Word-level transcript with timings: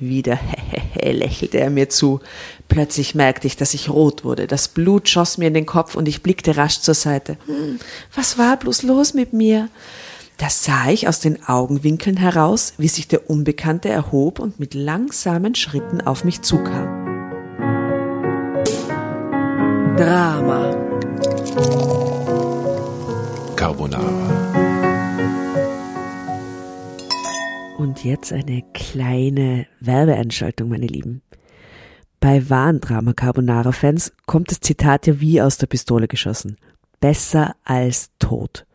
Wieder 0.00 0.38
lächelte 1.02 1.58
er 1.58 1.70
mir 1.70 1.88
zu. 1.88 2.20
Plötzlich 2.68 3.14
merkte 3.14 3.46
ich, 3.46 3.56
dass 3.56 3.74
ich 3.74 3.88
rot 3.88 4.24
wurde. 4.24 4.46
Das 4.46 4.68
Blut 4.68 5.08
schoss 5.08 5.38
mir 5.38 5.48
in 5.48 5.54
den 5.54 5.66
Kopf 5.66 5.94
und 5.94 6.06
ich 6.06 6.22
blickte 6.22 6.56
rasch 6.56 6.80
zur 6.80 6.94
Seite. 6.94 7.36
Hm, 7.46 7.78
was 8.14 8.38
war 8.38 8.56
bloß 8.56 8.82
los 8.82 9.14
mit 9.14 9.32
mir? 9.32 9.68
Da 10.36 10.48
sah 10.50 10.88
ich 10.88 11.08
aus 11.08 11.18
den 11.18 11.44
Augenwinkeln 11.44 12.16
heraus, 12.16 12.74
wie 12.78 12.86
sich 12.86 13.08
der 13.08 13.28
Unbekannte 13.28 13.88
erhob 13.88 14.38
und 14.38 14.60
mit 14.60 14.74
langsamen 14.74 15.56
Schritten 15.56 16.00
auf 16.00 16.22
mich 16.22 16.42
zukam. 16.42 17.06
Drama. 19.96 20.76
Carbonara. 23.56 24.37
Und 27.78 28.04
jetzt 28.04 28.32
eine 28.32 28.64
kleine 28.74 29.68
Werbeeinschaltung, 29.78 30.68
meine 30.68 30.88
Lieben. 30.88 31.22
Bei 32.18 32.50
wahren 32.50 32.80
Drama 32.80 33.12
Carbonara 33.12 33.70
Fans 33.70 34.12
kommt 34.26 34.50
das 34.50 34.58
Zitat 34.58 35.06
ja 35.06 35.20
wie 35.20 35.40
aus 35.40 35.58
der 35.58 35.68
Pistole 35.68 36.08
geschossen. 36.08 36.56
Besser 36.98 37.54
als 37.62 38.10
tot. 38.18 38.66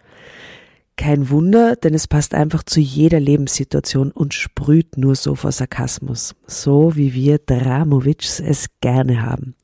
Kein 0.96 1.30
Wunder, 1.30 1.76
denn 1.76 1.94
es 1.94 2.08
passt 2.08 2.34
einfach 2.34 2.64
zu 2.64 2.80
jeder 2.80 3.20
Lebenssituation 3.20 4.10
und 4.10 4.34
sprüht 4.34 4.98
nur 4.98 5.16
so 5.16 5.36
vor 5.36 5.52
Sarkasmus. 5.52 6.34
So 6.48 6.96
wie 6.96 7.14
wir 7.14 7.40
Dramovics 7.40 8.40
es 8.40 8.68
gerne 8.80 9.22
haben. 9.22 9.56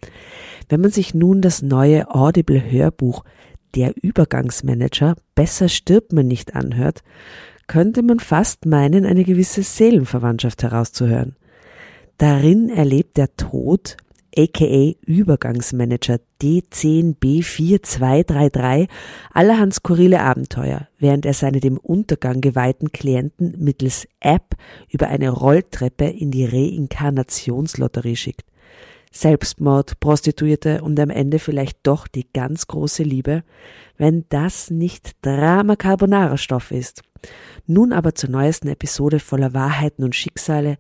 Wenn 0.68 0.82
man 0.82 0.92
sich 0.92 1.14
nun 1.14 1.42
das 1.42 1.62
neue 1.62 2.14
Audible 2.14 2.62
Hörbuch 2.70 3.24
Der 3.74 3.94
Übergangsmanager 4.02 5.16
Besser 5.34 5.70
stirbt 5.70 6.12
man 6.12 6.28
nicht 6.28 6.56
anhört, 6.56 7.04
könnte 7.70 8.04
man 8.04 8.20
fast 8.20 8.66
meinen, 8.66 9.06
eine 9.06 9.24
gewisse 9.24 9.64
Seelenverwandtschaft 9.64 10.64
herauszuhören. 10.64 11.38
Darin 12.18 12.68
erlebt 12.68 13.16
der 13.16 13.34
Tod, 13.38 13.96
aka 14.36 14.96
Übergangsmanager 15.06 16.20
D10B4233, 16.42 18.90
allerhand 19.32 19.76
skurrile 19.76 20.22
Abenteuer, 20.22 20.88
während 20.98 21.28
er 21.28 21.36
seine 21.36 21.60
dem 21.60 21.78
Untergang 21.78 22.42
geweihten 22.42 22.92
Klienten 22.92 23.54
mittels 23.60 24.08
App 24.20 24.56
über 24.90 25.08
eine 25.08 25.30
Rolltreppe 25.30 26.06
in 26.06 26.32
die 26.32 26.46
Reinkarnationslotterie 26.46 28.16
schickt. 28.16 28.46
Selbstmord, 29.12 30.00
Prostituierte 30.00 30.82
und 30.82 31.00
am 31.00 31.12
Ende 31.12 31.38
vielleicht 31.40 31.80
doch 31.84 32.08
die 32.08 32.26
ganz 32.34 32.66
große 32.68 33.04
Liebe, 33.04 33.44
wenn 33.98 34.26
das 34.30 34.72
nicht 34.72 35.18
Drama 35.22 35.76
Carbonara 35.76 36.38
Stoff 36.38 36.72
ist. 36.72 37.04
Nun 37.68 37.94
aber 37.94 38.16
zur 38.16 38.30
neuesten 38.30 38.68
Episode 38.68 39.20
voller 39.20 39.54
Wahrheiten 39.54 40.04
und 40.04 40.16
Schicksale. 40.16 40.78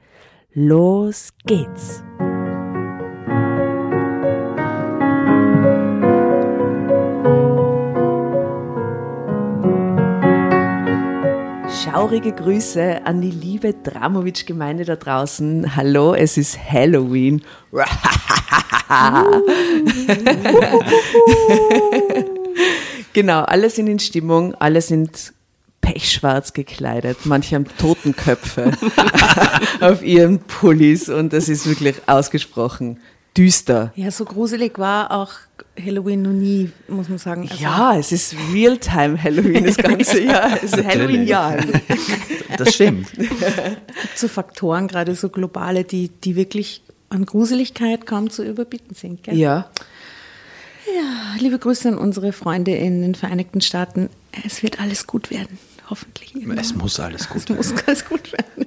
Los 0.53 1.29
geht's! 1.45 2.03
Schaurige 11.83 12.31
Grüße 12.31 13.05
an 13.05 13.21
die 13.21 13.31
liebe 13.31 13.73
Dramovic-Gemeinde 13.73 14.85
da 14.85 14.95
draußen. 14.95 15.75
Hallo, 15.75 16.13
es 16.13 16.37
ist 16.37 16.57
Halloween. 16.71 17.41
genau, 23.13 23.43
alle 23.43 23.69
sind 23.69 23.87
in 23.87 23.99
Stimmung, 23.99 24.55
alle 24.55 24.81
sind 24.81 25.33
pechschwarz 25.81 26.53
gekleidet, 26.53 27.17
manche 27.25 27.55
haben 27.55 27.65
Totenköpfe 27.77 28.71
auf 29.81 30.03
ihren 30.03 30.39
Pullis 30.39 31.09
und 31.09 31.33
das 31.33 31.49
ist 31.49 31.67
wirklich 31.67 31.95
ausgesprochen 32.07 32.99
düster. 33.37 33.93
Ja, 33.95 34.11
so 34.11 34.25
gruselig 34.25 34.77
war 34.79 35.11
auch 35.11 35.31
Halloween 35.83 36.21
noch 36.23 36.31
nie, 36.31 36.71
muss 36.87 37.09
man 37.09 37.17
sagen. 37.17 37.47
Also 37.49 37.63
ja, 37.63 37.97
es 37.97 38.11
ist 38.11 38.35
Realtime 38.53 39.21
Halloween 39.21 39.63
das 39.65 39.77
ganze 39.77 40.21
Jahr. 40.23 40.57
Es 40.61 40.73
ist 40.73 40.83
Halloween-Jahr. 40.83 41.57
Das 42.57 42.75
stimmt. 42.75 43.07
Es 43.17 43.29
gibt 43.29 44.17
so 44.17 44.27
Faktoren, 44.27 44.87
gerade 44.87 45.15
so 45.15 45.29
globale, 45.29 45.83
die, 45.83 46.09
die 46.09 46.35
wirklich 46.35 46.83
an 47.09 47.25
Gruseligkeit 47.25 48.05
kaum 48.05 48.29
zu 48.29 48.43
überbieten 48.43 48.95
sind. 48.95 49.23
Gell? 49.23 49.37
Ja. 49.37 49.69
Ja, 50.95 51.35
liebe 51.39 51.59
Grüße 51.59 51.87
an 51.87 51.97
unsere 51.97 52.33
Freunde 52.33 52.71
in 52.71 53.01
den 53.01 53.15
Vereinigten 53.15 53.61
Staaten. 53.61 54.09
Es 54.45 54.63
wird 54.63 54.81
alles 54.81 55.05
gut 55.05 55.29
werden, 55.29 55.59
hoffentlich. 55.89 56.33
Es 56.57 56.75
muss 56.75 56.99
alles 56.99 57.29
gut 57.29 57.49
werden. 57.49 57.59
Es 57.59 57.71
muss 57.71 57.83
alles 57.87 58.05
gut 58.05 58.31
werden. 58.31 58.65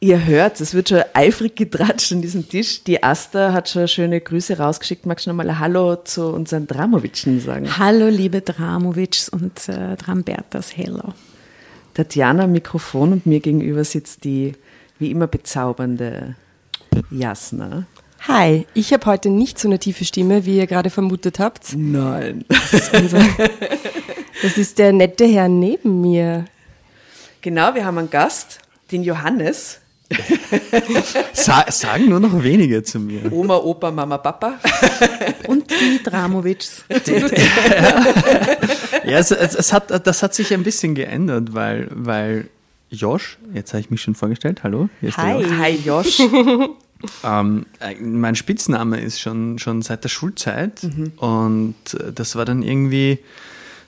Ihr 0.00 0.24
hört, 0.26 0.60
es 0.60 0.74
wird 0.74 0.88
schon 0.88 1.02
eifrig 1.14 1.54
getratscht 1.54 2.10
an 2.10 2.22
diesem 2.22 2.48
Tisch. 2.48 2.82
Die 2.82 3.04
Asta 3.04 3.52
hat 3.52 3.68
schon 3.68 3.86
schöne 3.86 4.20
Grüße 4.20 4.58
rausgeschickt. 4.58 5.06
Magst 5.06 5.26
du 5.26 5.30
nochmal 5.30 5.48
ein 5.48 5.60
Hallo 5.60 5.94
zu 5.94 6.26
unseren 6.26 6.66
Dramowitschen 6.66 7.40
sagen? 7.40 7.78
Hallo, 7.78 8.08
liebe 8.08 8.40
Dramowitschs 8.40 9.28
und 9.28 9.68
äh, 9.68 9.94
Drambertas, 9.94 10.76
hello. 10.76 11.14
Tatjana 11.94 12.48
Mikrofon 12.48 13.12
und 13.12 13.26
mir 13.26 13.38
gegenüber 13.38 13.84
sitzt 13.84 14.24
die 14.24 14.54
wie 14.98 15.12
immer 15.12 15.28
bezaubernde 15.28 16.34
Jasna. 17.12 17.86
Hi, 18.28 18.68
ich 18.72 18.92
habe 18.92 19.06
heute 19.06 19.30
nicht 19.30 19.58
so 19.58 19.66
eine 19.66 19.80
tiefe 19.80 20.04
Stimme, 20.04 20.46
wie 20.46 20.56
ihr 20.58 20.68
gerade 20.68 20.90
vermutet 20.90 21.40
habt. 21.40 21.74
Nein. 21.76 22.44
Das 22.48 22.72
ist, 22.72 22.94
unser, 22.94 23.18
das 24.42 24.56
ist 24.56 24.78
der 24.78 24.92
nette 24.92 25.26
Herr 25.26 25.48
neben 25.48 26.00
mir. 26.00 26.44
Genau, 27.40 27.74
wir 27.74 27.84
haben 27.84 27.98
einen 27.98 28.10
Gast, 28.10 28.60
den 28.92 29.02
Johannes. 29.02 29.80
Sa 31.32 31.64
sagen 31.68 32.10
nur 32.10 32.20
noch 32.20 32.44
wenige 32.44 32.84
zu 32.84 33.00
mir. 33.00 33.32
Oma, 33.32 33.56
Opa, 33.56 33.90
Mama, 33.90 34.18
Papa. 34.18 34.60
Und 35.48 35.68
die 35.70 36.00
Dramovics. 36.04 36.84
ja, 39.04 39.18
es, 39.18 39.32
es, 39.32 39.56
es, 39.56 39.72
hat, 39.72 40.06
das 40.06 40.22
hat 40.22 40.32
sich 40.34 40.54
ein 40.54 40.62
bisschen 40.62 40.94
geändert, 40.94 41.54
weil, 41.54 41.88
weil 41.90 42.48
Josh, 42.88 43.38
jetzt 43.52 43.72
habe 43.72 43.80
ich 43.80 43.90
mich 43.90 44.02
schon 44.02 44.14
vorgestellt, 44.14 44.62
hallo. 44.62 44.88
Hi. 45.16 45.44
Hi, 45.58 45.80
Josh. 45.84 46.20
Ähm, 47.24 47.66
mein 48.00 48.34
Spitzname 48.34 49.00
ist 49.00 49.20
schon, 49.20 49.58
schon 49.58 49.82
seit 49.82 50.04
der 50.04 50.08
Schulzeit 50.08 50.82
mhm. 50.82 51.12
und 51.16 51.74
das 52.14 52.36
war 52.36 52.44
dann 52.44 52.62
irgendwie, 52.62 53.18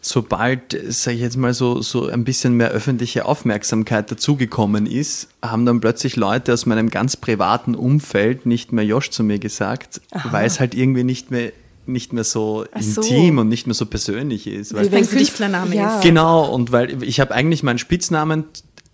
sobald, 0.01 0.77
sage 0.89 1.17
ich 1.17 1.23
jetzt 1.23 1.37
mal, 1.37 1.55
so, 1.55 1.81
so 1.81 2.09
ein 2.09 2.25
bisschen 2.25 2.55
mehr 2.55 2.71
öffentliche 2.71 3.25
Aufmerksamkeit 3.25 4.11
dazugekommen 4.11 4.87
ist, 4.87 5.29
haben 5.43 5.65
dann 5.67 5.81
plötzlich 5.81 6.17
Leute 6.17 6.53
aus 6.53 6.67
meinem 6.67 6.91
ganz 6.91 7.17
privaten 7.17 7.75
Umfeld 7.75 8.47
nicht 8.47 8.73
mehr 8.73 8.85
Josh 8.85 9.11
zu 9.11 9.25
mir 9.25 9.39
gesagt, 9.39 10.01
Aha. 10.11 10.33
weil 10.33 10.47
es 10.47 10.61
halt 10.61 10.75
irgendwie 10.75 11.05
nicht 11.05 11.31
mehr 11.31 11.53
nicht 11.87 12.15
mehr 12.15 12.25
so, 12.25 12.65
so, 12.81 13.03
intim 13.03 13.37
und 13.37 13.49
nicht 13.49 13.67
mehr 13.67 13.75
so 13.75 13.85
persönlich 13.85 14.47
ist. 14.47 14.73
Weil 14.73 14.91
Wie 14.91 15.03
Künstlername 15.03 15.77
ja. 15.77 15.97
ist. 15.97 16.03
Genau, 16.03 16.47
und 16.47 16.73
weil 16.73 17.03
ich 17.03 17.21
habe 17.21 17.35
eigentlich 17.35 17.63
meinen 17.63 17.79
Spitznamen, 17.79 18.45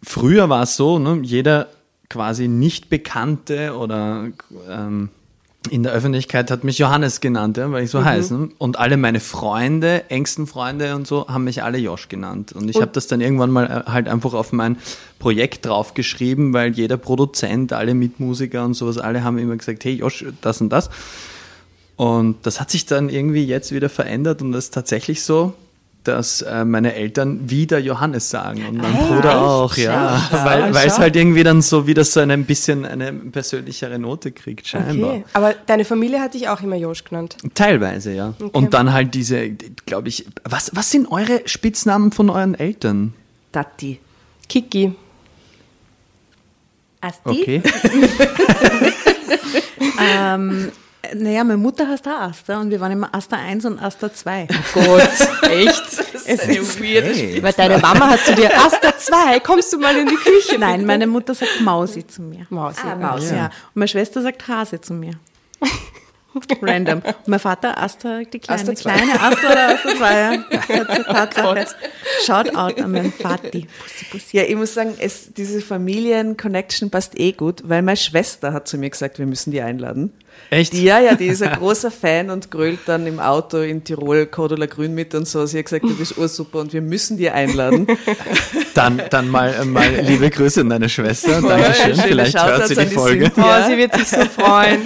früher 0.03 0.49
war 0.49 0.65
es 0.65 0.75
so, 0.75 0.99
ne, 0.99 1.21
jeder 1.23 1.69
quasi 2.11 2.49
nicht 2.49 2.91
Bekannte 2.91 3.75
oder 3.75 4.29
ähm, 4.69 5.09
in 5.69 5.83
der 5.83 5.93
Öffentlichkeit 5.93 6.51
hat 6.51 6.65
mich 6.65 6.79
Johannes 6.79 7.21
genannt, 7.21 7.59
ja, 7.59 7.71
weil 7.71 7.85
ich 7.85 7.91
so 7.91 8.01
mhm. 8.01 8.05
heiße. 8.05 8.35
Ne? 8.35 8.49
Und 8.59 8.79
alle 8.79 8.97
meine 8.97 9.21
Freunde, 9.21 10.09
engsten 10.11 10.47
Freunde 10.47 10.95
und 10.97 11.07
so, 11.07 11.29
haben 11.29 11.45
mich 11.45 11.63
alle 11.63 11.79
Josh 11.79 12.09
genannt. 12.09 12.53
Und 12.53 12.69
ich 12.71 12.77
habe 12.77 12.91
das 12.93 13.07
dann 13.07 13.21
irgendwann 13.21 13.51
mal 13.51 13.67
äh, 13.87 13.91
halt 13.91 14.09
einfach 14.09 14.33
auf 14.33 14.53
mein 14.53 14.79
Projekt 15.19 15.67
draufgeschrieben, 15.67 16.55
weil 16.55 16.73
jeder 16.73 16.97
Produzent, 16.97 17.73
alle 17.73 17.95
Mitmusiker 17.95 18.65
und 18.65 18.75
sowas, 18.75 18.97
alle 18.97 19.23
haben 19.23 19.39
immer 19.39 19.57
gesagt, 19.57 19.85
hey 19.85 19.95
Josh, 19.95 20.25
das 20.41 20.61
und 20.61 20.71
das. 20.71 20.89
Und 21.97 22.37
das 22.47 22.59
hat 22.61 22.71
sich 22.71 22.87
dann 22.87 23.11
irgendwie 23.11 23.45
jetzt 23.45 23.73
wieder 23.73 23.91
verändert 23.91 24.41
und 24.41 24.53
das 24.53 24.65
ist 24.65 24.75
tatsächlich 24.75 25.23
so, 25.23 25.53
dass 26.05 26.43
äh, 26.43 26.65
meine 26.65 26.95
Eltern 26.95 27.51
wieder 27.51 27.79
Johannes 27.79 28.31
sagen 28.31 28.67
und 28.67 28.79
mein 28.79 28.93
hey, 28.93 29.07
Bruder 29.07 29.29
echt? 29.31 29.37
auch, 29.37 29.77
ja, 29.77 30.29
schau, 30.31 30.45
weil, 30.45 30.75
weil 30.75 30.87
es 30.87 30.99
halt 30.99 31.15
irgendwie 31.15 31.43
dann 31.43 31.61
so 31.63 31.87
wieder 31.87 32.05
so 32.05 32.21
ein 32.21 32.45
bisschen 32.45 32.87
eine 32.87 33.13
persönlichere 33.13 33.99
Note 33.99 34.33
kriegt, 34.33 34.67
scheinbar. 34.67 35.11
Okay. 35.11 35.25
Aber 35.35 35.55
deine 35.67 35.85
Familie 35.85 36.21
hat 36.21 36.35
dich 36.35 36.49
auch 36.49 36.63
immer 36.63 36.77
Josh 36.77 37.05
genannt? 37.05 37.37
Teilweise, 37.55 38.13
ja. 38.13 38.35
Okay. 38.41 38.51
Und 38.53 38.73
dann 38.73 38.93
halt 38.93 39.15
diese, 39.15 39.51
glaube 39.87 40.09
ich, 40.09 40.27
was, 40.45 40.71
was 40.75 40.91
sind 40.91 41.11
eure 41.11 41.43
Spitznamen 41.45 42.13
von 42.13 42.31
euren 42.31 42.55
Eltern? 42.55 43.13
Tati. 43.53 44.01
Kiki. 44.49 44.95
Asti? 47.01 47.21
Okay. 47.25 47.63
ähm, 50.01 50.71
naja, 51.15 51.45
meine 51.45 51.57
Mutter 51.57 51.89
heißt 51.89 52.07
auch 52.09 52.21
Asta 52.21 52.61
und 52.61 52.71
wir 52.71 52.81
waren 52.81 52.93
immer 52.93 53.15
Asta 53.15 53.37
1 53.37 53.65
und 53.65 53.79
Asta 53.79 54.13
2. 54.13 54.49
Oh 54.51 54.81
Gott, 54.81 55.03
echt? 55.51 55.99
Das 56.13 56.23
ist 56.27 56.43
eine 56.43 56.61
weirde 56.61 57.13
hey. 57.13 57.43
Weil 57.43 57.53
deine 57.53 57.79
Mama 57.79 58.11
hat 58.11 58.21
zu 58.21 58.35
dir 58.35 58.51
Asta 58.57 58.97
2, 58.97 59.41
kommst 59.41 59.73
du 59.73 59.79
mal 59.79 59.97
in 59.97 60.07
die 60.07 60.17
Küche? 60.17 60.59
Nein, 60.59 60.87
meine 60.87 61.07
Mutter 61.07 61.35
sagt 61.35 61.61
Mausi 61.61 62.07
zu 62.07 62.23
mir. 62.23 62.47
Mausi. 62.51 62.81
Ah, 62.85 62.97
Mausi, 62.97 63.31
ja. 63.31 63.37
ja. 63.37 63.45
Und 63.47 63.77
meine 63.77 63.89
Schwester 63.89 64.23
sagt 64.23 64.47
Hase 64.49 64.81
zu 64.81 64.95
mir. 64.95 65.13
Random. 66.63 67.03
Und 67.05 67.29
mein 67.29 67.41
Vater, 67.41 67.77
Asta, 67.83 68.21
die 68.21 68.39
kleine, 68.39 68.61
Asta 68.61 68.75
zwei. 68.75 68.93
kleine 68.93 69.21
Asta 69.21 69.51
oder 69.51 69.69
Asta 69.75 69.97
2. 69.97 71.05
Tatsache. 71.05 71.67
Shout 72.25 72.55
out 72.55 72.81
an 72.81 72.93
meinen 72.93 73.13
Vati. 73.13 73.67
Pussy, 73.83 74.05
pussy. 74.11 74.37
Ja, 74.37 74.45
ich 74.45 74.55
muss 74.55 74.75
sagen, 74.75 74.95
es, 74.99 75.33
diese 75.35 75.61
Familien-Connection 75.61 76.91
passt 76.91 77.19
eh 77.19 77.33
gut, 77.33 77.69
weil 77.69 77.83
meine 77.83 77.97
Schwester 77.97 78.53
hat 78.53 78.69
zu 78.69 78.79
mir 78.79 78.91
gesagt, 78.91 79.19
wir 79.19 79.27
müssen 79.27 79.51
die 79.51 79.61
einladen. 79.61 80.13
Echt? 80.49 80.73
Die, 80.73 80.83
ja, 80.83 80.99
ja, 80.99 81.15
die 81.15 81.27
ist 81.27 81.43
ein 81.43 81.53
großer 81.59 81.91
Fan 81.91 82.31
und 82.31 82.51
grölt 82.51 82.81
dann 82.87 83.07
im 83.07 83.21
Auto 83.21 83.59
in 83.59 83.85
Tirol 83.85 84.27
Cordula 84.27 84.67
Grün 84.67 84.95
mit 84.95 85.15
und 85.15 85.29
so. 85.29 85.47
Sie 85.47 85.59
hat 85.59 85.67
gesagt, 85.67 85.85
du 85.85 85.95
bist 85.95 86.17
ursuper 86.19 86.59
und 86.61 86.73
wir 86.73 86.81
müssen 86.83 87.17
die 87.17 87.31
einladen. 87.31 87.87
Dann, 88.75 89.01
dann 89.11 89.29
mal, 89.29 89.65
mal 89.65 89.89
liebe 90.03 90.29
Grüße 90.31 90.63
an 90.63 90.71
deine 90.71 90.89
Schwester. 90.89 91.41
Dankeschön. 91.41 91.95
schöne 91.95 92.03
Vielleicht 92.09 92.35
hört 92.43 92.67
sie 92.69 92.75
Shoutouts 92.75 92.85
die 92.85 92.89
die 92.91 92.95
Folge. 92.95 93.25
Cynthia. 93.27 93.45
Oh, 93.45 93.49
Ja. 93.49 93.67
sie 93.69 93.77
wird 93.77 93.95
sich 93.95 94.09
so 94.09 94.21
freuen. 94.25 94.81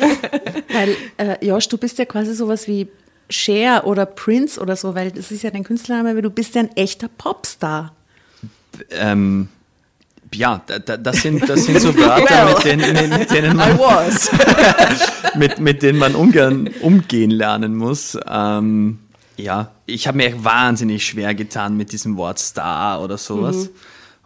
Weil, 0.72 0.96
äh, 1.16 1.46
Josh, 1.46 1.68
du 1.68 1.78
bist 1.78 1.98
ja 1.98 2.04
quasi 2.04 2.34
sowas 2.34 2.66
wie 2.68 2.88
Cher 3.30 3.86
oder 3.86 4.04
Prince 4.04 4.60
oder 4.60 4.76
so, 4.76 4.94
weil 4.94 5.10
das 5.12 5.30
ist 5.30 5.42
ja 5.42 5.50
dein 5.50 5.64
Künstlername, 5.64 6.10
aber 6.10 6.20
du 6.22 6.30
bist 6.30 6.54
ja 6.56 6.60
ein 6.62 6.76
echter 6.76 7.08
Popstar. 7.08 7.94
Ähm, 8.90 9.48
ja, 10.34 10.60
da, 10.66 10.78
da, 10.78 10.96
das, 10.96 11.22
sind, 11.22 11.48
das 11.48 11.64
sind 11.64 11.81
so 11.81 11.96
Wörter, 11.96 12.46
mit, 12.46 12.64
denen, 12.64 13.10
mit, 13.19 13.31
denen 13.32 13.52
I 13.52 13.75
man, 13.75 13.78
mit, 15.36 15.58
mit 15.58 15.82
denen 15.82 15.98
man 15.98 16.14
ungern 16.14 16.69
umgehen 16.81 17.31
lernen 17.31 17.76
muss. 17.76 18.19
Ähm, 18.28 18.98
ja, 19.36 19.70
ich 19.86 20.06
habe 20.06 20.19
mir 20.19 20.44
wahnsinnig 20.44 21.04
schwer 21.06 21.34
getan 21.34 21.76
mit 21.76 21.92
diesem 21.92 22.16
Wort 22.16 22.38
Star 22.38 23.02
oder 23.02 23.19
sowas. 23.19 23.70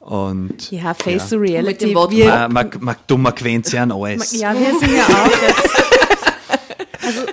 Und 0.00 0.70
Ja, 0.70 0.94
Face 0.94 1.22
Ja. 1.22 1.26
the 1.28 1.36
Reality. 1.36 1.66
Mit 1.66 1.80
dem 1.82 1.94
Wort 1.94 2.10
wir, 2.12 2.26
man, 2.26 2.52
man, 2.52 2.70
man, 2.80 2.96
dummer 3.06 3.32
quänt 3.32 3.66
sich 3.66 3.78
an 3.78 3.92
alles. 3.92 4.32
ja, 4.38 4.54
wir 4.54 4.78
sind 4.78 4.96
ja 4.96 5.04
auch 5.04 5.42
jetzt. 5.42 5.84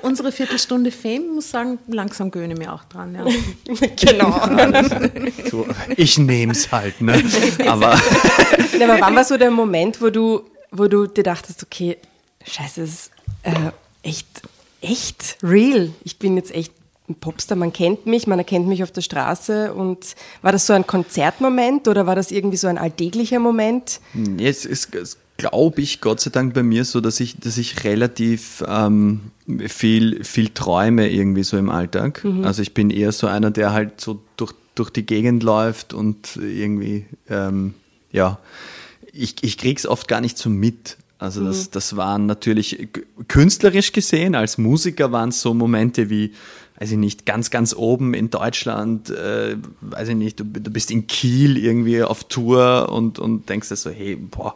Unsere 0.05 0.31
Viertelstunde 0.31 0.91
Fame, 0.91 1.33
muss 1.33 1.49
sagen, 1.49 1.79
langsam 1.87 2.29
gewöhne 2.29 2.53
mir 2.53 2.71
auch 2.71 2.83
dran. 2.83 3.15
Ja. 3.15 3.25
genau. 3.95 4.39
So, 5.49 5.65
ich 5.97 6.19
nehm's 6.19 6.71
halt, 6.71 7.01
ne? 7.01 7.23
Aber 7.67 7.99
Ja, 8.77 8.87
aber 8.87 9.01
wann 9.01 9.15
war 9.15 9.23
so 9.23 9.35
der 9.37 9.49
Moment, 9.49 10.01
wo 10.01 10.11
du, 10.11 10.43
wo 10.71 10.87
du 10.87 11.07
dir 11.07 11.23
dachtest, 11.23 11.63
okay, 11.63 11.97
scheiße, 12.45 12.81
das 12.81 12.89
ist 12.89 13.11
äh, 13.41 13.71
echt, 14.03 14.27
echt 14.81 15.37
real. 15.41 15.89
Ich 16.03 16.19
bin 16.19 16.37
jetzt 16.37 16.53
echt 16.53 16.71
ein 17.09 17.15
Popstar, 17.15 17.57
man 17.57 17.73
kennt 17.73 18.05
mich, 18.05 18.27
man 18.27 18.37
erkennt 18.37 18.67
mich 18.67 18.83
auf 18.83 18.91
der 18.91 19.01
Straße. 19.01 19.73
Und 19.73 20.15
war 20.43 20.51
das 20.51 20.67
so 20.67 20.73
ein 20.73 20.85
Konzertmoment 20.85 21.87
oder 21.87 22.05
war 22.05 22.15
das 22.15 22.29
irgendwie 22.29 22.57
so 22.57 22.67
ein 22.67 22.77
alltäglicher 22.77 23.39
Moment? 23.39 23.99
Jetzt 24.37 24.65
ist, 24.65 24.93
ist 24.93 25.17
glaube 25.37 25.81
ich, 25.81 26.01
Gott 26.01 26.21
sei 26.21 26.29
Dank 26.29 26.53
bei 26.53 26.63
mir 26.63 26.85
so, 26.85 27.01
dass 27.01 27.19
ich, 27.19 27.37
dass 27.37 27.57
ich 27.57 27.83
relativ 27.83 28.63
ähm, 28.67 29.31
viel, 29.67 30.23
viel 30.23 30.49
träume 30.49 31.09
irgendwie 31.09 31.43
so 31.43 31.57
im 31.57 31.69
Alltag. 31.69 32.23
Also 32.43 32.61
ich 32.61 32.73
bin 32.73 32.89
eher 32.89 33.11
so 33.11 33.27
einer, 33.27 33.51
der 33.51 33.73
halt 33.73 33.99
so 33.99 34.21
durch, 34.37 34.53
durch 34.75 34.89
die 34.89 35.05
Gegend 35.05 35.43
läuft 35.43 35.93
und 35.93 36.37
irgendwie, 36.37 37.05
ähm, 37.29 37.73
ja, 38.11 38.39
ich, 39.11 39.35
ich 39.41 39.57
krieg's 39.57 39.85
oft 39.85 40.07
gar 40.07 40.21
nicht 40.21 40.37
so 40.37 40.49
mit. 40.49 40.97
Also 41.17 41.43
das, 41.45 41.69
das 41.69 41.95
waren 41.95 42.25
natürlich 42.25 42.89
künstlerisch 43.29 43.93
gesehen, 43.93 44.35
als 44.35 44.57
Musiker 44.57 45.11
waren 45.11 45.29
es 45.29 45.41
so 45.41 45.53
Momente 45.53 46.09
wie, 46.09 46.33
weiß 46.77 46.91
ich 46.91 46.97
nicht, 46.97 47.25
ganz, 47.25 47.51
ganz 47.51 47.73
oben 47.73 48.13
in 48.13 48.29
Deutschland, 48.29 49.09
äh, 49.09 49.55
weiß 49.79 50.09
ich 50.09 50.15
nicht, 50.15 50.39
du, 50.41 50.43
du 50.43 50.69
bist 50.71 50.91
in 50.91 51.07
Kiel 51.07 51.57
irgendwie 51.57 52.03
auf 52.03 52.25
Tour 52.25 52.89
und, 52.91 53.17
und 53.17 53.47
denkst 53.47 53.69
dir 53.69 53.77
so, 53.77 53.89
hey, 53.89 54.17
boah, 54.17 54.55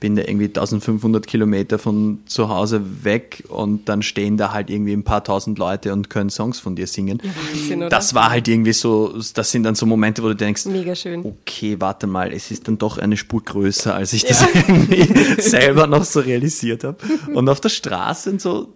bin 0.00 0.16
da 0.16 0.22
irgendwie 0.22 0.46
1500 0.46 1.26
Kilometer 1.26 1.78
von 1.78 2.20
zu 2.26 2.48
Hause 2.48 3.04
weg 3.04 3.44
und 3.48 3.88
dann 3.88 4.02
stehen 4.02 4.36
da 4.36 4.52
halt 4.52 4.70
irgendwie 4.70 4.92
ein 4.92 5.02
paar 5.02 5.24
tausend 5.24 5.58
Leute 5.58 5.92
und 5.92 6.08
können 6.08 6.30
Songs 6.30 6.60
von 6.60 6.76
dir 6.76 6.86
singen. 6.86 7.20
Wahnsinn, 7.22 7.78
oder? 7.78 7.88
Das 7.88 8.14
war 8.14 8.30
halt 8.30 8.46
irgendwie 8.48 8.72
so, 8.72 9.18
das 9.34 9.50
sind 9.50 9.64
dann 9.64 9.74
so 9.74 9.86
Momente, 9.86 10.22
wo 10.22 10.28
du 10.28 10.36
denkst, 10.36 10.66
Mega 10.66 10.94
schön. 10.94 11.24
okay, 11.24 11.76
warte 11.80 12.06
mal, 12.06 12.32
es 12.32 12.50
ist 12.50 12.68
dann 12.68 12.78
doch 12.78 12.98
eine 12.98 13.16
Spur 13.16 13.42
größer, 13.42 13.94
als 13.94 14.12
ich 14.12 14.24
das 14.24 14.42
irgendwie 14.54 15.40
selber 15.40 15.86
noch 15.86 16.04
so 16.04 16.20
realisiert 16.20 16.84
habe. 16.84 16.98
Und 17.34 17.48
auf 17.48 17.60
der 17.60 17.70
Straße 17.70 18.30
und 18.30 18.40
so, 18.40 18.74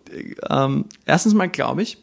ähm, 0.50 0.86
erstens 1.06 1.34
mal 1.34 1.48
glaube 1.48 1.82
ich, 1.82 1.98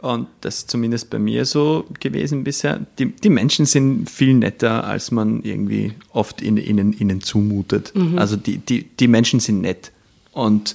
und 0.00 0.28
das 0.42 0.58
ist 0.58 0.70
zumindest 0.70 1.10
bei 1.10 1.18
mir 1.18 1.44
so 1.44 1.84
gewesen 2.00 2.44
bisher, 2.44 2.80
die, 2.98 3.06
die 3.06 3.28
Menschen 3.30 3.66
sind 3.66 4.08
viel 4.08 4.34
netter, 4.34 4.84
als 4.84 5.10
man 5.10 5.42
irgendwie 5.42 5.92
oft 6.12 6.40
in, 6.40 6.56
ihnen, 6.56 6.92
ihnen 6.92 7.20
zumutet. 7.20 7.92
Also 8.16 8.36
die, 8.36 8.58
die, 8.58 8.84
die 8.84 9.08
Menschen 9.08 9.40
sind 9.40 9.60
nett. 9.60 9.90
Und 10.32 10.74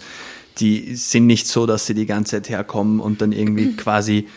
die 0.60 0.96
sind 0.96 1.26
nicht 1.26 1.48
so, 1.48 1.66
dass 1.66 1.86
sie 1.86 1.94
die 1.94 2.06
ganze 2.06 2.32
Zeit 2.32 2.50
herkommen 2.50 3.00
und 3.00 3.22
dann 3.22 3.32
irgendwie 3.32 3.72
quasi 3.78 4.28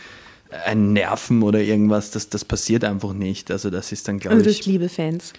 ein 0.64 0.92
Nerven 0.92 1.42
oder 1.42 1.60
irgendwas, 1.60 2.12
das, 2.12 2.28
das 2.28 2.44
passiert 2.44 2.84
einfach 2.84 3.12
nicht. 3.12 3.50
Also 3.50 3.68
das 3.70 3.90
ist 3.92 4.06
dann, 4.06 4.20
glaube 4.20 4.36
Also 4.36 4.48
ich, 4.50 4.58
hast 4.60 4.66
liebe 4.66 4.88
Fans. 4.88 5.32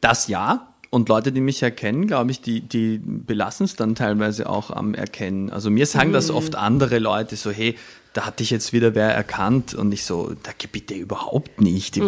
das 0.00 0.28
ja. 0.28 0.68
Und 0.90 1.08
Leute, 1.08 1.32
die 1.32 1.40
mich 1.40 1.62
erkennen, 1.62 2.06
glaube 2.06 2.30
ich, 2.30 2.40
die, 2.40 2.60
die 2.60 3.00
belassen 3.02 3.64
es 3.64 3.74
dann 3.74 3.94
teilweise 3.96 4.48
auch 4.48 4.70
am 4.70 4.94
Erkennen. 4.94 5.50
Also 5.50 5.68
mir 5.68 5.84
sagen 5.84 6.12
das 6.12 6.28
Mhm. 6.30 6.36
oft 6.36 6.54
andere 6.54 7.00
Leute 7.00 7.34
so, 7.36 7.50
hey, 7.50 7.74
da 8.16 8.24
hat 8.24 8.40
dich 8.40 8.50
jetzt 8.50 8.72
wieder 8.72 8.94
wer 8.94 9.10
erkannt 9.14 9.74
und 9.74 9.92
ich 9.92 10.04
so, 10.04 10.32
da 10.42 10.52
bitte 10.72 10.94
überhaupt 10.94 11.60
nicht. 11.60 11.98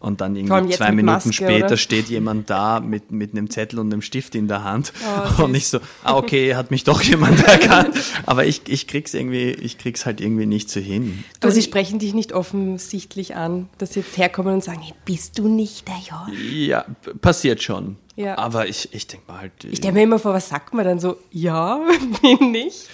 Und 0.00 0.20
dann 0.20 0.32
Mhm. 0.32 0.46
Vor 0.46 0.56
allem 0.56 0.64
irgendwie 0.64 0.76
zwei 0.76 0.92
Minuten 0.92 1.04
Maske, 1.06 1.32
später 1.32 1.66
oder? 1.66 1.76
steht 1.76 2.08
jemand 2.08 2.48
da 2.48 2.80
mit, 2.80 3.10
mit 3.10 3.32
einem 3.32 3.50
Zettel 3.50 3.78
und 3.78 3.92
einem 3.92 4.00
Stift 4.00 4.34
in 4.34 4.48
der 4.48 4.64
Hand 4.64 4.94
Oh, 5.38 5.44
und 5.44 5.54
ich 5.54 5.68
so, 5.68 5.78
ah 6.04 6.14
okay, 6.16 6.54
hat 6.54 6.70
mich 6.70 6.84
doch 6.84 7.02
jemand 7.02 7.42
erkannt. 7.46 7.94
Aber 8.24 8.46
ich, 8.46 8.62
ich 8.66 8.86
krieg's 8.86 9.12
irgendwie, 9.12 9.50
ich 9.50 9.76
krieg's 9.76 10.06
halt 10.06 10.20
irgendwie 10.22 10.46
nicht 10.46 10.70
so 10.70 10.80
hin. 10.80 11.24
Aber 11.42 11.52
sie 11.52 11.62
sprechen 11.62 11.98
dich 11.98 12.14
nicht 12.14 12.32
offensichtlich 12.32 13.36
an, 13.36 13.68
dass 13.78 13.92
sie 13.92 14.00
jetzt 14.00 14.16
herkommen 14.16 14.54
und 14.54 14.64
sagen, 14.64 14.80
hey, 14.82 14.94
bist 15.04 15.38
du 15.38 15.48
nicht 15.48 15.86
der 15.88 15.96
Josh? 15.98 16.38
Ja, 16.50 16.84
passiert 17.20 17.62
schon. 17.62 17.96
Ja. 18.16 18.36
Aber 18.38 18.68
ich, 18.68 18.92
ich 18.92 19.06
denke 19.06 19.30
mal 19.30 19.40
halt. 19.40 19.52
Ich 19.64 19.78
stelle 19.78 19.94
mir 19.94 20.02
immer 20.02 20.18
vor, 20.18 20.34
was 20.34 20.48
sagt 20.48 20.74
man 20.74 20.84
dann 20.84 20.98
so? 21.00 21.16
Ja, 21.30 21.80
bin 22.22 22.54
ich. 22.54 22.86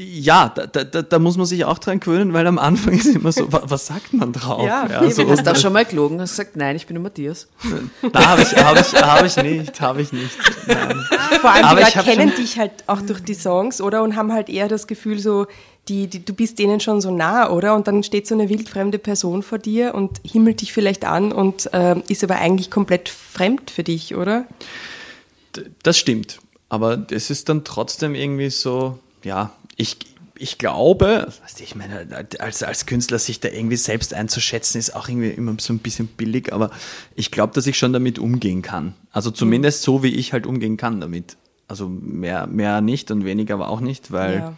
Ja, 0.00 0.48
da, 0.54 0.66
da, 0.68 0.84
da, 0.84 1.02
da 1.02 1.18
muss 1.18 1.36
man 1.36 1.44
sich 1.46 1.64
auch 1.64 1.78
dran 1.78 1.98
gewöhnen, 1.98 2.32
weil 2.32 2.46
am 2.46 2.56
Anfang 2.60 2.94
ist 2.96 3.06
immer 3.06 3.32
so, 3.32 3.52
wa- 3.52 3.62
was 3.64 3.86
sagt 3.88 4.12
man 4.12 4.32
drauf? 4.32 4.64
Ja, 4.64 4.86
so, 5.10 5.28
Hast 5.28 5.44
du 5.44 5.50
auch 5.50 5.56
schon 5.56 5.72
mal 5.72 5.84
gelogen? 5.84 6.20
Hast 6.20 6.30
gesagt, 6.36 6.54
nein, 6.54 6.76
ich 6.76 6.86
bin 6.86 6.94
der 6.94 7.02
Matthias. 7.02 7.48
Na, 8.12 8.26
habe 8.28 8.42
ich, 8.42 8.54
hab 8.54 8.78
ich, 8.80 8.94
hab 8.94 9.24
ich 9.24 9.36
nicht, 9.38 9.80
habe 9.80 10.00
ich 10.00 10.12
nicht. 10.12 10.30
Nein. 10.68 11.04
Vor 11.40 11.50
allem, 11.50 11.64
Aber 11.64 11.82
die 11.82 11.90
schon- 11.90 12.30
dich 12.36 12.58
halt 12.60 12.70
auch 12.86 13.02
durch 13.02 13.24
die 13.24 13.34
Songs, 13.34 13.80
oder? 13.80 14.04
Und 14.04 14.14
haben 14.14 14.32
halt 14.32 14.48
eher 14.48 14.68
das 14.68 14.86
Gefühl 14.86 15.18
so, 15.18 15.46
die, 15.88 16.06
die, 16.06 16.24
du 16.24 16.32
bist 16.32 16.60
denen 16.60 16.78
schon 16.78 17.00
so 17.00 17.10
nah, 17.10 17.50
oder? 17.50 17.74
Und 17.74 17.88
dann 17.88 18.04
steht 18.04 18.28
so 18.28 18.36
eine 18.36 18.48
wildfremde 18.48 18.98
Person 19.00 19.42
vor 19.42 19.58
dir 19.58 19.96
und 19.96 20.20
himmelt 20.22 20.60
dich 20.60 20.72
vielleicht 20.72 21.04
an 21.06 21.32
und 21.32 21.70
ähm, 21.72 22.04
ist 22.08 22.22
aber 22.22 22.36
eigentlich 22.36 22.70
komplett 22.70 23.08
fremd 23.08 23.70
für 23.72 23.82
dich, 23.82 24.14
oder? 24.14 24.44
Das 25.82 25.98
stimmt. 25.98 26.38
Aber 26.68 27.04
es 27.10 27.30
ist 27.30 27.48
dann 27.48 27.64
trotzdem 27.64 28.14
irgendwie 28.14 28.50
so, 28.50 28.98
ja, 29.24 29.50
ich, 29.78 29.96
ich 30.36 30.58
glaube, 30.58 31.32
ich 31.58 31.74
meine, 31.74 32.06
als, 32.38 32.62
als 32.62 32.84
Künstler 32.84 33.18
sich 33.18 33.40
da 33.40 33.48
irgendwie 33.48 33.76
selbst 33.76 34.12
einzuschätzen, 34.12 34.78
ist 34.78 34.94
auch 34.94 35.08
irgendwie 35.08 35.30
immer 35.30 35.54
so 35.58 35.72
ein 35.72 35.78
bisschen 35.78 36.06
billig, 36.08 36.52
aber 36.52 36.70
ich 37.16 37.30
glaube, 37.30 37.54
dass 37.54 37.66
ich 37.66 37.78
schon 37.78 37.92
damit 37.94 38.18
umgehen 38.18 38.60
kann. 38.60 38.94
Also 39.10 39.30
zumindest 39.30 39.82
so, 39.82 40.02
wie 40.02 40.14
ich 40.14 40.32
halt 40.34 40.46
umgehen 40.46 40.76
kann 40.76 41.00
damit. 41.00 41.36
Also 41.66 41.88
mehr, 41.88 42.46
mehr 42.46 42.80
nicht 42.82 43.10
und 43.10 43.24
weniger 43.24 43.54
aber 43.54 43.68
auch 43.68 43.80
nicht, 43.80 44.12
weil 44.12 44.38
Ja. 44.38 44.54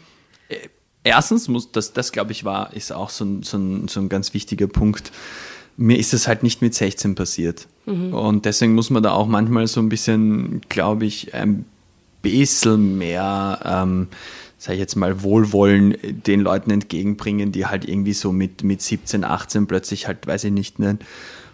erstens 1.05 1.49
muss, 1.49 1.73
das, 1.73 1.93
das 1.93 2.13
glaube 2.13 2.33
ich 2.33 2.45
war, 2.45 2.73
ist 2.75 2.93
auch 2.93 3.11
so 3.11 3.25
ein, 3.25 3.43
so, 3.43 3.57
ein, 3.57 3.89
so 3.89 4.01
ein 4.01 4.09
ganz 4.09 4.35
wichtiger 4.35 4.67
Punkt. 4.67 5.13
Mir 5.77 5.99
ist 5.99 6.13
es 6.13 6.29
halt 6.29 6.43
nicht 6.43 6.61
mit 6.63 6.75
16 6.75 7.15
passiert. 7.15 7.67
Und 7.87 8.45
deswegen 8.45 8.75
muss 8.75 8.91
man 8.91 9.03
da 9.03 9.13
auch 9.13 9.27
manchmal 9.27 9.67
so 9.67 9.81
ein 9.81 9.89
bisschen, 9.89 10.61
glaube 10.69 11.07
ich, 11.07 11.35
ein 11.35 11.65
bisschen 12.23 12.99
mehr, 12.99 13.59
ähm, 13.65 14.09
sage 14.63 14.75
ich 14.75 14.81
jetzt 14.81 14.95
mal, 14.95 15.23
Wohlwollen 15.23 15.97
den 16.27 16.41
Leuten 16.41 16.71
entgegenbringen, 16.71 17.51
die 17.51 17.65
halt 17.65 17.89
irgendwie 17.89 18.13
so 18.13 18.31
mit, 18.31 18.63
mit 18.63 18.83
17, 18.83 19.25
18 19.25 19.67
plötzlich 19.67 20.07
halt, 20.07 20.27
weiß 20.27 20.45
ich 20.45 20.53
nicht, 20.53 20.79
einen 20.79 20.99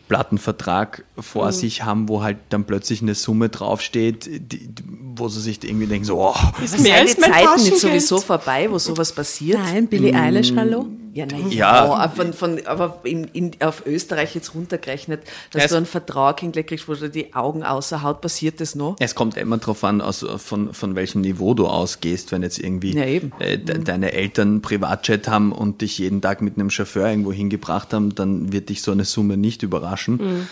Plattenvertrag 0.08 1.04
vor 1.18 1.52
sich 1.52 1.84
haben, 1.84 2.08
wo 2.08 2.22
halt 2.22 2.38
dann 2.48 2.64
plötzlich 2.64 3.02
eine 3.02 3.14
Summe 3.14 3.48
draufsteht, 3.48 4.26
die, 4.26 4.40
die- 4.40 4.84
wo 5.16 5.28
sie 5.28 5.40
sich 5.40 5.62
irgendwie 5.64 5.86
denken, 5.86 6.04
so, 6.04 6.20
oh, 6.20 6.34
Ist 6.62 6.80
mehr 6.80 6.96
als 6.96 7.16
Zeiten 7.16 7.62
nicht 7.64 7.78
sowieso 7.78 8.18
vorbei, 8.18 8.68
wo 8.70 8.78
sowas 8.78 9.12
passiert? 9.12 9.58
Nein, 9.58 9.86
Billie 9.88 10.14
Eilish, 10.14 10.52
hallo? 10.56 10.86
Ja, 11.16 11.24
nein, 11.26 11.50
Ja. 11.50 11.86
ja. 11.86 12.08
von, 12.10 12.32
von, 12.34 12.60
aber 12.66 13.00
in, 13.04 13.24
in, 13.32 13.52
auf 13.60 13.84
Österreich 13.86 14.34
jetzt 14.34 14.54
runtergerechnet, 14.54 15.22
dass 15.50 15.64
Es- 15.64 15.70
du 15.70 15.76
einen 15.78 15.86
Vertrag 15.86 16.40
hingekriegt 16.40 16.68
kriegst, 16.68 16.88
wo 16.88 16.94
du 16.94 17.08
die 17.08 17.32
Augen 17.34 17.62
außer 17.62 18.02
Haut, 18.02 18.20
passiert 18.20 18.60
das 18.60 18.74
noch? 18.74 18.96
Es 19.00 19.14
kommt 19.14 19.36
immer 19.36 19.56
drauf 19.58 19.82
an, 19.84 20.00
aus, 20.00 20.24
von, 20.38 20.74
von 20.74 20.94
welchem 20.94 21.22
Niveau 21.22 21.54
du 21.54 21.66
ausgehst. 21.66 22.32
Wenn 22.32 22.42
jetzt 22.42 22.58
irgendwie 22.58 22.94
Ja. 22.94 23.02
Äh, 23.04 23.58
de, 23.58 23.82
deine 23.82 24.12
Eltern 24.12 24.60
Privatjet 24.62 25.26
haben 25.28 25.52
und 25.52 25.80
dich 25.80 25.98
jeden 25.98 26.20
Tag 26.20 26.42
mit 26.42 26.56
einem 26.56 26.70
Chauffeur 26.70 27.08
irgendwo 27.08 27.32
hingebracht 27.32 27.94
haben, 27.94 28.14
dann 28.14 28.52
wird 28.52 28.68
dich 28.68 28.82
so 28.82 28.92
eine 28.92 29.04
Summe 29.06 29.36
nicht 29.36 29.62
überraschen. 29.62 30.46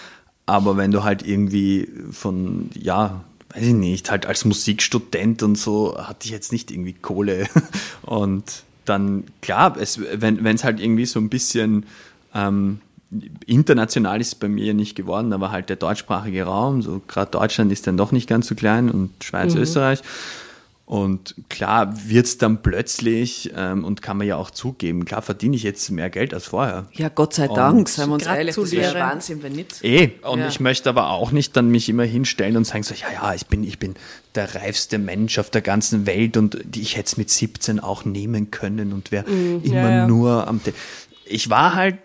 Aber 0.47 0.77
wenn 0.77 0.91
du 0.91 1.05
halt 1.05 1.27
irgendwie 1.27 1.89
von, 2.11 2.71
ja, 2.75 3.23
weiß 3.55 3.63
ich 3.65 3.73
nicht, 3.75 4.11
halt 4.11 4.27
als 4.27 4.45
Musikstudent 4.45 5.43
und 5.43 5.57
so, 5.57 5.97
hatte 5.97 6.27
ich 6.27 6.31
jetzt 6.31 6.53
nicht 6.53 6.71
irgendwie 6.71 6.93
Kohle. 6.95 7.47
Und 8.03 8.45
dann, 8.85 9.25
klar, 9.41 9.77
es, 9.79 10.01
wenn 10.01 10.45
es 10.47 10.65
halt 10.65 10.81
irgendwie 10.81 11.07
so 11.07 11.21
ein 11.21 11.29
bisschen 11.29 11.87
ähm, 12.35 12.81
international 13.47 14.21
ist 14.21 14.41
bei 14.41 14.49
mir 14.49 14.75
nicht 14.75 14.95
geworden, 14.97 15.33
aber 15.33 15.51
halt 15.51 15.69
der 15.69 15.77
deutschsprachige 15.77 16.45
Raum, 16.45 16.83
so 16.83 17.01
gerade 17.07 17.31
Deutschland 17.31 17.71
ist 17.73 17.87
dann 17.87 17.97
doch 17.97 18.13
nicht 18.13 18.29
ganz 18.29 18.49
so 18.49 18.55
klein 18.55 18.91
und 18.91 19.11
Schweiz, 19.23 19.55
Österreich. 19.55 20.03
Und 20.87 21.35
klar 21.49 21.95
wird's 22.09 22.37
dann 22.37 22.63
plötzlich, 22.63 23.51
ähm, 23.57 23.85
und 23.85 24.03
kann 24.03 24.19
man 24.19 24.27
ja 24.27 24.37
auch 24.37 24.51
zugeben, 24.51 25.07
klar 25.07 25.23
verdiene 25.23 25.57
ich 25.57 25.63
jetzt 25.63 25.91
mehr 25.91 26.11
Geld 26.11 26.35
als 26.35 26.47
vorher. 26.49 26.87
Ja, 26.93 27.09
Gott 27.09 27.33
sei 27.33 27.49
Und 27.49 27.57
Dank, 27.57 27.89
seien 27.89 28.11
wir 28.11 28.15
uns 28.15 28.27
ehrlich, 28.27 28.55
das 28.55 28.71
wäre. 28.71 29.01
Wahnsinn, 29.01 29.43
wenn 29.43 29.53
nicht. 29.53 29.83
Eh, 29.83 30.11
und 30.23 30.41
Ja. 30.41 30.49
ich 30.49 30.61
möchte 30.61 30.91
aber 30.91 31.09
auch 31.09 31.33
nicht 31.33 31.57
dann 31.57 31.71
mich 31.71 31.89
immer 31.89 32.05
hinstellen 32.05 32.59
und 32.59 32.67
sagen 32.67 32.83
so, 32.83 32.95
ja, 32.95 33.07
ja, 33.15 33.35
ich 33.35 33.47
bin, 33.47 33.65
ich 33.65 33.79
bin 33.79 33.95
der 34.35 34.55
reifste 34.55 34.99
Mensch 34.99 35.39
auf 35.39 35.49
der 35.49 35.63
ganzen 35.63 36.05
Welt 36.05 36.37
und 36.37 36.59
die 36.65 36.83
ich 36.83 36.99
hätte 36.99 37.07
es 37.07 37.17
mit 37.17 37.31
17 37.31 37.81
auch 37.81 38.05
nehmen 38.05 38.51
können 38.51 38.93
und 38.93 39.11
wäre 39.11 39.25
immer 39.25 39.75
ja, 39.75 39.91
ja. 39.91 40.07
nur 40.07 40.47
am... 40.47 40.63
Te 40.63 40.75
ich 41.27 41.49
war 41.49 41.75
halt 41.75 41.97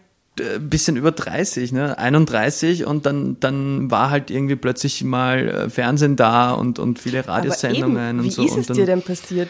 bisschen 0.59 0.95
über 0.95 1.11
30, 1.11 1.71
ne, 1.71 1.97
31 1.97 2.85
und 2.85 3.05
dann, 3.05 3.37
dann 3.39 3.89
war 3.91 4.09
halt 4.09 4.31
irgendwie 4.31 4.55
plötzlich 4.55 5.03
mal 5.03 5.47
äh, 5.47 5.69
Fernsehen 5.69 6.15
da 6.15 6.51
und, 6.51 6.79
und 6.79 6.99
viele 6.99 7.19
Aber 7.19 7.29
Radiosendungen 7.29 8.09
eben, 8.09 8.19
und 8.19 8.25
wie 8.25 8.31
so. 8.31 8.43
ist 8.43 8.53
und 8.53 8.59
es 8.61 8.67
dann, 8.67 8.77
dir 8.77 8.85
denn 8.85 9.01
passiert? 9.01 9.49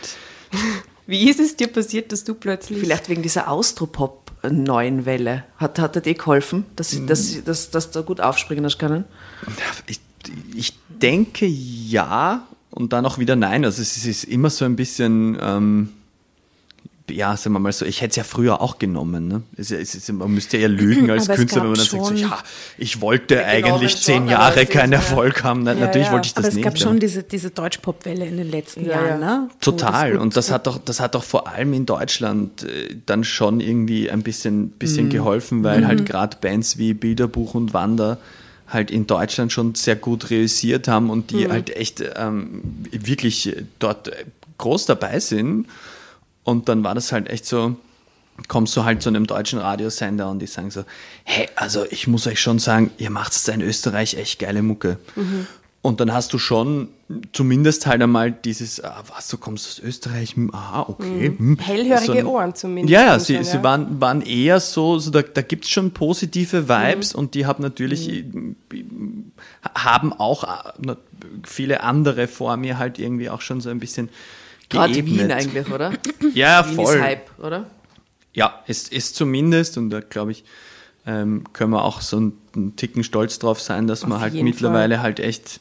Wie 1.08 1.27
ist 1.27 1.39
es 1.39 1.55
dir 1.55 1.67
passiert, 1.67 2.12
dass 2.12 2.24
du 2.24 2.36
plötzlich... 2.36 2.77
Vielleicht 2.77 3.10
wegen 3.10 3.24
dieser 3.24 3.50
Austropop-neuen 3.50 5.05
Welle. 5.08 5.43
Hat, 5.58 5.79
hat 5.79 5.96
er 5.96 6.03
dir 6.03 6.13
geholfen, 6.13 6.65
dass, 6.75 6.93
Mhm. 6.93 7.08
dass, 7.08 7.43
dass, 7.43 7.72
dass 7.72 7.89
du 7.89 8.03
gut 8.03 8.22
aufspringen 8.22 8.63
hast 8.63 8.77
können? 8.77 9.05
Ich, 9.88 10.00
ich 10.55 10.74
denke 11.01 11.48
ja 11.48 12.48
und 12.69 12.93
dann 12.93 13.05
auch 13.08 13.17
wieder 13.17 13.36
nein. 13.36 13.65
Also 13.65 13.81
es 13.81 14.05
ist 14.05 14.24
immer 14.25 14.51
so 14.51 14.65
ein 14.65 14.75
bisschen, 14.75 15.36
ähm, 15.41 15.89
ja, 17.10 17.36
sagen 17.38 17.54
wir 17.54 17.60
mal 17.60 17.72
so, 17.72 17.86
ich 17.86 18.01
hätte 18.01 18.12
es 18.12 18.16
ja 18.16 18.24
früher 18.24 18.62
auch 18.62 18.80
genommen. 18.80 19.28
Ne? 19.28 19.42
Es, 19.58 19.72
es, 19.72 19.96
ist- 19.96 20.12
man 20.12 20.32
müsste 20.34 20.58
ja 20.58 20.68
lügen 20.68 21.10
als 21.12 21.28
es 21.30 21.36
Künstler, 21.36 21.62
wenn 21.63 21.70
gab 21.72 21.78
man 21.78 21.78
dann 21.78 21.86
sagt, 21.88 22.06
so, 22.06 22.13
ja, 22.13 22.39
ich 22.78 23.01
wollte 23.01 23.36
genommen 23.36 23.48
eigentlich 23.48 23.92
schon, 23.92 24.01
zehn 24.01 24.28
Jahre 24.28 24.62
es 24.63 24.70
keinen 24.70 24.92
ja. 24.94 25.00
Erfolg 25.00 25.44
haben. 25.44 25.63
Na, 25.63 25.74
Ja, 25.74 25.80
natürlich 25.82 26.08
ja. 26.08 26.13
wollte 26.13 26.28
ich 26.28 26.34
das 26.34 26.44
Aber 26.46 26.48
es 26.50 26.56
nicht. 26.56 26.63
gab 26.63 26.74
aber- 26.74 26.80
schon 26.82 27.00
diese, 27.00 27.24
diese 27.24 27.50
Deutsch-Pop-Welle 27.51 28.25
in 28.25 28.38
den 28.38 28.50
letzten 28.51 28.86
Ja, 28.86 28.92
Jahren, 28.92 29.22
ja. 29.22 29.38
ne? 29.42 29.50
Total. 29.62 30.12
das 30.13 30.22
Und 30.22 30.38
das 30.38 30.51
hat 30.51 30.68
doch, 30.68 30.78
das 30.78 31.00
hat 31.00 31.16
doch 31.16 31.24
vor 31.24 31.48
allem 31.48 31.74
in 31.74 31.86
Deutschland 31.86 32.63
äh, 32.63 32.96
dann 33.06 33.24
schon 33.24 33.60
irgendwie 33.60 34.10
ein 34.10 34.24
bisschen, 34.24 34.70
bisschen 34.70 35.06
Mhm. 35.06 35.10
geholfen, 35.12 35.63
weil 35.63 35.88
halt 35.88 36.06
gerade 36.06 36.38
Bands 36.39 36.78
wie 36.78 36.94
Bilderbuch 36.94 37.54
und 37.54 37.74
Wander 37.74 38.18
halt 38.68 38.92
in 38.92 39.08
Deutschland 39.08 39.51
schon 39.51 39.74
sehr 39.74 39.96
gut 39.96 40.30
realisiert 40.30 40.88
haben 40.88 41.10
und 41.10 41.32
die 41.32 41.50
halt 41.50 41.75
echt 41.75 42.04
ähm, 42.16 42.62
wirklich 42.92 43.56
dort 43.80 44.10
äh, 44.10 44.25
groß 44.60 44.86
dabei 44.86 45.20
sind. 45.20 45.66
Und 46.50 46.68
dann 46.68 46.84
war 46.84 46.96
das 46.96 47.12
halt 47.12 47.29
echt 47.29 47.46
so, 47.46 47.75
kommst 48.48 48.75
du 48.75 48.84
halt 48.84 49.03
zu 49.03 49.10
einem 49.10 49.27
deutschen 49.27 49.60
Radiosender 49.60 50.29
und 50.32 50.39
die 50.39 50.48
sagen 50.48 50.72
so, 50.72 50.84
hey, 51.24 51.48
also 51.56 51.86
ich 51.91 52.08
muss 52.08 52.25
euch 52.25 52.41
schon 52.41 52.58
sagen, 52.58 52.89
ihr 52.98 53.12
macht 53.12 53.48
da 53.48 53.51
in 53.51 53.62
Österreich 53.62 54.15
echt 54.18 54.39
geile 54.39 54.63
Mucke. 54.63 54.98
Und 55.84 56.00
dann 56.00 56.12
hast 56.12 56.34
du 56.34 56.39
schon 56.39 56.88
zumindest 57.34 57.86
halt 57.86 58.01
einmal 58.01 58.32
dieses, 58.32 58.84
ah, 58.84 59.03
was, 59.15 59.27
du 59.29 59.38
kommst 59.38 59.68
aus 59.68 59.79
Österreich, 59.79 60.36
hm, 60.36 60.53
aha, 60.53 60.86
okay. 60.89 61.34
hm. 61.38 61.58
Hellhörige 61.60 62.22
So 62.24 62.29
Ohren 62.32 62.56
zumindest. 62.56 62.91
Ja, 62.91 63.06
ja, 63.06 63.20
sie, 63.20 63.36
schon, 63.36 63.44
sie 63.44 63.58
ja. 63.58 63.63
waren, 63.63 64.01
waren 64.01 64.22
eher 64.22 64.60
so, 64.60 64.98
so 64.98 65.12
da, 65.12 65.22
da 65.22 65.41
gibt 65.44 65.65
es 65.65 65.72
schon 65.72 65.91
positive 65.91 66.68
Vibes 66.68 67.13
und 67.13 67.36
die 67.36 67.46
haben 67.46 67.62
natürlich, 67.62 68.10
äh, 68.10 68.24
haben 69.77 70.13
auch 70.13 70.44
na- 70.79 70.98
viele 71.44 71.82
andere 71.84 72.27
vor 72.27 72.58
mir 72.58 72.79
halt 72.79 72.98
irgendwie 72.98 73.29
auch 73.29 73.41
schon 73.41 73.62
so 73.62 73.70
ein 73.70 73.79
bisschen 73.79 74.10
Gerade 74.70 74.94
geebnet. 74.94 75.20
Wien 75.20 75.32
eigentlich, 75.32 75.72
oder? 75.72 75.94
Ja, 76.34 76.68
Wien 76.68 76.76
voll. 76.76 76.96
ist 76.96 77.02
Hype, 77.02 77.40
oder? 77.40 77.66
Ja, 78.34 78.64
ist, 78.68 78.94
ist 78.94 79.16
zumindest, 79.16 79.78
und 79.78 79.90
da 79.90 80.00
glaube 80.00 80.32
ich, 80.32 80.44
ähm, 81.06 81.44
können 81.54 81.72
wir 81.72 81.84
auch 81.84 82.02
so 82.02 82.18
einen, 82.18 82.34
einen 82.56 82.76
Ticken 82.76 83.04
stolz 83.04 83.40
drauf 83.40 83.60
sein, 83.62 83.88
dass 83.88 84.06
man 84.06 84.20
halt 84.20 84.34
mittlerweile 84.36 85.02
halt 85.02 85.20
echt 85.20 85.60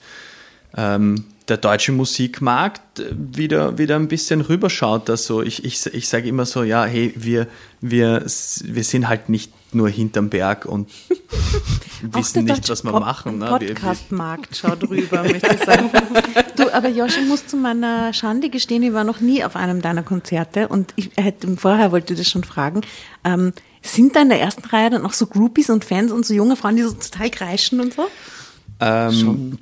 ähm, 0.76 1.24
der 1.48 1.56
deutsche 1.56 1.92
Musikmarkt 1.92 3.00
äh, 3.00 3.06
wieder, 3.12 3.78
wieder 3.78 3.96
ein 3.96 4.08
bisschen 4.08 4.42
rüberschaut. 4.42 5.08
Dass 5.08 5.24
so, 5.24 5.42
ich, 5.42 5.64
ich, 5.64 5.86
ich 5.86 6.08
sage 6.08 6.28
immer 6.28 6.44
so, 6.44 6.62
ja, 6.62 6.84
hey, 6.84 7.14
wir, 7.16 7.46
wir, 7.80 8.24
wir 8.24 8.84
sind 8.84 9.08
halt 9.08 9.28
nicht 9.28 9.52
nur 9.72 9.88
hinterm 9.88 10.30
Berg 10.30 10.64
und 10.64 10.88
wissen 12.02 12.44
nicht, 12.44 12.68
was 12.68 12.84
wir 12.84 12.92
Pod- 12.92 13.00
machen. 13.00 13.38
Ne? 13.38 13.46
Podcast-Markt 13.46 14.56
schaut 14.56 14.88
rüber, 14.88 15.22
möchte 15.22 15.54
ich 15.54 15.64
sagen. 15.64 15.90
Du, 16.56 16.74
aber 16.74 16.88
Josh, 16.88 17.16
ich 17.18 17.28
muss 17.28 17.46
zu 17.46 17.56
meiner 17.56 18.12
Schande 18.12 18.50
gestehen, 18.50 18.82
ich 18.82 18.92
war 18.92 19.04
noch 19.04 19.20
nie 19.20 19.44
auf 19.44 19.54
einem 19.54 19.80
deiner 19.80 20.02
Konzerte 20.02 20.66
und 20.66 20.92
ich 20.96 21.10
hätte 21.16 21.56
vorher 21.56 21.92
wollte 21.92 22.14
ich 22.14 22.18
das 22.18 22.28
schon 22.28 22.42
fragen. 22.42 22.80
Ähm, 23.22 23.52
sind 23.80 24.16
da 24.16 24.22
in 24.22 24.28
der 24.28 24.40
ersten 24.40 24.64
Reihe 24.66 24.90
dann 24.90 25.06
auch 25.06 25.12
so 25.12 25.26
Groupies 25.28 25.70
und 25.70 25.84
Fans 25.84 26.10
und 26.10 26.26
so 26.26 26.34
junge 26.34 26.56
Frauen, 26.56 26.74
die 26.74 26.82
so 26.82 26.90
total 26.90 27.30
kreischen 27.30 27.78
und 27.80 27.94
so? 27.94 28.08
Ähm, 28.80 29.56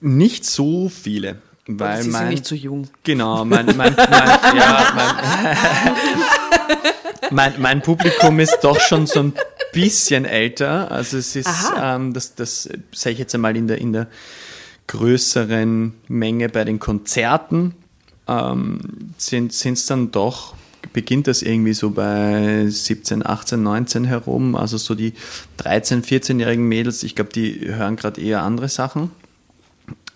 nicht 0.00 0.44
so 0.44 0.88
viele. 0.88 1.40
Weil 1.68 1.98
Sie 1.98 2.02
sind 2.10 2.12
mein, 2.12 2.28
nicht 2.30 2.46
so 2.46 2.56
jung. 2.56 2.88
Genau, 3.04 3.44
mein, 3.44 3.66
mein, 3.66 3.76
mein, 3.76 3.94
ja, 4.56 4.92
mein, 4.96 6.76
mein, 7.30 7.60
mein 7.60 7.82
Publikum 7.82 8.40
ist 8.40 8.60
doch 8.62 8.80
schon 8.80 9.06
so 9.06 9.20
ein 9.20 9.32
bisschen 9.72 10.24
älter. 10.24 10.90
Also 10.90 11.18
es 11.18 11.36
ist, 11.36 11.72
ähm, 11.80 12.12
das, 12.12 12.34
das 12.34 12.68
sage 12.92 13.12
ich 13.12 13.18
jetzt 13.18 13.34
einmal 13.34 13.56
in 13.56 13.68
der, 13.68 13.78
in 13.78 13.92
der 13.92 14.08
größeren 14.86 15.94
Menge 16.08 16.48
bei 16.48 16.64
den 16.64 16.78
Konzerten, 16.78 17.74
ähm, 18.28 18.80
sind 19.16 19.52
es 19.52 19.86
dann 19.86 20.10
doch, 20.10 20.54
beginnt 20.92 21.26
das 21.26 21.42
irgendwie 21.42 21.74
so 21.74 21.90
bei 21.90 22.66
17, 22.68 23.24
18, 23.24 23.62
19 23.62 24.04
herum. 24.04 24.56
Also 24.56 24.76
so 24.76 24.94
die 24.94 25.14
13, 25.58 26.02
14-jährigen 26.02 26.66
Mädels, 26.66 27.02
ich 27.02 27.14
glaube, 27.14 27.32
die 27.32 27.72
hören 27.74 27.96
gerade 27.96 28.20
eher 28.20 28.42
andere 28.42 28.68
Sachen. 28.68 29.10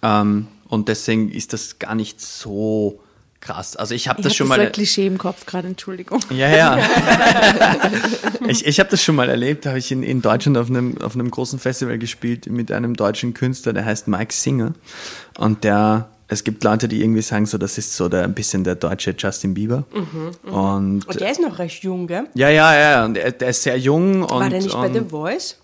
Ähm, 0.02 0.48
und 0.68 0.88
deswegen 0.88 1.30
ist 1.30 1.52
das 1.52 1.78
gar 1.78 1.94
nicht 1.94 2.20
so 2.20 3.00
krass. 3.46 3.76
Also 3.76 3.94
ich 3.94 4.08
habe 4.08 4.20
Ich 4.20 4.24
das 4.24 4.32
habe 4.32 4.36
schon 4.36 4.46
so 4.48 4.52
mal. 4.54 4.60
ein 4.60 4.72
Klischee 4.72 5.06
im 5.06 5.18
Kopf 5.18 5.46
gerade, 5.46 5.68
Entschuldigung. 5.68 6.20
Ja, 6.30 6.48
ja. 6.48 6.78
ich 8.48 8.66
ich 8.66 8.80
habe 8.80 8.90
das 8.90 9.02
schon 9.02 9.14
mal 9.16 9.28
erlebt. 9.28 9.64
Da 9.64 9.70
habe 9.70 9.78
ich 9.78 9.90
in, 9.92 10.02
in 10.02 10.22
Deutschland 10.22 10.58
auf 10.58 10.68
einem, 10.68 10.98
auf 11.00 11.14
einem 11.14 11.30
großen 11.30 11.58
Festival 11.58 11.98
gespielt 11.98 12.46
mit 12.50 12.70
einem 12.72 12.94
deutschen 12.94 13.34
Künstler, 13.34 13.72
der 13.72 13.84
heißt 13.84 14.08
Mike 14.08 14.32
Singer. 14.34 14.74
Und 15.38 15.64
der, 15.64 16.08
es 16.28 16.44
gibt 16.44 16.64
Leute, 16.64 16.88
die 16.88 17.02
irgendwie 17.02 17.22
sagen, 17.22 17.46
so, 17.46 17.58
das 17.58 17.78
ist 17.78 17.96
so 17.96 18.08
der, 18.08 18.24
ein 18.24 18.34
bisschen 18.34 18.64
der 18.64 18.74
deutsche 18.74 19.14
Justin 19.16 19.54
Bieber. 19.54 19.84
Und 20.42 21.06
Und 21.06 21.20
der 21.20 21.30
ist 21.30 21.40
noch 21.40 21.58
recht 21.58 21.82
jung, 21.82 22.06
gell? 22.06 22.24
ja, 22.34 22.50
ja, 22.50 22.74
ja. 22.78 23.04
Und 23.04 23.16
er, 23.16 23.32
der 23.32 23.48
ist 23.50 23.62
sehr 23.62 23.78
jung. 23.78 24.22
Und, 24.22 24.30
War 24.30 24.50
der 24.50 24.60
nicht 24.62 24.72
bei 24.74 24.86
und 24.88 24.94
The 24.94 25.00
Voice? 25.08 25.56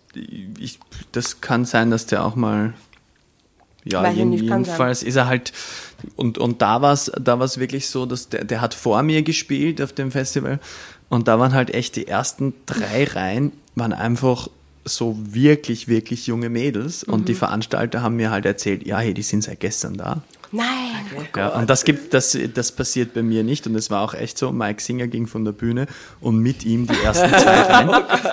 ich, 0.58 0.78
das 1.12 1.40
kann 1.40 1.64
sein, 1.64 1.90
dass 1.90 2.06
der 2.06 2.24
auch 2.24 2.36
mal. 2.36 2.74
Ja, 3.84 4.02
Weiß 4.02 4.14
jedenfalls 4.16 5.02
ist 5.02 5.16
er 5.16 5.26
halt. 5.26 5.52
Und, 6.16 6.38
und 6.38 6.62
da 6.62 6.82
war 6.82 6.92
es 6.92 7.10
da 7.20 7.38
war's 7.38 7.58
wirklich 7.58 7.88
so, 7.88 8.06
dass 8.06 8.28
der, 8.28 8.44
der 8.44 8.60
hat 8.60 8.74
vor 8.74 9.02
mir 9.02 9.22
gespielt 9.22 9.80
auf 9.82 9.92
dem 9.92 10.10
Festival. 10.10 10.58
Und 11.08 11.28
da 11.28 11.38
waren 11.38 11.52
halt 11.54 11.72
echt 11.74 11.96
die 11.96 12.08
ersten 12.08 12.54
drei 12.66 13.04
Reihen, 13.04 13.52
waren 13.74 13.92
einfach 13.92 14.48
so 14.84 15.16
wirklich, 15.22 15.86
wirklich 15.88 16.26
junge 16.26 16.48
Mädels. 16.48 17.04
Und 17.04 17.20
Mhm. 17.20 17.24
die 17.26 17.34
Veranstalter 17.34 18.02
haben 18.02 18.16
mir 18.16 18.30
halt 18.30 18.46
erzählt, 18.46 18.86
ja, 18.86 18.98
hey, 18.98 19.14
die 19.14 19.22
sind 19.22 19.44
seit 19.44 19.60
gestern 19.60 19.94
da. 19.96 20.22
Nein. 20.54 20.66
Ja, 21.34 21.48
und 21.48 21.70
das 21.70 21.84
gibt, 21.84 22.12
das, 22.12 22.36
das 22.52 22.72
passiert 22.72 23.14
bei 23.14 23.22
mir 23.22 23.42
nicht. 23.42 23.66
Und 23.66 23.74
es 23.74 23.90
war 23.90 24.02
auch 24.02 24.12
echt 24.12 24.36
so, 24.36 24.52
Mike 24.52 24.82
Singer 24.82 25.06
ging 25.06 25.26
von 25.26 25.44
der 25.46 25.52
Bühne 25.52 25.86
und 26.20 26.38
mit 26.40 26.64
ihm 26.64 26.86
die 26.86 26.94
ersten 27.02 27.30
zwei 27.38 27.60
rein. 27.62 27.88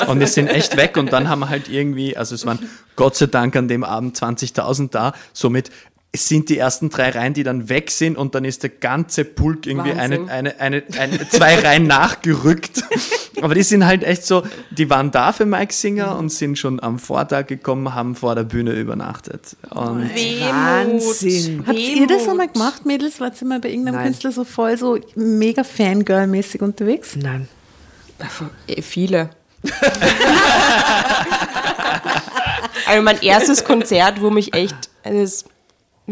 Und 0.08 0.20
wir 0.20 0.28
sind 0.28 0.48
echt 0.48 0.76
weg 0.76 0.98
und 0.98 1.14
dann 1.14 1.30
haben 1.30 1.40
wir 1.40 1.50
halt 1.50 1.70
irgendwie, 1.70 2.18
also 2.18 2.36
es 2.36 2.46
waren 2.46 2.60
Gott 2.98 3.16
sei 3.16 3.28
Dank 3.28 3.56
an 3.56 3.70
dem 3.70 3.86
Abend 3.86 4.18
20.000 4.18 4.90
da, 4.90 5.14
somit 5.32 5.70
es 6.12 6.28
sind 6.28 6.50
die 6.50 6.58
ersten 6.58 6.90
drei 6.90 7.12
Reihen, 7.12 7.36
die 7.36 7.44
dann 7.44 7.70
weg 7.70 7.92
sind 7.92 8.18
und 8.18 8.34
dann 8.34 8.44
ist 8.44 8.64
der 8.64 8.72
ganze 8.72 9.26
Pulk 9.26 9.68
irgendwie 9.68 9.92
eine, 9.92 10.28
eine, 10.28 10.60
eine, 10.60 10.84
eine, 10.98 11.30
zwei 11.30 11.60
Reihen 11.60 11.86
nachgerückt. 11.86 12.84
Aber 13.42 13.54
die 13.54 13.62
sind 13.62 13.86
halt 13.86 14.04
echt 14.04 14.26
so, 14.26 14.42
die 14.72 14.90
waren 14.90 15.12
da 15.12 15.32
für 15.32 15.46
Mike 15.46 15.72
Singer 15.72 16.18
und 16.18 16.30
sind 16.30 16.58
schon 16.58 16.82
am 16.82 16.98
Vortag 16.98 17.46
gekommen, 17.46 17.94
haben 17.94 18.16
vor 18.16 18.34
der 18.34 18.44
Bühne 18.44 18.72
übernachtet. 18.72 19.56
Und 19.70 20.14
Wehmut. 20.14 20.50
Wahnsinn. 20.50 21.64
Habt 21.68 21.78
ihr 21.78 22.08
das 22.08 22.28
einmal 22.28 22.48
gemacht, 22.48 22.88
Mädels? 22.88 23.20
Wart 23.20 23.40
ihr 23.40 23.48
mal 23.48 23.60
bei 23.60 23.70
irgendeinem 23.70 23.96
Nein. 23.96 24.06
Künstler 24.06 24.32
so 24.32 24.44
voll 24.44 24.78
so 24.78 24.98
mega 25.16 25.62
Fangirl-mäßig 25.62 26.62
unterwegs? 26.62 27.16
Nein. 27.16 27.48
Eh, 28.68 28.82
Viele. 28.82 29.30
also 32.88 33.02
mein 33.04 33.22
erstes 33.22 33.64
Konzert, 33.64 34.22
wo 34.22 34.32
mich 34.32 34.54
echt, 34.54 34.76
also 35.04 35.46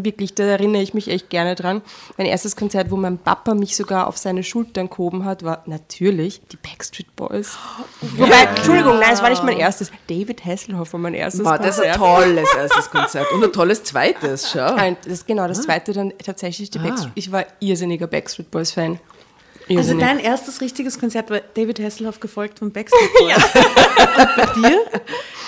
wirklich, 0.03 0.33
da 0.35 0.43
erinnere 0.43 0.81
ich 0.81 0.93
mich 0.93 1.09
echt 1.09 1.29
gerne 1.29 1.55
dran. 1.55 1.81
Mein 2.17 2.27
erstes 2.27 2.55
Konzert, 2.55 2.91
wo 2.91 2.95
mein 2.95 3.17
Papa 3.17 3.53
mich 3.53 3.75
sogar 3.75 4.07
auf 4.07 4.17
seine 4.17 4.43
Schultern 4.43 4.89
gehoben 4.89 5.25
hat, 5.25 5.43
war 5.43 5.63
natürlich 5.65 6.41
die 6.51 6.57
Backstreet 6.57 7.15
Boys. 7.15 7.57
Wobei, 8.01 8.43
Entschuldigung, 8.55 8.99
nein, 8.99 9.13
es 9.13 9.21
war 9.21 9.29
nicht 9.29 9.43
mein 9.43 9.57
erstes. 9.57 9.91
David 10.07 10.45
Hasselhoff 10.45 10.93
war 10.93 10.99
mein 10.99 11.13
erstes 11.13 11.43
Wow, 11.43 11.57
das 11.57 11.77
ist 11.77 11.83
ein 11.85 11.99
Konzert. 11.99 12.23
tolles 12.23 12.49
erstes 12.55 12.89
Konzert. 12.91 13.31
Und 13.31 13.43
ein 13.43 13.51
tolles 13.53 13.83
zweites, 13.83 14.51
schau. 14.51 14.75
Nein, 14.75 14.97
das 15.03 15.13
ist 15.13 15.27
genau 15.27 15.47
das 15.47 15.61
zweite 15.61 15.93
dann 15.93 16.13
tatsächlich 16.23 16.69
die 16.69 16.79
Backstreet. 16.79 17.11
Ich 17.15 17.31
war 17.31 17.45
irrsinniger 17.59 18.07
Backstreet 18.07 18.51
Boys 18.51 18.71
Fan. 18.71 18.99
Also 19.69 19.97
dein 19.99 20.19
erstes 20.19 20.61
richtiges 20.61 20.97
Konzert 20.97 21.29
war 21.29 21.41
David 21.53 21.79
Hasselhoff 21.81 22.19
gefolgt 22.21 22.59
von 22.59 22.71
Backstreet 22.71 23.13
Boys. 23.19 23.35
Und 23.35 24.35
bei 24.37 24.45
dir? 24.55 24.79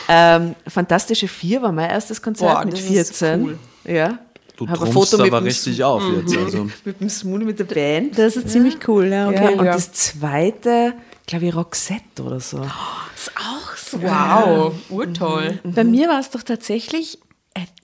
Ähm, 0.10 0.56
Fantastische 0.68 1.28
Vier 1.28 1.62
war 1.62 1.72
mein 1.72 1.90
erstes 1.90 2.22
Konzert 2.22 2.54
Boah, 2.54 2.66
mit 2.66 2.74
das 2.74 2.82
ist 2.82 2.90
14. 3.18 3.44
cool. 3.44 3.60
Ja. 3.86 4.18
Du 4.60 4.68
Hab 4.68 4.82
ein 4.82 4.92
trumpfst 4.92 5.12
Foto 5.12 5.24
mit 5.24 5.32
aber 5.32 5.40
dem 5.42 5.46
richtig 5.48 5.82
auf 5.86 6.04
jetzt. 6.18 6.36
Also. 6.38 6.68
Mit 6.84 7.00
dem 7.00 7.10
Smoothie, 7.10 7.46
mit 7.46 7.60
der 7.60 7.64
Band. 7.64 8.18
Das 8.20 8.36
ist 8.36 8.50
ziemlich 8.50 8.76
cool, 8.90 9.06
ja, 9.08 9.32
Ja, 9.32 9.44
okay. 9.46 9.54
und 9.58 9.66
Ja. 9.66 9.72
das 9.72 9.94
zweite, 9.94 10.94
glaube 11.28 11.46
ich, 11.46 11.56
Roxette 11.56 12.24
oder 12.24 12.42
so. 12.42 12.58
ist 12.58 13.32
auch 13.38 13.78
so. 13.78 14.02
Wow, 14.02 14.74
urtoll. 14.90 15.60
Bei 15.64 15.86
mir 15.86 16.10
war 16.10 16.20
es 16.20 16.30
doch 16.30 16.44
tatsächlich, 16.44 17.20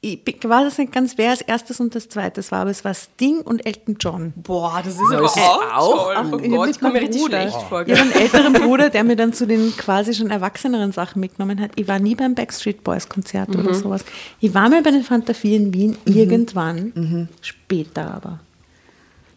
ich 0.01 0.23
bin- 0.23 0.35
weiß 0.43 0.67
es 0.73 0.77
nicht 0.77 0.91
ganz, 0.91 1.17
wer 1.17 1.31
als 1.31 1.41
erstes 1.41 1.79
und 1.79 1.95
das 1.95 2.09
zweites 2.09 2.51
war, 2.51 2.59
aber 2.61 2.69
es 2.69 2.83
war 2.85 2.93
Sting 2.93 3.41
und 3.41 3.65
Elton 3.65 3.97
John. 3.99 4.33
Boah, 4.35 4.81
das 4.83 4.93
ist 4.95 5.01
aber 5.11 5.25
ist 5.25 5.37
auch, 5.37 5.61
auch- 5.75 6.03
toll. 6.05 6.15
Oh 6.17 6.37
Ich 6.37 6.49
Gott, 6.51 6.67
mit 6.67 6.75
ich 6.75 6.79
komme 6.79 6.93
mir 6.93 6.99
meinem 6.99 7.05
richtig 7.07 7.21
Bruder. 7.21 7.41
schlecht 7.41 7.61
vor. 7.67 7.87
Ich 7.87 7.91
habe 7.99 8.01
einen 8.01 8.11
älteren 8.11 8.53
Bruder, 8.53 8.89
der 8.89 9.03
mir 9.03 9.15
dann 9.15 9.33
zu 9.33 9.47
den 9.47 9.75
quasi 9.77 10.13
schon 10.13 10.29
erwachseneren 10.31 10.91
Sachen 10.91 11.19
mitgenommen 11.19 11.59
hat. 11.59 11.71
Ich 11.75 11.87
war 11.87 11.99
nie 11.99 12.15
beim 12.15 12.35
Backstreet 12.35 12.83
Boys 12.83 13.09
Konzert 13.09 13.49
oder 13.55 13.73
sowas. 13.73 14.03
Ich 14.39 14.53
war 14.53 14.69
mal 14.69 14.81
bei 14.81 14.91
den 14.91 15.03
Fanta 15.03 15.33
4 15.33 15.57
in 15.57 15.73
Wien, 15.73 15.97
irgendwann, 16.05 17.29
später 17.41 18.13
aber. 18.13 18.39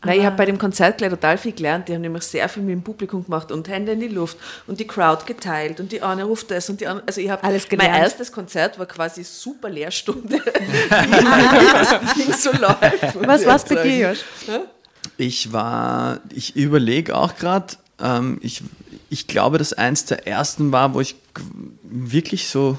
Nein, 0.05 0.21
ich 0.21 0.27
habe 0.27 0.37
bei 0.37 0.45
dem 0.45 0.59
Konzert 0.59 0.99
gleich 0.99 1.11
total 1.11 1.39
viel 1.39 1.53
gelernt. 1.53 1.89
Die 1.89 1.95
haben 1.95 2.03
nämlich 2.03 2.23
sehr 2.23 2.49
viel 2.49 2.63
mit 2.63 2.73
dem 2.73 2.83
Publikum 2.83 3.25
gemacht 3.25 3.51
und 3.51 3.69
Hände 3.69 3.93
in 3.93 4.01
die 4.01 4.09
Luft 4.09 4.37
und 4.69 4.79
die 4.79 4.87
Crowd 4.87 5.25
geteilt 5.27 5.81
und 5.81 5.91
die 5.91 6.03
eine 6.03 6.25
ruft 6.25 6.51
das 6.53 6.71
und 6.71 6.81
die 6.81 6.87
andere. 6.87 7.07
Also 7.09 7.21
ich 7.21 7.29
habe 7.31 7.43
Alles 7.43 7.67
Mein 7.71 7.79
gelernt. 7.81 7.99
erstes 8.03 8.31
Konzert 8.31 8.79
war 8.79 8.87
quasi 8.87 9.25
super 9.25 9.69
Lehrstunde, 9.69 10.37
wie 12.15 12.27
das 12.29 12.43
so 12.45 12.53
läuft. 12.53 13.27
Was 13.27 13.41
ich 13.41 13.47
war's 13.47 13.65
bei 13.65 13.83
dir, 13.83 14.11
Josh? 14.11 14.21
Ich 15.17 15.53
war, 15.53 16.21
ich 16.33 16.55
überlege 16.55 17.17
auch 17.17 17.35
gerade, 17.37 17.75
ähm, 18.01 18.39
ich, 18.41 18.63
ich 19.11 19.27
glaube, 19.27 19.59
dass 19.59 19.73
eins 19.73 20.05
der 20.05 20.29
ersten 20.29 20.71
war, 20.71 20.95
wo 20.95 21.01
ich 21.01 21.17
wirklich 21.83 22.49
so 22.49 22.79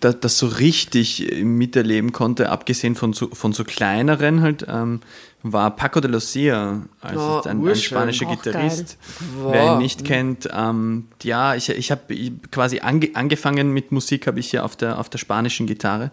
da, 0.00 0.12
das 0.12 0.38
so 0.38 0.46
richtig 0.46 1.42
miterleben 1.42 2.12
konnte, 2.12 2.50
abgesehen 2.50 2.94
von 2.94 3.12
so, 3.12 3.28
von 3.32 3.52
so 3.52 3.64
kleineren 3.64 4.42
halt, 4.42 4.64
ähm, 4.68 5.00
war 5.42 5.70
Paco 5.74 6.00
de 6.00 6.10
Lucia, 6.10 6.82
also 7.00 7.40
Oh, 7.44 7.48
ein, 7.48 7.66
ein 7.66 7.74
spanischer 7.76 8.26
Auch 8.26 8.42
Gitarrist. 8.42 8.98
geil. 8.98 9.52
Wer 9.52 9.62
ihn 9.64 9.70
Wow. 9.70 9.78
nicht 9.78 10.04
kennt, 10.04 10.48
ähm, 10.54 11.06
ja, 11.22 11.54
ich, 11.54 11.68
ich 11.70 11.90
habe 11.90 12.02
quasi 12.50 12.80
ange, 12.80 13.08
angefangen 13.14 13.72
mit 13.72 13.90
Musik, 13.90 14.26
habe 14.26 14.38
ich 14.38 14.52
ja 14.52 14.64
auf 14.64 14.76
der, 14.76 14.98
auf 14.98 15.08
der 15.08 15.16
spanischen 15.18 15.66
Gitarre 15.66 16.10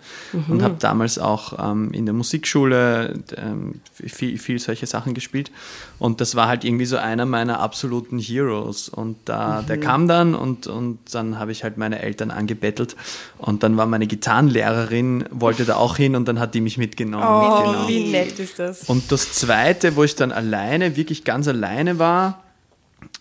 und 0.47 0.61
habe 0.63 0.75
damals 0.79 1.19
auch 1.19 1.71
ähm, 1.71 1.91
in 1.91 2.05
der 2.05 2.13
Musikschule 2.13 3.19
ähm, 3.35 3.81
viel, 4.05 4.37
viel 4.37 4.59
solche 4.59 4.85
Sachen 4.85 5.13
gespielt. 5.13 5.51
Und 5.99 6.21
das 6.21 6.35
war 6.35 6.47
halt 6.47 6.63
irgendwie 6.63 6.85
so 6.85 6.95
einer 6.97 7.25
meiner 7.25 7.59
absoluten 7.59 8.19
Heroes. 8.19 8.87
Und 8.87 9.17
da, 9.25 9.61
der 9.61 9.79
kam 9.79 10.07
dann 10.07 10.35
und, 10.35 10.67
und 10.67 10.99
dann 11.11 11.37
habe 11.39 11.51
ich 11.51 11.63
halt 11.63 11.77
meine 11.77 11.99
Eltern 12.01 12.31
angebettelt. 12.31 12.95
Und 13.39 13.63
dann 13.63 13.75
war 13.77 13.87
meine 13.87 14.07
Gitarrenlehrerin, 14.07 15.25
wollte 15.31 15.65
da 15.65 15.75
auch 15.75 15.97
hin 15.97 16.15
und 16.15 16.27
dann 16.27 16.39
hat 16.39 16.53
die 16.53 16.61
mich 16.61 16.77
mitgenommen. 16.77 17.25
Oh, 17.27 17.57
Genau. 17.57 17.87
wie 17.87 18.11
nett 18.11 18.37
ist 18.39 18.59
das? 18.59 18.83
Und 18.83 19.11
das 19.11 19.16
zweite, 19.17 19.95
wo 19.95 20.03
ich 20.03 20.15
dann 20.15 20.31
alleine, 20.31 20.95
wirklich 20.95 21.23
ganz 21.23 21.47
alleine 21.47 21.99
war, 21.99 22.43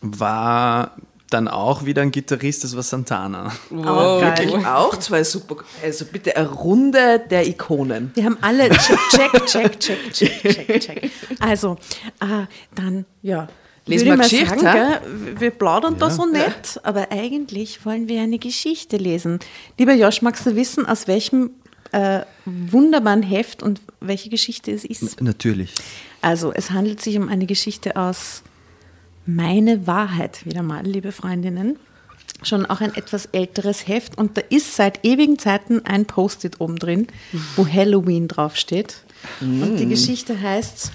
war 0.00 0.96
dann 1.30 1.48
auch 1.48 1.84
wieder 1.84 2.02
ein 2.02 2.12
Gitarrist, 2.12 2.64
das 2.64 2.76
war 2.76 2.82
Santana. 2.82 3.52
Wow. 3.70 4.22
Wirklich 4.22 4.54
auch 4.66 4.96
zwei 4.98 5.24
super. 5.24 5.56
Also 5.82 6.04
bitte 6.04 6.36
eine 6.36 6.48
Runde 6.48 7.20
der 7.30 7.46
Ikonen. 7.46 8.12
Wir 8.14 8.24
haben 8.24 8.38
alle 8.40 8.68
check, 8.70 8.98
check, 9.10 9.46
check, 9.46 9.80
check, 9.80 10.12
check, 10.12 10.42
check, 10.42 10.80
check. 10.80 11.10
Also, 11.40 11.78
äh, 12.20 12.46
dann, 12.74 13.04
ja. 13.22 13.48
Lesen 13.86 14.08
würde 14.08 14.18
wir 14.18 14.26
ich 14.26 14.32
mal 14.32 14.44
Geschichte, 14.46 14.64
sagen, 14.64 15.00
gell, 15.00 15.40
wir 15.40 15.50
plaudern 15.52 15.96
da 15.98 16.10
so 16.10 16.26
nett, 16.26 16.80
aber 16.82 17.12
eigentlich 17.12 17.84
wollen 17.86 18.08
wir 18.08 18.20
eine 18.20 18.38
Geschichte 18.38 18.96
lesen. 18.96 19.38
Lieber 19.78 19.94
Josh, 19.94 20.22
magst 20.22 20.44
du 20.44 20.56
wissen, 20.56 20.86
aus 20.86 21.06
welchem 21.06 21.50
äh, 21.96 22.26
wunderbaren 22.44 23.22
Heft 23.22 23.62
und 23.62 23.80
welche 24.00 24.28
Geschichte 24.28 24.70
es 24.70 24.84
ist? 24.84 25.22
Natürlich. 25.22 25.72
Also, 26.20 26.52
es 26.52 26.70
handelt 26.70 27.00
sich 27.00 27.16
um 27.16 27.28
eine 27.28 27.46
Geschichte 27.46 27.96
aus 27.96 28.42
Meine 29.24 29.86
Wahrheit, 29.86 30.44
wieder 30.44 30.62
mal, 30.62 30.84
liebe 30.84 31.10
Freundinnen. 31.10 31.78
Schon 32.42 32.66
auch 32.66 32.82
ein 32.82 32.94
etwas 32.94 33.26
älteres 33.26 33.88
Heft 33.88 34.18
und 34.18 34.36
da 34.36 34.42
ist 34.50 34.76
seit 34.76 35.06
ewigen 35.06 35.38
Zeiten 35.38 35.86
ein 35.86 36.04
Post-it 36.04 36.60
oben 36.60 36.76
drin, 36.76 37.06
wo 37.56 37.66
Halloween 37.66 38.28
draufsteht. 38.28 38.96
Und 39.40 39.78
die 39.78 39.86
Geschichte 39.86 40.38
heißt 40.38 40.92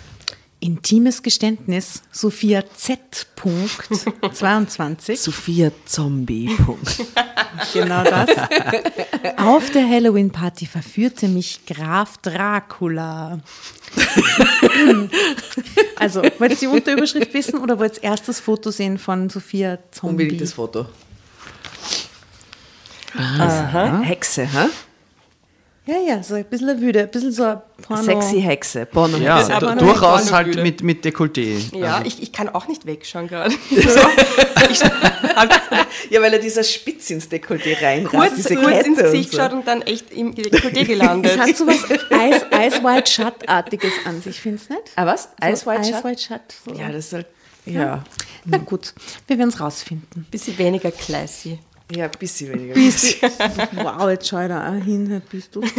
Intimes 0.61 1.23
Geständnis, 1.23 2.03
Sophia 2.11 2.63
Z. 2.75 3.27
Punkt 3.35 3.89
22. 4.33 5.19
Sophia 5.19 5.71
Zombie. 5.85 6.55
Punkt. 6.65 7.03
Genau 7.73 8.03
das. 8.03 8.29
Auf 9.37 9.69
der 9.71 9.87
Halloween-Party 9.87 10.65
verführte 10.65 11.27
mich 11.27 11.65
Graf 11.65 12.17
Dracula. 12.17 13.39
also, 15.97 16.21
wollt 16.39 16.51
ihr 16.53 16.57
die 16.57 16.67
Unterüberschrift 16.67 17.33
wissen 17.33 17.59
oder 17.59 17.77
wollt 17.77 17.97
ihr 17.97 18.03
erst 18.03 18.29
das 18.29 18.39
Foto 18.39 18.71
sehen 18.71 18.97
von 18.97 19.29
Sophia 19.29 19.77
Zombie? 19.91 20.23
Unbedingt 20.23 20.41
das 20.41 20.53
Foto. 20.53 20.87
Hexe, 24.03 24.43
hä? 24.47 24.67
Ja, 25.91 25.97
ja, 26.15 26.23
so 26.23 26.35
ein 26.35 26.45
bisschen 26.45 26.79
wüde, 26.79 27.01
ein 27.01 27.11
bisschen 27.11 27.33
so 27.33 27.43
ein 27.43 27.61
Porno. 27.81 28.01
Sexy 28.03 28.41
Hexe. 28.41 28.85
Porno 28.85 29.17
Ja, 29.17 29.39
Hexe. 29.39 29.59
du- 29.59 29.65
noch 29.65 29.77
durchaus 29.77 30.23
nicht 30.23 30.31
halt 30.33 30.55
mit, 30.63 30.81
mit 30.83 31.05
Dekolleté. 31.05 31.75
Ja, 31.77 32.01
ich, 32.05 32.23
ich 32.23 32.31
kann 32.31 32.47
auch 32.47 32.69
nicht 32.69 32.85
wegschauen 32.85 33.27
gerade. 33.27 33.53
Ja, 36.09 36.21
weil 36.21 36.33
er 36.33 36.39
dieser 36.39 36.63
Spitz 36.63 37.09
ins 37.09 37.29
Dekolleté 37.29 37.81
reinrasst. 37.81 38.15
kurz, 38.15 38.35
diese 38.35 38.55
kurz 38.55 38.67
ins 38.67 38.77
Kette 38.77 38.89
und 38.89 38.95
Gesicht 38.97 39.31
so. 39.31 39.37
geschaut 39.37 39.53
und 39.53 39.67
dann 39.67 39.81
echt 39.81 40.11
im 40.11 40.33
Dekolleté 40.35 40.85
gelandet. 40.85 41.33
Es 41.33 41.39
hat 41.39 41.55
so 41.57 41.67
was 41.67 41.83
Ice, 41.89 42.45
Ice 42.51 42.83
White 42.83 43.11
Shut-artiges 43.11 43.93
an 44.05 44.21
sich, 44.21 44.39
findest 44.39 44.69
du 44.69 44.73
nicht? 44.75 44.85
Ah, 44.95 45.05
was? 45.05 45.29
Ice 45.43 45.65
White 45.65 45.81
Ice 45.81 45.91
Shut? 45.91 46.03
White 46.03 46.21
Shut. 46.21 46.41
So. 46.65 46.73
Ja, 46.79 46.89
das 46.91 47.05
ist 47.07 47.13
halt. 47.13 47.25
Ja. 47.65 48.03
Na 48.45 48.57
gut, 48.57 48.93
wir 49.27 49.37
werden 49.37 49.49
es 49.49 49.59
rausfinden. 49.59 50.25
Bisschen 50.31 50.57
weniger 50.57 50.91
classy. 50.91 51.59
Ja, 51.93 52.05
ein 52.05 52.11
bisschen 52.17 52.53
weniger. 52.53 52.75
Wow, 53.83 54.09
jetzt 54.09 54.27
schau 54.27 54.41
ich 54.41 54.47
da 54.47 54.69
auch 54.69 54.83
hin, 54.83 55.21
bist 55.29 55.55
du 55.55 55.61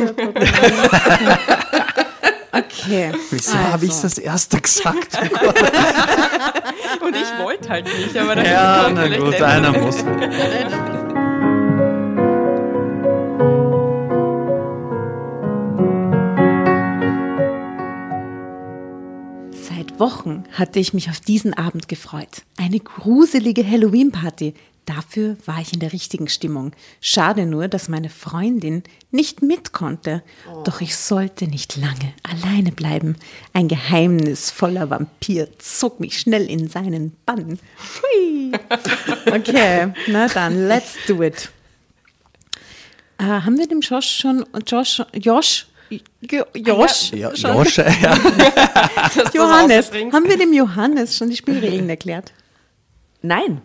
Okay. 2.55 3.13
Wieso 3.31 3.55
habe 3.55 3.87
ich 3.87 3.99
das 3.99 4.19
erste 4.19 4.61
gesagt? 4.61 5.17
Und 7.01 7.17
ich 7.17 7.39
wollte 7.43 7.69
halt 7.71 7.87
nicht, 7.87 8.15
aber 8.17 8.35
das 8.35 8.47
ja, 8.47 8.91
na 8.93 9.09
gut, 9.09 9.31
nicht. 9.31 9.43
einer 9.43 9.73
muss. 9.73 10.05
Seit 19.51 19.99
Wochen 19.99 20.45
hatte 20.53 20.79
ich 20.79 20.93
mich 20.93 21.09
auf 21.09 21.21
diesen 21.21 21.55
Abend 21.55 21.89
gefreut. 21.89 22.43
Eine 22.59 22.81
gruselige 22.81 23.67
Halloween-Party. 23.67 24.53
Dafür 24.85 25.37
war 25.47 25.61
ich 25.61 25.73
in 25.73 25.79
der 25.79 25.93
richtigen 25.93 26.29
Stimmung. 26.29 26.73
Schade 27.01 27.47
nur, 27.47 27.69
dass 27.69 27.89
meine 27.89 28.11
Freundin 28.11 28.83
nicht 29.13 29.41
mit 29.41 29.73
konnte. 29.73 30.23
Doch 30.65 30.81
ich 30.81 30.97
sollte 30.97 31.47
nicht 31.47 31.77
lange 31.77 32.13
alleine 32.25 32.73
bleiben. 32.73 33.15
Ein 33.53 33.69
geheimnisvoller 33.69 34.91
Vampir 34.91 35.49
zog 35.59 36.01
mich 36.01 36.19
schnell 36.19 36.51
in 36.51 36.69
seinen 36.69 37.13
Bann. 37.27 37.59
Hui. 38.03 38.53
Okay, 39.33 39.93
na 40.09 40.27
dann, 40.29 40.67
let's 40.69 40.95
do 41.07 41.23
it. 41.23 41.51
Äh, 43.19 43.25
haben 43.25 43.57
wir 43.57 43.67
dem 43.69 43.81
Josh 43.81 44.19
schon, 44.21 44.45
Josh, 44.67 45.01
Josh, 45.15 45.67
Jo- 46.21 46.45
Josh, 46.55 47.13
Ja, 47.13 47.33
Josche, 47.33 47.87
ja. 48.03 48.15
Johannes, 49.35 49.91
haben 50.13 50.29
wir 50.29 50.37
dem 50.37 50.53
Johannes 50.53 51.17
schon 51.17 51.31
die 51.31 51.37
Spielregeln 51.37 51.89
erklärt? 51.89 52.33
Nein. 53.23 53.63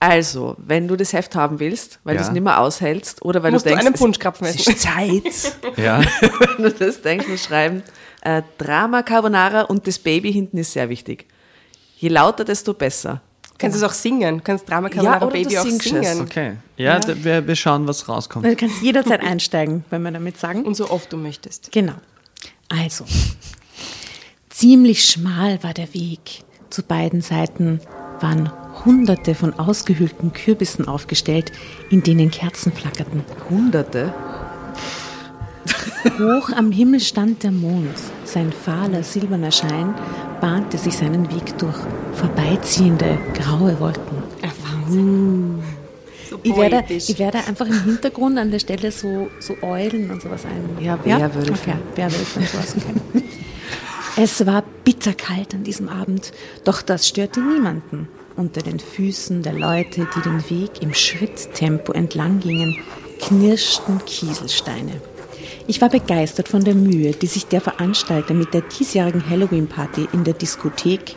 Also, 0.00 0.54
wenn 0.58 0.86
du 0.86 0.94
das 0.96 1.12
Heft 1.12 1.34
haben 1.34 1.58
willst, 1.58 1.98
weil 2.04 2.14
Ja. 2.14 2.20
du 2.22 2.26
es 2.28 2.32
nicht 2.32 2.42
mehr 2.44 2.60
aushältst 2.60 3.22
oder 3.24 3.42
weil 3.42 3.50
Musst 3.50 3.66
du 3.66 3.70
du 3.70 3.74
denkst, 3.74 3.86
einen 3.86 3.94
es- 3.94 4.00
Punschkrapfen 4.00 4.46
es 4.46 4.66
ist 4.66 4.80
Zeit, 4.80 5.56
ja. 5.76 6.00
wenn 6.56 6.64
du 6.64 6.70
das 6.70 7.02
denkst, 7.02 7.26
musst 7.28 7.44
du 7.46 7.48
schreiben, 7.48 7.82
äh, 8.22 8.42
Drama 8.58 9.02
Carbonara 9.02 9.62
und 9.62 9.86
das 9.86 9.98
Baby 9.98 10.32
hinten 10.32 10.58
ist 10.58 10.72
sehr 10.72 10.88
wichtig. 10.88 11.26
Je 11.96 12.08
lauter, 12.10 12.44
desto 12.44 12.74
besser. 12.74 13.20
Kannst 13.58 13.74
du 13.76 13.84
es 13.84 13.90
auch 13.90 13.94
singen? 13.94 14.44
Kannst 14.44 14.68
Drama 14.70 14.88
Carbonara 14.88 15.16
oder 15.26 15.36
du 15.36 15.42
Baby 15.42 15.58
auch 15.58 15.64
singst 15.64 15.86
es. 15.86 15.90
singen. 15.92 16.20
Okay. 16.20 16.52
Ja, 16.76 17.00
da- 17.00 17.24
wir, 17.24 17.44
wir 17.44 17.56
schauen, 17.56 17.88
was 17.88 18.08
rauskommt. 18.08 18.46
Du 18.46 18.54
kannst 18.54 18.80
jederzeit 18.82 19.20
einsteigen, 19.20 19.84
wenn 19.90 20.02
wir 20.02 20.12
damit 20.12 20.38
sagen. 20.38 20.62
Und 20.64 20.76
so 20.76 20.90
oft 20.90 21.12
du 21.12 21.16
möchtest. 21.16 21.72
Genau. 21.72 21.94
Also, 22.68 23.04
ziemlich 24.48 25.04
schmal 25.04 25.62
war 25.64 25.74
der 25.74 25.92
Weg. 25.94 26.44
Zu 26.70 26.82
beiden 26.84 27.20
Seiten 27.20 27.80
waren 28.20 28.52
hunderte 28.84 29.34
von 29.34 29.58
ausgehöhlten 29.58 30.32
Kürbissen 30.32 30.88
aufgestellt, 30.88 31.52
in 31.90 32.02
denen 32.02 32.30
Kerzen 32.30 32.72
flackerten. 32.72 33.24
Hunderte. 33.50 34.14
Hoch 36.18 36.50
am 36.56 36.72
Himmel 36.72 37.00
stand 37.00 37.42
der 37.42 37.52
Mond. 37.52 37.94
Sein 38.24 38.52
fahler 38.52 39.02
silberner 39.02 39.50
Schein 39.50 39.94
bahnte 40.40 40.78
sich 40.78 40.96
seinen 40.96 41.30
Weg 41.34 41.58
durch 41.58 41.76
vorbeiziehende 42.14 43.18
graue 43.34 43.78
Wolken. 43.80 44.22
Ich 46.42 46.56
werde, 46.56 46.94
ich 46.94 47.18
werde 47.18 47.38
einfach 47.38 47.66
im 47.66 47.84
Hintergrund 47.84 48.38
an 48.38 48.50
der 48.50 48.58
Stelle 48.58 48.90
so, 48.92 49.28
so 49.40 49.56
Eulen 49.62 50.10
und 50.10 50.22
sowas 50.22 50.44
ein. 50.44 50.84
Ja, 50.84 50.98
Werwölfe. 51.04 51.52
Okay, 51.52 51.74
Werwölfe 51.94 52.38
und 52.40 52.48
sowas. 52.48 52.76
Okay. 54.18 54.24
Es 54.24 54.44
war 54.46 54.64
bitterkalt 54.84 55.54
an 55.54 55.62
diesem 55.62 55.88
Abend, 55.88 56.32
doch 56.64 56.82
das 56.82 57.06
störte 57.06 57.40
niemanden. 57.40 58.08
Unter 58.38 58.62
den 58.62 58.78
Füßen 58.78 59.42
der 59.42 59.52
Leute, 59.52 60.06
die 60.14 60.20
den 60.20 60.48
Weg 60.48 60.80
im 60.80 60.94
Schritttempo 60.94 61.90
entlang 61.90 62.38
gingen, 62.38 62.78
knirschten 63.20 64.00
Kieselsteine. 64.04 65.02
Ich 65.66 65.80
war 65.80 65.88
begeistert 65.88 66.46
von 66.46 66.62
der 66.62 66.76
Mühe, 66.76 67.10
die 67.10 67.26
sich 67.26 67.46
der 67.46 67.60
Veranstalter 67.60 68.34
mit 68.34 68.54
der 68.54 68.60
diesjährigen 68.60 69.28
Halloween-Party 69.28 70.10
in 70.12 70.22
der 70.22 70.34
Diskothek 70.34 71.16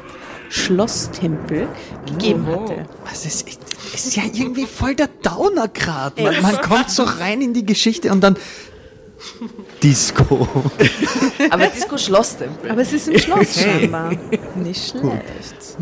Schlosstempel 0.50 1.68
gegeben 2.08 2.48
hatte. 2.48 2.88
Das 3.06 3.24
ist, 3.24 3.46
das 3.92 4.08
ist 4.08 4.16
ja 4.16 4.24
irgendwie 4.24 4.66
voll 4.66 4.96
der 4.96 5.10
Downer 5.22 5.68
gerade. 5.68 6.24
Man, 6.24 6.42
man 6.42 6.58
kommt 6.62 6.90
so 6.90 7.04
rein 7.04 7.44
in 7.44 7.54
die 7.54 7.68
Geschichte 7.68 8.12
und 8.12 8.22
dann 8.22 8.36
Disco. 9.84 10.48
Aber 11.52 11.68
Disco 11.68 12.00
Schlosstempel. 12.00 12.72
Aber 12.72 12.82
es 12.82 12.92
ist 12.94 13.10
im 13.10 13.20
Schloss 13.20 13.62
scheinbar. 13.62 14.12
Nicht 14.56 14.90
schlecht. 14.90 15.78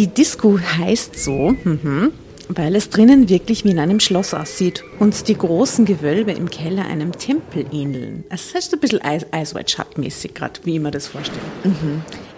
Die 0.00 0.06
Disco 0.06 0.58
heißt 0.58 1.22
so, 1.22 1.54
mhm, 1.62 2.12
weil 2.48 2.74
es 2.74 2.88
drinnen 2.88 3.28
wirklich 3.28 3.66
wie 3.66 3.70
in 3.70 3.78
einem 3.78 4.00
Schloss 4.00 4.32
aussieht 4.32 4.82
und 4.98 5.28
die 5.28 5.36
großen 5.36 5.84
Gewölbe 5.84 6.32
im 6.32 6.48
Keller 6.48 6.86
einem 6.86 7.12
Tempel 7.12 7.66
ähneln. 7.70 8.24
Es 8.30 8.52
ist 8.52 8.72
ein 8.72 8.80
bisschen 8.80 9.02
Eis, 9.02 9.26
Ice 9.36 9.54
White 9.54 9.70
Shut 9.70 9.98
mäßig 9.98 10.32
gerade, 10.32 10.58
wie 10.64 10.76
ich 10.76 10.80
mir 10.80 10.90
das 10.90 11.06
vorstelle. 11.06 11.42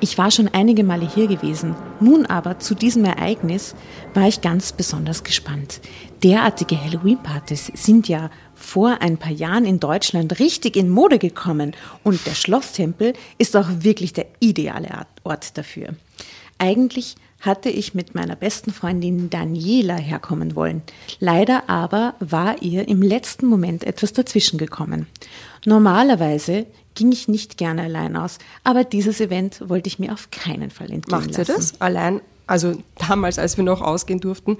Ich 0.01 0.19
war 0.19 0.33
schon 0.33 0.49
einige 0.49 0.83
Male 0.83 1.09
hier 1.09 1.29
gewesen. 1.29 1.77
Nun 2.01 2.27
aber 2.27 2.59
zu 2.59 2.75
diesem 2.75 3.05
Ereignis 3.05 3.77
war 4.13 4.27
ich 4.27 4.41
ganz 4.41 4.73
besonders 4.73 5.23
gespannt. 5.23 5.81
Derartige 6.25 6.85
Halloween-Partys 6.85 7.71
sind 7.77 8.09
ja 8.09 8.33
vor 8.57 8.97
ein 9.03 9.19
paar 9.19 9.31
Jahren 9.31 9.67
in 9.67 9.79
Deutschland 9.79 10.41
richtig 10.41 10.77
in 10.77 10.89
Mode 10.89 11.21
gekommen 11.21 11.77
und 12.03 12.27
der 12.27 12.35
Schlosstempel 12.35 13.13
ist 13.39 13.57
auch 13.57 13.69
wirklich 13.69 14.13
der 14.13 14.27
ideale 14.41 15.07
Ort 15.23 15.57
dafür. 15.57 15.91
Eigentlich 16.59 17.15
hatte 17.43 17.69
ich 17.69 17.93
mit 17.95 18.15
meiner 18.15 18.37
besten 18.37 18.73
Freundin 18.73 19.29
Daniela 19.29 19.97
herkommen 19.97 20.55
wollen. 20.57 20.83
Leider 21.21 21.69
aber 21.69 22.15
war 22.21 22.63
ihr 22.63 22.89
im 22.89 23.03
letzten 23.03 23.47
Moment 23.47 23.85
etwas 23.85 24.13
dazwischen 24.13 24.59
gekommen. 24.59 25.07
Normalerweise 25.67 26.67
ging 26.95 27.11
ich 27.13 27.29
nicht 27.29 27.57
gerne 27.57 27.83
allein 27.83 28.17
aus, 28.17 28.39
aber 28.65 28.85
dieses 28.85 29.21
Event 29.21 29.63
wollte 29.69 29.89
ich 29.89 29.99
mir 29.99 30.13
auf 30.13 30.31
keinen 30.31 30.71
Fall 30.71 30.91
entgehen 30.91 31.19
Macht 31.19 31.35
sie 31.35 31.41
lassen. 31.41 31.55
das 31.57 31.81
allein? 31.81 32.21
Also 32.47 32.75
damals, 33.09 33.39
als 33.39 33.57
wir 33.57 33.65
noch 33.65 33.81
ausgehen 33.81 34.21
durften, 34.21 34.59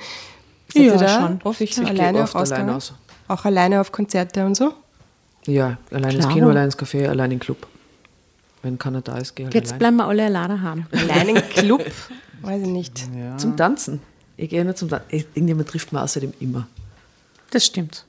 sind 0.73 0.85
Ja, 0.87 0.99
Sie 0.99 1.05
da 1.05 1.21
schon. 1.21 1.41
oft 1.45 1.61
ich 1.61 1.79
alleine 1.79 2.23
oft 2.23 2.35
allein 2.35 2.43
Ausgänge? 2.53 2.75
aus. 2.77 2.95
Auch 3.29 3.45
alleine 3.45 3.81
auf 3.81 3.93
Konzerte 3.93 4.45
und 4.47 4.57
so? 4.57 4.73
Ja, 5.47 5.77
allein 5.91 6.17
ins. 6.17 6.29
Kino, 6.29 6.49
allein 6.49 6.65
ins 6.67 6.79
Café, 6.79 7.07
allein 7.09 7.33
in 7.33 7.39
den 7.39 7.41
Club. 7.41 7.67
Wenn 8.63 8.79
keiner 8.79 9.03
da 9.03 9.19
ist, 9.19 9.35
gehe 9.35 9.47
halt 9.47 9.55
Jetzt 9.55 9.71
allein. 9.73 9.79
bleiben 9.79 9.97
wir 9.97 10.07
alle 10.07 10.25
alleine 10.25 10.63
haben. 10.63 10.87
Allein 10.93 11.29
im 11.31 11.43
Club? 11.51 11.85
Weiß 12.43 12.63
ich 12.63 12.69
nicht. 12.69 13.09
Zum 13.39 13.57
Tanzen. 13.57 14.01
Ich 14.37 14.51
gehe 14.51 14.65
nur 14.65 14.75
zum 14.75 14.89
Tanzen. 14.89 15.07
Irgendjemand 15.35 15.69
trifft 15.69 15.93
mir 15.93 16.03
außerdem 16.03 16.33
immer. 16.41 16.67
Das 17.51 17.67
stimmt. 17.67 18.07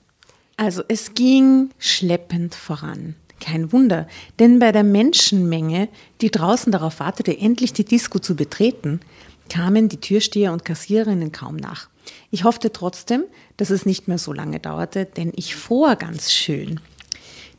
Also 0.58 0.84
es 0.88 1.13
ging 1.13 1.69
schleppend 1.80 2.56
voran. 2.56 3.15
Kein 3.39 3.74
Wunder, 3.74 4.08
denn 4.39 4.60
bei 4.60 4.72
der 4.72 4.84
Menschenmenge, 4.84 5.89
die 6.22 6.32
draußen 6.32 6.72
darauf 6.72 7.02
wartete, 7.02 7.38
endlich 7.38 7.74
die 7.74 7.84
Disco 7.84 8.19
zu 8.19 8.36
betreten, 8.36 9.02
kamen 9.50 9.89
die 9.89 10.00
Türsteher 10.00 10.54
und 10.54 10.63
Kassiererinnen 10.63 11.34
kaum 11.34 11.58
nach. 11.58 11.89
Ich 12.32 12.46
hoffte 12.46 12.72
trotzdem, 12.72 13.26
dass 13.58 13.69
es 13.69 13.86
nicht 13.86 14.08
mehr 14.08 14.17
so 14.17 14.32
lange 14.32 14.60
dauerte, 14.60 15.06
denn 15.06 15.34
ich 15.36 15.56
fror 15.56 15.98
ganz 15.98 16.32
schön. 16.32 16.80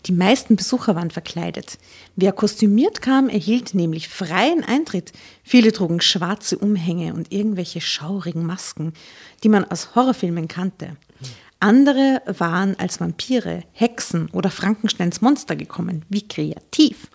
Die 0.06 0.12
meisten 0.12 0.56
Besucher 0.56 0.94
waren 0.94 1.10
verkleidet. 1.10 1.78
Wer 2.14 2.32
kostümiert 2.32 3.00
kam, 3.00 3.28
erhielt 3.28 3.74
nämlich 3.74 4.08
freien 4.08 4.62
Eintritt. 4.62 5.12
Viele 5.42 5.72
trugen 5.72 6.00
schwarze 6.00 6.58
Umhänge 6.58 7.14
und 7.14 7.32
irgendwelche 7.32 7.80
schaurigen 7.80 8.44
Masken, 8.44 8.92
die 9.42 9.48
man 9.48 9.64
aus 9.64 9.94
Horrorfilmen 9.94 10.48
kannte. 10.48 10.96
Andere 11.60 12.20
waren 12.26 12.78
als 12.78 13.00
Vampire, 13.00 13.62
Hexen 13.72 14.28
oder 14.32 14.50
Frankensteins 14.50 15.22
Monster 15.22 15.56
gekommen. 15.56 16.04
Wie 16.10 16.28
kreativ. 16.28 17.08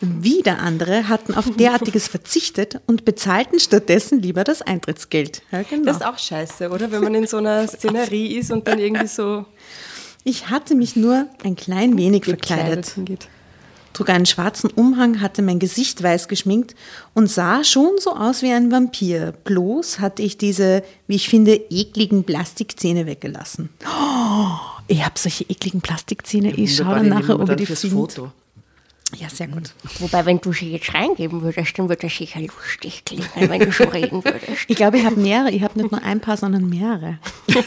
Wieder 0.00 0.60
andere 0.60 1.08
hatten 1.08 1.34
auf 1.34 1.50
derartiges 1.56 2.06
verzichtet 2.06 2.80
und 2.86 3.04
bezahlten 3.04 3.58
stattdessen 3.58 4.22
lieber 4.22 4.44
das 4.44 4.62
Eintrittsgeld. 4.62 5.42
Ja, 5.50 5.62
genau. 5.62 5.86
Das 5.86 5.96
ist 5.96 6.06
auch 6.06 6.18
scheiße, 6.18 6.70
oder? 6.70 6.92
Wenn 6.92 7.02
man 7.02 7.14
in 7.16 7.26
so 7.26 7.38
einer 7.38 7.66
Szenerie 7.66 8.38
ist 8.38 8.52
und 8.52 8.68
dann 8.68 8.78
irgendwie 8.78 9.08
so 9.08 9.44
Ich 10.24 10.50
hatte 10.50 10.74
mich 10.74 10.96
nur 10.96 11.26
ein 11.44 11.56
klein 11.56 11.96
wenig 11.96 12.24
verkleidet. 12.24 12.90
hingeht. 12.90 13.28
trug 13.92 14.10
einen 14.10 14.26
schwarzen 14.26 14.70
Umhang, 14.70 15.20
hatte 15.20 15.42
mein 15.42 15.58
Gesicht 15.58 16.02
weiß 16.02 16.28
geschminkt 16.28 16.74
und 17.14 17.28
sah 17.28 17.64
schon 17.64 17.92
so 17.98 18.14
aus 18.14 18.42
wie 18.42 18.52
ein 18.52 18.70
Vampir. 18.70 19.32
Bloß 19.44 19.98
hatte 19.98 20.22
ich 20.22 20.36
diese, 20.36 20.82
wie 21.06 21.16
ich 21.16 21.28
finde, 21.28 21.54
ekligen 21.70 22.24
Plastikzähne 22.24 23.06
weggelassen. 23.06 23.70
Oh, 23.84 24.48
ich 24.88 25.04
habe 25.04 25.18
solche 25.18 25.44
ekligen 25.44 25.80
Plastikzähne. 25.80 26.52
Ich 26.52 26.76
schaue 26.76 26.96
dann 26.96 27.08
nachher, 27.08 27.40
ob 27.40 27.48
ihr 27.48 27.56
die. 27.56 27.66
Foto. 27.66 28.30
Ja, 29.16 29.28
sehr 29.28 29.48
gut. 29.48 29.72
Wobei, 29.98 30.24
wenn 30.24 30.40
du 30.40 30.52
sie 30.52 30.70
jetzt 30.70 30.94
reingeben 30.94 31.42
würdest, 31.42 31.76
dann 31.76 31.88
würde 31.88 32.02
das 32.02 32.16
sicher 32.16 32.40
lustig 32.40 33.04
klingen, 33.04 33.26
wenn 33.34 33.60
du 33.60 33.72
so 33.72 33.84
reden 33.84 34.24
würdest. 34.24 34.66
Ich 34.68 34.76
glaube, 34.76 34.98
ich 34.98 35.04
habe 35.04 35.16
mehrere. 35.16 35.50
Ich 35.50 35.62
habe 35.62 35.76
nicht 35.78 35.90
nur 35.90 36.00
ein 36.02 36.20
paar, 36.20 36.36
sondern 36.36 36.68
mehrere. 36.68 37.18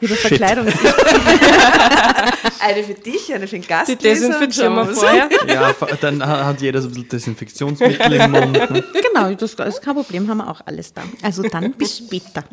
Über 0.00 0.14
Verkleidung. 0.14 0.66
Eine 2.60 2.84
für 2.84 2.94
dich, 2.94 3.32
eine 3.32 3.46
für 3.46 3.58
den 3.58 3.66
Gast. 3.66 3.88
Die 3.90 3.96
desinfizieren 3.96 4.74
wir 4.74 4.86
vorher. 4.86 5.28
Ja, 5.48 5.74
dann 6.00 6.24
hat 6.26 6.60
jeder 6.60 6.82
so 6.82 6.88
ein 6.88 6.92
bisschen 6.92 7.08
Desinfektionsmittel 7.08 8.12
im 8.12 8.30
Mund. 8.30 8.52
ne? 8.52 8.84
Genau, 8.92 9.32
das 9.34 9.54
ist 9.54 9.82
kein 9.82 9.94
Problem, 9.94 10.28
haben 10.28 10.38
wir 10.38 10.48
auch 10.48 10.60
alles 10.66 10.92
da. 10.92 11.02
Also 11.22 11.42
dann 11.42 11.72
bis 11.72 11.98
später. 11.98 12.44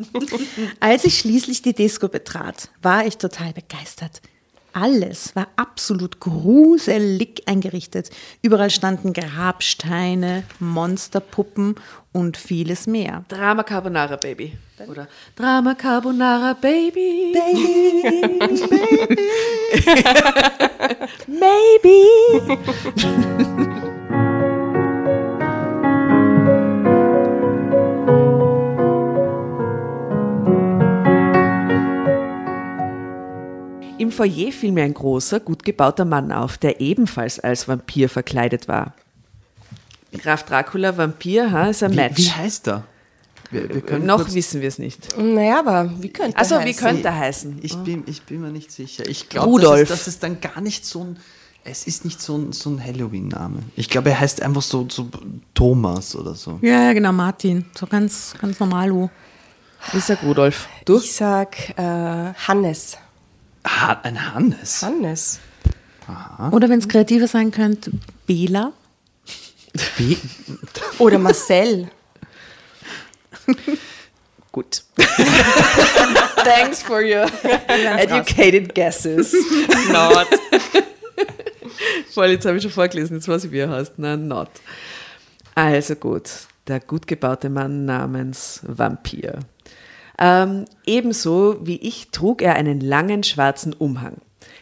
Als 0.80 1.04
ich 1.04 1.18
schließlich 1.18 1.62
die 1.62 1.74
Disco 1.74 2.08
betrat, 2.08 2.70
war 2.80 3.06
ich 3.06 3.18
total 3.18 3.52
begeistert. 3.52 4.22
Alles 4.72 5.34
war 5.34 5.48
absolut 5.56 6.20
gruselig 6.20 7.42
eingerichtet. 7.46 8.10
Überall 8.42 8.70
standen 8.70 9.12
Grabsteine, 9.12 10.44
Monsterpuppen 10.60 11.76
und 12.18 12.36
vieles 12.36 12.86
mehr. 12.88 13.24
Drama 13.28 13.62
Carbonara 13.62 14.16
Baby. 14.16 14.58
Oder 14.88 15.06
Drama 15.36 15.74
Carbonara 15.74 16.54
Baby. 16.54 17.32
Maybe. 21.28 22.58
Im 33.98 34.10
Foyer 34.10 34.50
fiel 34.50 34.72
mir 34.72 34.82
ein 34.82 34.94
großer, 34.94 35.38
gut 35.38 35.64
gebauter 35.64 36.04
Mann 36.04 36.32
auf, 36.32 36.58
der 36.58 36.80
ebenfalls 36.80 37.38
als 37.38 37.68
Vampir 37.68 38.08
verkleidet 38.08 38.66
war. 38.66 38.94
Graf 40.16 40.44
Dracula, 40.44 40.96
Vampir, 40.96 41.50
ha, 41.52 41.66
ist 41.68 41.82
ein 41.82 41.92
Wie, 41.92 41.96
Match. 41.96 42.16
wie 42.16 42.30
heißt 42.30 42.68
er? 42.68 42.84
Wir, 43.50 43.68
wir 43.68 43.80
können 43.80 44.06
Noch 44.06 44.32
wissen 44.34 44.60
wir 44.60 44.68
es 44.68 44.78
nicht. 44.78 45.16
Naja, 45.18 45.60
aber 45.60 45.90
wie 46.02 46.10
könnte 46.10 46.36
Also, 46.36 46.56
er 46.56 46.64
wie 46.64 46.68
heißen? 46.68 46.86
könnte 46.86 47.08
er 47.08 47.16
heißen? 47.18 47.58
Ich 47.62 47.76
bin, 47.76 48.04
ich 48.06 48.22
bin 48.22 48.40
mir 48.42 48.50
nicht 48.50 48.70
sicher. 48.72 49.06
Ich 49.08 49.28
glaube, 49.28 49.48
Rudolf. 49.48 49.88
Das, 49.88 50.00
ist- 50.00 50.06
das 50.06 50.14
ist 50.14 50.22
dann 50.22 50.40
gar 50.40 50.60
nicht 50.60 50.84
so 50.86 51.04
ein. 51.04 51.16
Es 51.64 51.86
ist 51.86 52.04
nicht 52.06 52.20
so 52.22 52.36
ein, 52.38 52.52
so 52.52 52.70
ein 52.70 52.82
Halloween-Name. 52.82 53.60
Ich 53.76 53.90
glaube, 53.90 54.10
er 54.10 54.20
heißt 54.20 54.40
einfach 54.42 54.62
so, 54.62 54.86
so 54.90 55.08
Thomas 55.54 56.14
oder 56.16 56.34
so. 56.34 56.58
Ja, 56.62 56.84
ja, 56.84 56.92
genau, 56.94 57.12
Martin. 57.12 57.66
So 57.78 57.86
ganz, 57.86 58.34
ganz 58.40 58.58
normal. 58.60 58.90
oh. 58.92 59.10
Ich 59.92 60.04
sag 60.04 60.22
Rudolf. 60.22 60.66
Du? 60.86 60.96
Ich 60.98 61.12
sag 61.14 61.56
äh, 61.78 61.82
Hannes. 62.46 62.96
Ha 63.66 64.00
ein 64.02 64.34
Hannes. 64.34 64.82
Hannes. 64.82 65.40
Oder 66.52 66.70
wenn 66.70 66.78
es 66.78 66.88
kreativer 66.88 67.28
sein 67.28 67.50
könnte, 67.50 67.90
Bela. 68.26 68.72
Wie? 69.96 70.18
Oder 70.98 71.18
Marcel. 71.18 71.90
Gut. 74.52 74.82
Thanks 76.44 76.82
for 76.82 77.00
your 77.02 77.26
educated 77.68 78.74
guesses. 78.74 79.32
Not. 79.90 80.28
Voll, 82.10 82.30
jetzt 82.30 82.46
habe 82.46 82.56
ich 82.56 82.62
schon 82.62 82.72
vorgelesen, 82.72 83.16
jetzt 83.16 83.28
weiß 83.28 83.44
ich, 83.44 83.52
wie 83.52 83.58
er 83.58 83.70
heißt. 83.70 83.98
Nein, 83.98 84.26
not. 84.26 84.48
Also 85.54 85.94
gut, 85.94 86.30
der 86.66 86.80
gut 86.80 87.06
gebaute 87.06 87.50
Mann 87.50 87.84
namens 87.84 88.60
Vampir. 88.64 89.40
Ähm, 90.18 90.64
ebenso 90.86 91.64
wie 91.66 91.76
ich 91.76 92.10
trug 92.10 92.42
er 92.42 92.54
einen 92.54 92.80
langen 92.80 93.22
schwarzen 93.22 93.72
Umhang. 93.72 94.16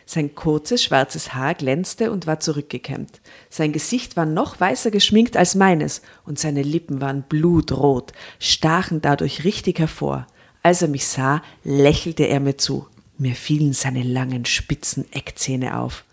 Sein 0.08 0.36
kurzes 0.36 0.84
schwarzes 0.84 1.34
Haar 1.34 1.54
glänzte 1.54 2.12
und 2.12 2.28
war 2.28 2.38
zurückgekämmt. 2.38 3.20
Sein 3.50 3.72
Gesicht 3.72 4.16
war 4.16 4.24
noch 4.24 4.60
weißer 4.60 4.92
geschminkt 4.92 5.36
als 5.36 5.56
meines 5.56 6.00
und 6.24 6.38
seine 6.38 6.62
Lippen 6.62 7.00
waren 7.00 7.24
blutrot, 7.24 8.12
stachen 8.38 9.02
dadurch 9.02 9.42
richtig 9.42 9.80
hervor. 9.80 10.28
Als 10.62 10.80
er 10.80 10.88
mich 10.88 11.06
sah, 11.06 11.42
lächelte 11.64 12.22
er 12.24 12.38
mir 12.38 12.56
zu. 12.56 12.86
Mir 13.18 13.34
fielen 13.34 13.72
seine 13.72 14.04
langen, 14.04 14.44
spitzen 14.44 15.10
Eckzähne 15.10 15.76
auf. 15.76 16.04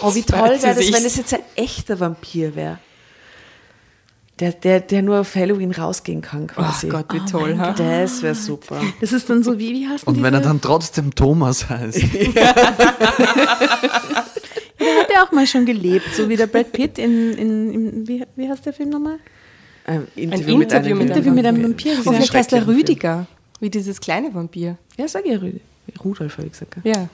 oh, 0.00 0.14
wie 0.14 0.22
toll 0.22 0.60
wäre 0.60 0.74
das, 0.74 0.92
wenn 0.92 1.04
es 1.04 1.16
jetzt 1.16 1.32
ein 1.32 1.42
echter 1.54 2.00
Vampir 2.00 2.56
wäre. 2.56 2.78
Der, 4.38 4.52
der, 4.52 4.80
der 4.80 5.00
nur 5.00 5.20
auf 5.20 5.34
Halloween 5.34 5.70
rausgehen 5.72 6.20
kann, 6.20 6.46
quasi. 6.48 6.88
Oh 6.88 6.90
Gott, 6.90 7.06
wie 7.12 7.20
toll. 7.30 7.56
ha? 7.58 7.72
Das 7.72 8.22
wäre 8.22 8.34
super. 8.34 8.82
Das 9.00 9.12
ist 9.12 9.30
dann 9.30 9.42
so 9.42 9.58
wie, 9.58 9.72
wie 9.72 9.88
heißt 9.88 10.06
Und 10.06 10.22
wenn 10.22 10.34
er 10.34 10.40
dann 10.40 10.60
trotzdem 10.60 11.14
Thomas 11.14 11.70
heißt. 11.70 12.02
Der 14.78 15.02
hat 15.02 15.10
ja 15.12 15.24
auch 15.24 15.32
mal 15.32 15.46
schon 15.46 15.64
gelebt, 15.64 16.14
so 16.14 16.28
wie 16.28 16.36
der 16.36 16.46
Brad 16.46 16.70
Pitt 16.72 16.98
in, 16.98 17.32
in, 17.32 17.70
in 17.72 18.08
wie, 18.08 18.24
wie 18.36 18.48
heißt 18.48 18.66
der 18.66 18.72
Film 18.74 18.90
nochmal? 18.90 19.18
Ein 19.86 20.00
Ein 20.00 20.08
Interview 20.16 20.56
mit 20.58 20.72
einem 20.72 21.00
Interview 21.00 21.32
mit 21.32 21.46
einem 21.46 21.62
Vampir. 21.62 21.92
Oh, 21.92 21.96
Dieser 21.96 22.12
vielleicht 22.12 22.34
heißt 22.34 22.52
er 22.52 22.58
schrecklichen 22.58 22.80
Rüdiger, 22.80 23.26
wie 23.60 23.70
dieses 23.70 24.00
kleine 24.00 24.34
Vampir. 24.34 24.76
Ja, 24.98 25.08
sag 25.08 25.26
ja 25.26 25.38
Rüdi. 25.38 25.60
Rudolf, 26.04 26.36
habe 26.36 26.46
ich 26.48 26.52
gesagt. 26.52 26.76
gell? 26.82 26.92
Ja. 26.94 27.08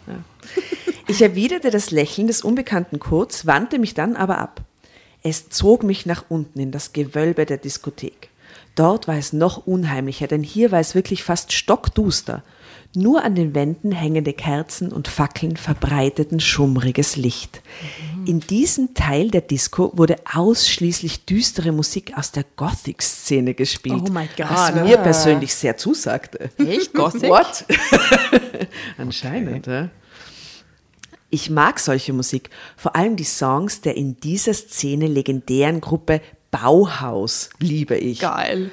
Ich 1.07 1.23
erwiderte 1.23 1.71
das 1.71 1.91
Lächeln 1.91 2.27
des 2.27 2.43
Unbekannten 2.43 2.99
kurz, 2.99 3.47
wandte 3.47 3.79
mich 3.79 3.95
dann 3.95 4.17
aber 4.17 4.39
ab. 4.39 4.63
Es 5.23 5.49
zog 5.51 5.83
mich 5.83 6.07
nach 6.07 6.25
unten 6.29 6.59
in 6.59 6.73
das 6.73 6.93
Gewölbe 6.93 7.47
der 7.47 7.59
Diskothek. 7.59 8.29
Dort 8.75 9.07
war 9.07 9.17
es 9.17 9.33
noch 9.33 9.67
unheimlicher, 9.67 10.27
denn 10.27 10.43
hier 10.43 10.73
war 10.73 10.81
es 10.81 10.95
wirklich 10.95 11.23
fast 11.23 11.53
stockduster. 11.53 12.43
Nur 12.95 13.25
an 13.25 13.35
den 13.35 13.55
Wänden 13.55 13.93
hängende 13.93 14.35
Kerzen 14.35 14.93
und 14.93 15.09
Fackeln 15.09 15.57
verbreiteten 15.57 16.41
schummriges 16.41 17.17
Licht. 17.17 17.63
In 18.27 18.41
diesem 18.41 18.93
Teil 18.93 19.31
der 19.31 19.41
Disco 19.41 19.93
wurde 19.95 20.17
ausschließlich 20.31 21.25
düstere 21.25 21.73
Musik 21.73 22.17
aus 22.19 22.33
der 22.33 22.45
Gothic-Szene 22.57 23.55
gespielt. 23.55 24.03
Oh 24.09 24.13
my 24.13 24.29
God. 24.37 24.51
Was 24.51 24.75
mir 24.75 24.99
persönlich 24.99 25.55
sehr 25.55 25.77
zusagte. 25.79 26.51
Echt? 26.59 26.93
Gothic? 26.95 27.31
What? 27.31 27.65
Anscheinend, 28.99 29.67
ja. 29.67 29.89
Ich 31.35 31.49
mag 31.49 31.79
solche 31.79 32.13
Musik, 32.13 32.51
vor 32.77 32.95
allem 32.95 33.17
die 33.17 33.25
Songs 33.25 33.81
der 33.81 33.97
in 33.97 34.21
dieser 34.21 34.53
Szene 34.53 35.07
legendären 35.07 35.81
Gruppe 35.81 36.21
Bauhaus 36.51 37.49
liebe 37.59 37.97
ich. 37.97 38.21
Geil. 38.21 38.71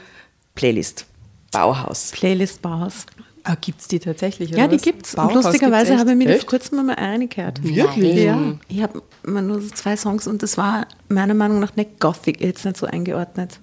Playlist. 0.55 1.05
Bauhaus. 1.53 2.11
Playlist 2.11 2.61
Bauhaus. 2.61 3.05
Ah, 3.45 3.55
gibt's 3.55 3.87
die 3.87 3.99
tatsächlich? 3.99 4.49
Ja, 4.49 4.67
die 4.67 4.75
was? 4.75 4.81
gibt's. 4.81 5.15
Und 5.15 5.27
Bauhaus 5.27 5.45
lustigerweise 5.45 5.97
habe 5.97 6.11
ich 6.11 6.17
mir 6.17 6.27
Echt? 6.31 6.41
vor 6.41 6.49
kurzem 6.49 6.85
mal 6.85 6.95
reingehört. 6.95 7.63
Wirklich? 7.63 8.23
Ja. 8.25 8.37
Ich 8.67 8.83
habe 8.83 9.03
immer 9.23 9.41
nur 9.41 9.61
so 9.61 9.69
zwei 9.69 9.95
Songs 9.95 10.27
und 10.27 10.43
das 10.43 10.57
war 10.57 10.85
meiner 11.07 11.35
Meinung 11.35 11.61
nach 11.61 11.77
nicht 11.77 12.01
Gothic, 12.01 12.41
jetzt 12.41 12.65
nicht 12.65 12.75
so 12.75 12.87
eingeordnet. 12.87 13.61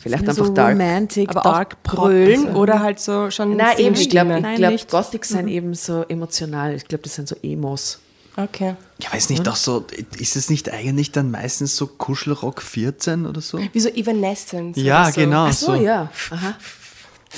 Vielleicht 0.00 0.20
Mehr 0.22 0.30
einfach 0.30 0.44
so 0.44 0.52
Dark. 0.52 0.72
Romantic, 0.74 1.30
Aber 1.30 1.40
Dark 1.40 1.82
brüllen 1.82 2.48
also. 2.48 2.60
oder 2.60 2.80
halt 2.80 3.00
so 3.00 3.30
schon 3.30 3.56
Nein, 3.56 3.78
eben, 3.78 3.94
ich 3.94 4.10
glaube, 4.10 4.34
Singstimme? 4.34 4.40
Nein, 4.42 4.74
ich 4.74 4.86
glaub. 4.86 5.04
Gothic 5.06 5.24
sind 5.24 5.48
eben 5.48 5.72
so 5.72 6.02
emotional. 6.02 6.74
Ich 6.74 6.84
glaube, 6.86 7.04
das 7.04 7.14
sind 7.14 7.26
so 7.26 7.34
Emos. 7.42 8.00
Okay. 8.38 8.76
Ja, 9.02 9.12
weiß 9.12 9.30
nicht, 9.30 9.48
auch 9.48 9.56
so, 9.56 9.84
ist 10.16 10.36
es 10.36 10.48
nicht 10.48 10.72
eigentlich 10.72 11.10
dann 11.10 11.32
meistens 11.32 11.74
so 11.74 11.88
Kuschelrock 11.88 12.62
14 12.62 13.26
oder 13.26 13.40
so? 13.40 13.58
Wie 13.72 13.80
so 13.80 13.88
Evanescence. 13.88 14.76
Ja, 14.80 15.10
so. 15.10 15.20
genau. 15.20 15.46
Ach 15.46 15.52
so, 15.52 15.74
ja. 15.74 16.08
Aha. 16.30 16.54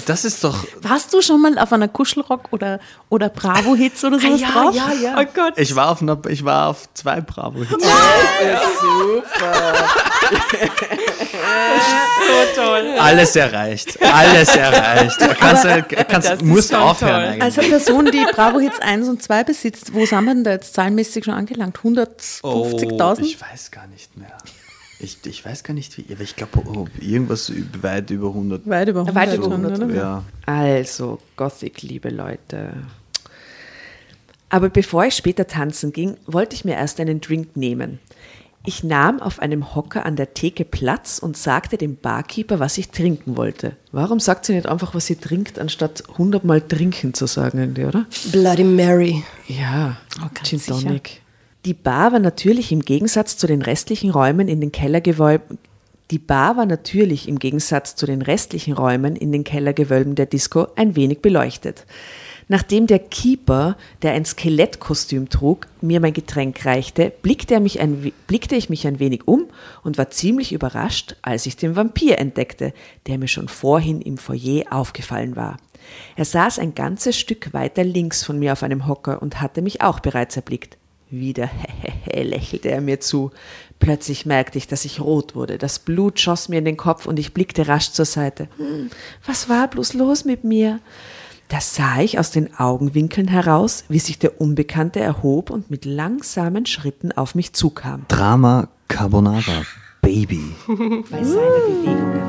Das 0.06 0.26
ist 0.26 0.44
doch. 0.44 0.62
Warst 0.82 1.14
du 1.14 1.22
schon 1.22 1.40
mal 1.40 1.58
auf 1.58 1.72
einer 1.72 1.88
Kuschelrock 1.88 2.52
oder, 2.52 2.80
oder 3.08 3.30
Bravo-Hits 3.30 4.04
oder 4.04 4.20
sowas 4.20 4.42
ja, 4.42 4.50
drauf? 4.50 4.74
ja, 4.74 4.92
ja. 4.92 5.16
Oh 5.18 5.24
Gott. 5.34 5.54
Ich 5.56 5.74
war 5.74 5.88
auf, 5.88 6.02
einer, 6.02 6.20
ich 6.28 6.44
war 6.44 6.68
auf 6.68 6.86
zwei 6.92 7.22
Bravo. 7.22 7.60
-Hits. 11.40 11.84
So 12.30 12.62
toll. 12.62 12.94
Alles 12.98 13.34
erreicht. 13.34 13.98
Alles 14.02 14.54
erreicht. 14.54 15.20
Du 15.20 15.34
kannst, 15.34 15.66
kannst, 16.08 16.42
musst 16.44 16.74
aufhören 16.74 17.12
toll. 17.12 17.24
eigentlich. 17.24 17.42
Als 17.42 17.58
eine 17.58 17.68
Person, 17.68 18.04
die 18.06 18.24
Bravo-Hits 18.32 18.78
1 18.80 19.08
und 19.08 19.22
2 19.22 19.44
besitzt, 19.44 19.94
wo 19.94 20.04
sind 20.06 20.24
wir 20.24 20.34
denn 20.34 20.44
da 20.44 20.52
jetzt 20.52 20.74
zahlenmäßig 20.74 21.24
schon 21.24 21.34
angelangt? 21.34 21.78
150.000? 21.78 22.40
Oh, 22.42 22.78
ich 23.20 23.40
weiß 23.40 23.70
gar 23.70 23.86
nicht 23.88 24.16
mehr. 24.16 24.36
Ich, 25.02 25.18
ich 25.24 25.44
weiß 25.44 25.64
gar 25.64 25.72
nicht 25.72 25.96
wie, 25.96 26.12
aber 26.12 26.22
ich 26.22 26.36
glaube 26.36 26.60
oh, 26.66 26.86
irgendwas 27.00 27.50
weit 27.80 28.10
über 28.10 28.28
100. 28.28 28.68
Weit 28.68 28.88
über 28.88 29.00
100, 29.00 29.14
Weit 29.14 29.34
über 29.34 29.44
schon, 29.44 29.52
100, 29.52 29.82
oder? 29.82 29.94
Ja. 29.94 30.22
Also, 30.44 31.18
Gothic, 31.36 31.80
liebe 31.82 32.10
Leute. 32.10 32.74
Aber 34.50 34.68
bevor 34.68 35.06
ich 35.06 35.14
später 35.14 35.46
tanzen 35.46 35.92
ging, 35.92 36.16
wollte 36.26 36.54
ich 36.54 36.64
mir 36.64 36.74
erst 36.74 37.00
einen 37.00 37.20
Drink 37.20 37.56
nehmen. 37.56 37.98
Ich 38.70 38.84
nahm 38.84 39.20
auf 39.20 39.40
einem 39.40 39.74
Hocker 39.74 40.06
an 40.06 40.14
der 40.14 40.32
Theke 40.32 40.64
Platz 40.64 41.18
und 41.18 41.36
sagte 41.36 41.76
dem 41.76 41.96
Barkeeper, 41.96 42.60
was 42.60 42.78
ich 42.78 42.90
trinken 42.90 43.36
wollte. 43.36 43.72
Warum 43.90 44.20
sagt 44.20 44.44
sie 44.46 44.52
nicht 44.54 44.68
einfach, 44.68 44.94
was 44.94 45.06
sie 45.06 45.16
trinkt, 45.16 45.58
anstatt 45.58 46.04
hundertmal 46.16 46.60
trinken 46.60 47.12
zu 47.12 47.26
sagen, 47.26 47.58
irgendwie, 47.58 47.84
oder? 47.84 48.06
Bloody 48.30 48.62
Mary. 48.62 49.24
Ja, 49.48 49.96
Oh, 50.22 50.28
Gin. 50.44 50.60
Tonic. 50.60 51.20
Die 51.64 51.74
Bar 51.74 52.12
war 52.12 52.20
natürlich 52.20 52.70
im 52.70 52.82
Gegensatz 52.82 53.36
zu 53.36 53.48
den 53.48 53.60
restlichen 53.60 54.10
Räumen 54.10 54.46
in 54.46 54.60
den 54.60 54.70
Kellergewölben. 54.70 55.58
Die 56.12 56.20
Bar 56.20 56.56
war 56.56 56.64
natürlich 56.64 57.26
im 57.26 57.40
Gegensatz 57.40 57.96
zu 57.96 58.06
den 58.06 58.22
restlichen 58.22 58.74
Räumen 58.74 59.16
in 59.16 59.32
den 59.32 59.42
Kellergewölben 59.42 60.14
der 60.14 60.26
Disco 60.26 60.68
ein 60.76 60.94
wenig 60.94 61.22
beleuchtet. 61.22 61.86
Nachdem 62.50 62.88
der 62.88 62.98
Keeper, 62.98 63.76
der 64.02 64.10
ein 64.10 64.24
Skelettkostüm 64.24 65.28
trug, 65.28 65.68
mir 65.80 66.00
mein 66.00 66.12
Getränk 66.12 66.66
reichte, 66.66 67.12
blickte, 67.22 67.54
er 67.54 67.60
mich 67.60 67.78
ein, 67.78 68.12
blickte 68.26 68.56
ich 68.56 68.68
mich 68.68 68.88
ein 68.88 68.98
wenig 68.98 69.28
um 69.28 69.46
und 69.84 69.98
war 69.98 70.10
ziemlich 70.10 70.52
überrascht, 70.52 71.14
als 71.22 71.46
ich 71.46 71.54
den 71.54 71.76
Vampir 71.76 72.18
entdeckte, 72.18 72.74
der 73.06 73.18
mir 73.18 73.28
schon 73.28 73.46
vorhin 73.46 74.00
im 74.00 74.18
Foyer 74.18 74.64
aufgefallen 74.72 75.36
war. 75.36 75.58
Er 76.16 76.24
saß 76.24 76.58
ein 76.58 76.74
ganzes 76.74 77.16
Stück 77.16 77.52
weiter 77.52 77.84
links 77.84 78.24
von 78.24 78.40
mir 78.40 78.54
auf 78.54 78.64
einem 78.64 78.88
Hocker 78.88 79.22
und 79.22 79.40
hatte 79.40 79.62
mich 79.62 79.80
auch 79.80 80.00
bereits 80.00 80.34
erblickt. 80.34 80.76
Wieder 81.08 81.50
lächelte 82.12 82.72
er 82.72 82.80
mir 82.80 82.98
zu. 82.98 83.30
Plötzlich 83.78 84.26
merkte 84.26 84.58
ich, 84.58 84.66
dass 84.66 84.84
ich 84.84 85.00
rot 85.00 85.36
wurde. 85.36 85.56
Das 85.56 85.78
Blut 85.78 86.18
schoss 86.18 86.48
mir 86.48 86.58
in 86.58 86.64
den 86.64 86.76
Kopf 86.76 87.06
und 87.06 87.20
ich 87.20 87.32
blickte 87.32 87.68
rasch 87.68 87.92
zur 87.92 88.06
Seite. 88.06 88.48
Hm, 88.56 88.90
was 89.24 89.48
war 89.48 89.68
bloß 89.68 89.94
los 89.94 90.24
mit 90.24 90.42
mir? 90.42 90.80
Da 91.50 91.60
sah 91.60 92.00
ich 92.00 92.16
aus 92.20 92.30
den 92.30 92.54
Augenwinkeln 92.54 93.26
heraus, 93.26 93.82
wie 93.88 93.98
sich 93.98 94.20
der 94.20 94.40
Unbekannte 94.40 95.00
erhob 95.00 95.50
und 95.50 95.68
mit 95.68 95.84
langsamen 95.84 96.64
Schritten 96.64 97.10
auf 97.10 97.34
mich 97.34 97.54
zukam. 97.54 98.04
Drama 98.06 98.68
Carbonara 98.86 99.64
Baby. 100.00 100.54
Bei 101.10 101.24
seiner 101.24 101.60
Bewegungen. 101.66 102.22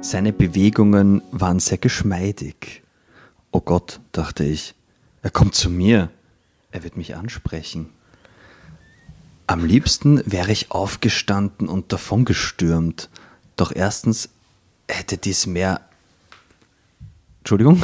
Seine 0.00 0.32
Bewegungen 0.32 1.20
waren 1.32 1.60
sehr 1.60 1.76
geschmeidig. 1.76 2.82
Oh 3.50 3.60
Gott, 3.60 4.00
dachte 4.12 4.44
ich, 4.44 4.74
er 5.20 5.30
kommt 5.30 5.54
zu 5.54 5.68
mir. 5.68 6.08
Er 6.72 6.82
wird 6.82 6.96
mich 6.96 7.14
ansprechen. 7.14 7.90
Am 9.50 9.64
liebsten 9.64 10.22
wäre 10.26 10.52
ich 10.52 10.70
aufgestanden 10.70 11.66
und 11.68 11.92
davongestürmt. 11.92 13.08
Doch 13.56 13.72
erstens 13.74 14.28
hätte 14.86 15.18
dies 15.18 15.48
mehr. 15.48 15.80
Entschuldigung? 17.40 17.82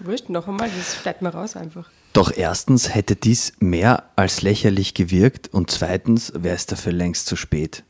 Wurscht, 0.00 0.28
noch 0.28 0.46
einmal, 0.46 0.68
das 0.68 1.00
schneiden 1.00 1.26
wir 1.26 1.30
raus 1.30 1.56
einfach. 1.56 1.88
Doch 2.12 2.30
erstens 2.30 2.94
hätte 2.94 3.16
dies 3.16 3.54
mehr 3.58 4.10
als 4.16 4.42
lächerlich 4.42 4.92
gewirkt 4.92 5.48
und 5.48 5.70
zweitens 5.70 6.30
wäre 6.36 6.54
es 6.54 6.66
dafür 6.66 6.92
längst 6.92 7.24
zu 7.24 7.36
spät. 7.36 7.84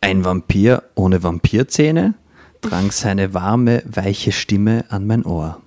Ein 0.00 0.24
Vampir 0.24 0.84
ohne 0.94 1.22
Vampirzähne 1.22 2.14
drang 2.62 2.90
seine 2.92 3.34
warme, 3.34 3.82
weiche 3.84 4.32
Stimme 4.32 4.86
an 4.88 5.06
mein 5.06 5.26
Ohr. 5.26 5.60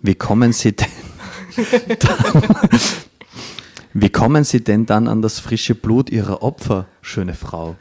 Wie 0.00 0.14
kommen 0.14 0.52
Sie 0.52 0.76
denn 0.76 0.86
wie 3.94 4.08
kommen 4.08 4.44
Sie 4.44 4.62
denn 4.62 4.86
dann 4.86 5.08
an 5.08 5.22
das 5.22 5.40
frische 5.40 5.74
Blut 5.74 6.10
Ihrer 6.10 6.42
Opfer, 6.42 6.86
schöne 7.02 7.34
Frau? 7.34 7.76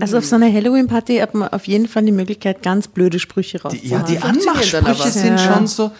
Also 0.00 0.18
auf 0.18 0.24
so 0.24 0.36
einer 0.36 0.50
Halloween-Party 0.50 1.18
hat 1.18 1.34
man 1.34 1.48
auf 1.48 1.66
jeden 1.66 1.86
Fall 1.86 2.04
die 2.04 2.12
Möglichkeit, 2.12 2.62
ganz 2.62 2.88
blöde 2.88 3.18
Sprüche 3.18 3.60
Die, 3.72 3.88
ja, 3.88 4.02
die 4.02 4.18
Anmachsprüche 4.18 5.10
sind 5.10 5.38
schon 5.38 5.66
so, 5.66 5.90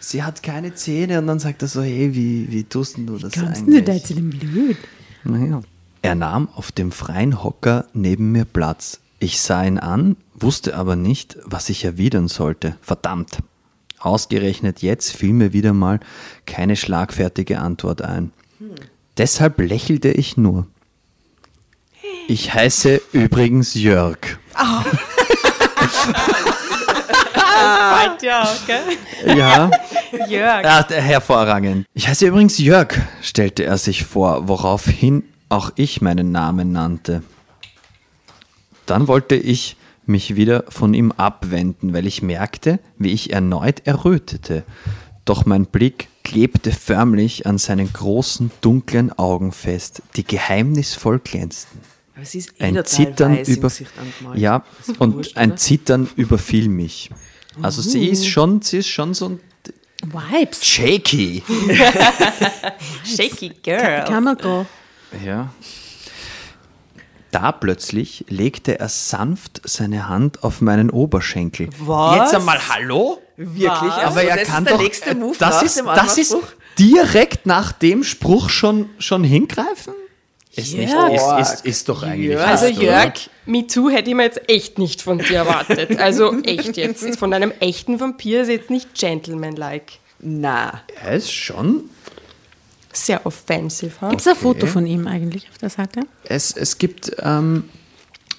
sie 0.00 0.22
hat 0.22 0.42
keine 0.42 0.74
Zähne 0.74 1.18
und 1.18 1.26
dann 1.26 1.38
sagt 1.38 1.62
er 1.62 1.68
so, 1.68 1.82
hey, 1.82 2.14
wie, 2.14 2.50
wie 2.50 2.64
tust 2.64 2.96
denn 2.96 3.06
du 3.06 3.18
das 3.18 3.32
Kommst 3.34 3.62
eigentlich? 3.62 3.84
du 3.84 3.92
da 3.92 4.02
zu 4.02 4.14
dem 4.14 4.30
Blut? 4.30 4.76
Naja. 5.24 5.60
Er 6.02 6.14
nahm 6.14 6.48
auf 6.54 6.70
dem 6.70 6.92
freien 6.92 7.42
Hocker 7.42 7.86
neben 7.94 8.32
mir 8.32 8.44
Platz. 8.44 9.00
Ich 9.20 9.40
sah 9.40 9.64
ihn 9.64 9.78
an, 9.78 10.16
wusste 10.34 10.76
aber 10.76 10.96
nicht, 10.96 11.38
was 11.44 11.70
ich 11.70 11.84
erwidern 11.84 12.28
sollte. 12.28 12.76
Verdammt. 12.82 13.38
Ausgerechnet 13.98 14.82
jetzt 14.82 15.16
fiel 15.16 15.32
mir 15.32 15.54
wieder 15.54 15.72
mal 15.72 16.00
keine 16.44 16.76
schlagfertige 16.76 17.58
Antwort 17.58 18.02
ein. 18.02 18.32
Deshalb 19.16 19.60
lächelte 19.60 20.08
ich 20.08 20.36
nur. 20.36 20.66
Ich 22.28 22.54
heiße 22.54 23.00
übrigens 23.12 23.74
Jörg. 23.74 24.18
Bald 27.90 28.22
ja, 28.22 28.48
gell? 28.66 29.36
Ja, 29.36 29.70
Jörg. 30.28 30.64
ja 30.64 30.88
hervorragend. 30.88 31.86
Ich 31.94 32.08
heiße 32.08 32.26
übrigens 32.26 32.58
Jörg, 32.58 32.94
stellte 33.22 33.64
er 33.64 33.78
sich 33.78 34.04
vor, 34.04 34.48
woraufhin 34.48 35.24
auch 35.48 35.70
ich 35.76 36.00
meinen 36.00 36.32
Namen 36.32 36.72
nannte. 36.72 37.22
Dann 38.86 39.08
wollte 39.08 39.34
ich 39.34 39.76
mich 40.06 40.36
wieder 40.36 40.64
von 40.68 40.94
ihm 40.94 41.12
abwenden, 41.12 41.94
weil 41.94 42.06
ich 42.06 42.22
merkte, 42.22 42.78
wie 42.98 43.12
ich 43.12 43.32
erneut 43.32 43.86
errötete. 43.86 44.64
Doch 45.24 45.46
mein 45.46 45.66
Blick 45.66 46.08
klebte 46.24 46.72
förmlich 46.72 47.46
an 47.46 47.58
seinen 47.58 47.92
großen, 47.92 48.50
dunklen 48.60 49.12
Augen 49.12 49.52
fest, 49.52 50.02
die 50.16 50.24
geheimnisvoll 50.24 51.20
glänzten. 51.20 51.80
Aber 52.14 52.22
es 52.22 52.34
ist 52.34 52.52
eh 52.58 52.64
Ein 52.64 52.84
Zittern 52.84 53.38
über 53.38 53.70
ja 54.34 54.64
Ist 54.80 55.00
und 55.00 55.14
wurscht, 55.16 55.36
ein 55.36 55.50
oder? 55.50 55.56
Zittern 55.56 56.08
überfiel 56.16 56.68
mich. 56.68 57.10
Also 57.62 57.82
sie 57.82 58.08
ist 58.08 58.26
schon, 58.26 58.62
sie 58.62 58.78
ist 58.78 58.88
schon 58.88 59.14
so 59.14 59.28
ein 59.30 59.40
Vibes. 60.02 60.64
shaky. 60.64 61.42
Shaky 63.04 63.50
Girl. 63.62 64.04
Kann 64.04 64.24
man 64.24 64.36
go. 64.36 64.66
Ja. 65.24 65.52
Da 67.30 67.52
plötzlich 67.52 68.26
legte 68.28 68.78
er 68.78 68.88
sanft 68.88 69.62
seine 69.64 70.08
Hand 70.08 70.44
auf 70.44 70.60
meinen 70.60 70.90
Oberschenkel. 70.90 71.70
Was? 71.80 72.16
Jetzt 72.16 72.34
einmal 72.34 72.60
Hallo? 72.68 73.20
Wirklich? 73.36 73.70
Also 73.80 74.06
Aber 74.06 74.22
er 74.22 74.36
das 74.36 74.48
kann 74.48 74.62
ist 74.64 74.70
der 74.70 74.76
doch. 74.78 74.82
nächste 74.84 75.14
Move 75.14 75.36
das 75.38 75.54
nach 75.56 75.62
ist, 75.62 75.78
dem 75.78 75.86
das 75.86 76.18
ist 76.18 76.36
direkt 76.78 77.46
nach 77.46 77.72
dem 77.72 78.04
Spruch 78.04 78.48
schon, 78.48 78.90
schon 78.98 79.24
hingreifen? 79.24 79.94
Ist, 80.56 80.74
nicht, 80.76 80.92
Jörg. 80.92 81.12
ist, 81.40 81.52
ist, 81.54 81.66
ist 81.66 81.88
doch 81.88 82.04
eigentlich. 82.04 82.38
Also 82.38 82.66
fast, 82.66 82.78
oder? 82.78 82.86
Jörg, 82.86 83.12
MeToo 83.46 83.90
hätte 83.90 84.10
ich 84.10 84.14
mir 84.16 84.22
jetzt 84.22 84.48
echt 84.48 84.78
nicht 84.78 85.02
von 85.02 85.18
dir 85.18 85.38
erwartet. 85.38 85.98
Also 85.98 86.32
echt 86.42 86.76
jetzt. 86.76 87.18
Von 87.18 87.32
einem 87.32 87.52
echten 87.58 87.98
Vampir 87.98 88.42
ist 88.42 88.48
jetzt 88.48 88.70
nicht 88.70 88.94
gentlemanlike. 88.94 89.94
Na, 90.20 90.80
Er 91.02 91.12
ist 91.14 91.32
schon. 91.32 91.90
Sehr 92.92 93.26
offensive. 93.26 93.92
Ha? 94.00 94.08
Gibt 94.10 94.20
es 94.20 94.28
ein 94.28 94.36
Foto 94.36 94.66
von 94.66 94.86
ihm 94.86 95.08
eigentlich 95.08 95.48
auf 95.50 95.58
der 95.58 95.70
Seite? 95.70 96.02
Es, 96.22 96.52
es 96.56 96.78
gibt 96.78 97.10
ähm, 97.20 97.68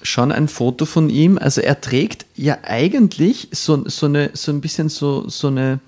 schon 0.02 0.32
ein 0.32 0.48
Foto 0.48 0.84
von 0.84 1.10
ihm. 1.10 1.38
Also 1.38 1.60
er 1.60 1.80
trägt 1.80 2.26
ja 2.34 2.58
eigentlich 2.62 3.48
so, 3.52 3.88
so, 3.88 4.06
eine, 4.06 4.30
so 4.34 4.52
ein 4.52 4.60
bisschen 4.60 4.88
so, 4.88 5.28
so 5.28 5.48
eine 5.48 5.80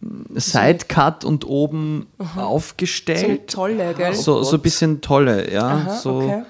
mm, 0.00 0.36
Sidecut 0.38 1.24
und 1.24 1.44
oben 1.46 2.06
So 2.18 2.24
eine 2.34 2.46
aufgestellt. 2.46 3.50
tolle, 3.50 3.94
gell? 3.94 4.14
So, 4.14 4.42
so 4.42 4.56
ein 4.56 4.62
bisschen 4.62 5.00
tolle, 5.00 5.50
ja. 5.52 5.66
Aha, 5.68 5.96
so. 5.96 6.16
okay. 6.16 6.42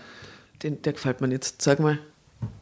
den, 0.62 0.82
der 0.82 0.92
gefällt 0.94 1.20
mir 1.20 1.28
jetzt. 1.30 1.62
Sag 1.62 1.80
mal. 1.80 1.98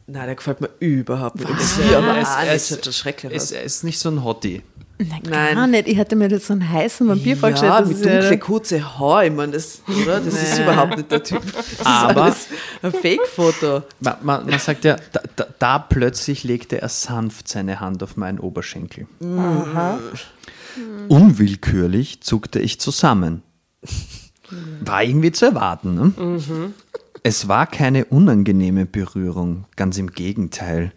Nein, 0.07 0.27
der 0.27 0.35
gefällt 0.35 0.61
mir 0.61 0.69
überhaupt 0.81 1.37
nicht. 1.37 1.49
Auch 1.49 2.15
nicht 2.15 2.29
es- 2.53 2.69
so 2.69 2.77
das 2.77 2.97
schrecklich 2.99 3.33
Es, 3.35 3.45
aus. 3.45 3.51
er 3.53 3.63
ist 3.63 3.85
nicht 3.85 3.99
so 3.99 4.11
ein 4.11 4.23
Hottie. 4.23 4.63
Nein, 5.09 5.21
Nein. 5.29 5.55
gar 5.55 5.67
nicht. 5.67 5.89
Ich 5.89 5.97
hätte 5.97 6.17
mir 6.17 6.29
jetzt 6.29 6.47
so 6.47 6.53
einen 6.53 6.69
heißen 6.69 7.07
Vampir 7.09 7.37
vorgestellt. 7.37 7.73
Ja, 7.73 7.81
das 7.81 7.89
mit 7.89 7.99
ist 7.99 8.05
ja- 8.05 8.19
dunkle, 8.21 8.39
kurze 8.39 8.99
Haar, 8.99 9.25
ich 9.25 9.33
meine, 9.33 9.53
das, 9.53 9.83
oder? 9.89 10.21
Das 10.21 10.35
ist 10.35 10.59
überhaupt 10.59 10.97
nicht 10.97 11.11
der 11.11 11.23
Typ. 11.23 11.43
Das 11.53 11.85
Aber- 11.87 12.29
ist 12.29 12.49
alles 12.83 12.93
ein 12.97 13.01
Fake-Foto. 13.01 13.83
Man, 14.01 14.15
man, 14.23 14.47
man 14.47 14.59
sagt 14.59 14.85
ja, 14.85 14.97
da, 15.13 15.21
da, 15.37 15.47
da 15.59 15.79
plötzlich 15.79 16.45
legte 16.45 16.81
er 16.81 16.89
sanft 16.89 17.49
seine 17.49 17.81
Hand 17.81 18.03
auf 18.03 18.17
meinen 18.17 18.39
Oberschenkel. 18.39 19.07
Unwillkürlich 21.09 22.21
zuckte 22.23 22.59
ich 22.61 22.81
zusammen. 22.81 23.43
War 24.81 25.03
irgendwie 25.03 25.33
zu 25.33 25.47
erwarten. 25.47 25.95
Ne? 25.95 26.73
Es 27.23 27.49
war 27.49 27.67
keine 27.67 28.05
unangenehme 28.07 28.87
Berührung, 28.87 29.65
ganz 29.77 29.99
im 29.99 30.11
Gegenteil. 30.11 30.93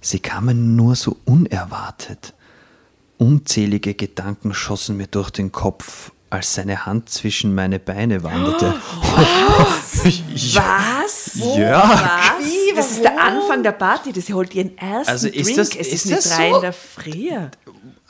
Sie 0.00 0.18
kamen 0.20 0.76
nur 0.76 0.94
so 0.96 1.16
unerwartet. 1.24 2.34
Unzählige 3.28 3.94
Gedanken 3.94 4.52
schossen 4.52 4.98
mir 4.98 5.06
durch 5.06 5.30
den 5.30 5.50
Kopf, 5.50 6.12
als 6.28 6.52
seine 6.52 6.84
Hand 6.84 7.08
zwischen 7.08 7.54
meine 7.54 7.78
Beine 7.78 8.22
wanderte. 8.22 8.74
Was? 10.52 11.30
Ja. 11.56 12.34
Wie? 12.38 12.74
Das 12.76 12.90
ist 12.90 13.02
der 13.02 13.18
Anfang 13.18 13.62
der 13.62 13.72
Party. 13.72 14.12
Das 14.12 14.28
holt 14.28 14.54
ihren 14.54 14.76
ersten 14.76 15.10
Also 15.10 15.28
ist 15.28 15.46
Drink. 15.46 15.56
das- 15.56 15.68
es 15.70 15.76
ist 15.76 15.92
ist 15.92 16.04
nicht 16.06 16.18
das 16.18 16.38
rein 16.38 16.52
so? 16.52 16.60
der 16.60 16.72
Früh. 16.74 17.30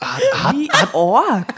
Hat, 0.01 0.53
Wie 0.53 0.69
arg. 0.71 1.53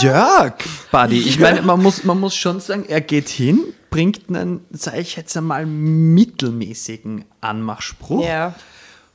Jörg, 0.00 0.54
Buddy, 0.90 1.18
ich 1.18 1.38
meine, 1.38 1.60
man 1.60 1.82
muss, 1.82 2.04
man 2.04 2.18
muss 2.18 2.34
schon 2.34 2.60
sagen, 2.60 2.86
er 2.88 3.00
geht 3.02 3.28
hin, 3.28 3.60
bringt 3.90 4.28
einen, 4.30 4.64
sage 4.70 5.00
ich 5.00 5.16
jetzt 5.16 5.36
einmal, 5.36 5.66
mittelmäßigen 5.66 7.24
Anmachspruch 7.42 8.24
Ja. 8.24 8.54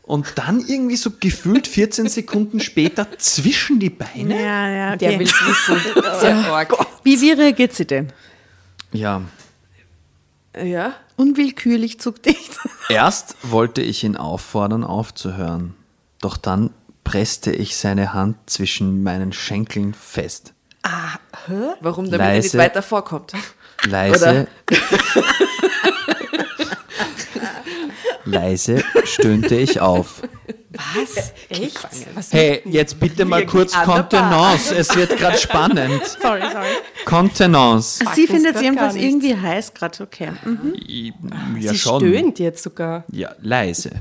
Und 0.03 0.33
dann 0.35 0.59
irgendwie 0.59 0.95
so 0.95 1.11
gefühlt 1.19 1.67
14 1.67 2.07
Sekunden 2.09 2.59
später 2.59 3.07
zwischen 3.17 3.79
die 3.79 3.89
Beine. 3.89 4.35
Ja, 4.41 4.69
ja, 4.69 4.95
Der 4.95 5.09
okay. 5.09 5.19
will 5.19 5.27
es 5.27 5.33
wissen. 5.45 6.03
Sehr 6.19 6.35
arg. 6.51 6.73
Wie, 7.03 7.19
wie 7.21 7.31
reagiert 7.31 7.73
sie 7.73 7.85
denn? 7.85 8.11
Ja, 8.91 9.21
Ja? 10.61 10.93
Unwillkürlich 11.15 11.99
zuckt 11.99 12.27
ich. 12.27 12.49
erst 12.89 13.35
wollte 13.43 13.81
ich 13.81 14.03
ihn 14.03 14.17
auffordern, 14.17 14.83
aufzuhören, 14.83 15.75
doch 16.19 16.35
dann 16.37 16.71
presste 17.03 17.51
ich 17.51 17.77
seine 17.77 18.13
Hand 18.13 18.37
zwischen 18.47 19.03
meinen 19.03 19.31
Schenkeln 19.33 19.93
fest. 19.93 20.53
Warum, 21.79 22.09
damit 22.09 22.27
er 22.27 22.33
nicht 22.33 22.43
Leise. 22.45 22.57
weiter 22.57 22.81
vorkommt. 22.81 23.33
Leise. 23.85 24.47
Leise 28.31 28.83
stöhnte 29.03 29.55
ich 29.55 29.79
auf. 29.79 30.23
Was? 30.71 31.33
Echt? 31.49 31.87
Was 32.15 32.31
Hey, 32.31 32.61
jetzt 32.65 32.99
bitte 32.99 33.25
mal 33.25 33.45
kurz. 33.45 33.73
Kontenance. 33.73 34.73
Es 34.75 34.95
wird 34.95 35.17
gerade 35.17 35.37
spannend. 35.37 36.01
Sorry, 36.21 36.41
sorry. 36.41 36.67
Kontenance. 37.05 38.03
Sie 38.15 38.25
findet 38.25 38.53
grad 38.53 38.63
jedenfalls 38.63 38.95
irgendwie 38.95 39.35
heiß 39.35 39.73
gerade, 39.73 40.01
okay. 40.03 40.31
Mhm. 40.45 40.75
Ja, 41.59 41.71
Sie 41.73 41.77
schon. 41.77 41.99
stöhnt 41.99 42.39
jetzt 42.39 42.63
sogar. 42.63 43.03
Ja, 43.11 43.35
leise. 43.41 43.91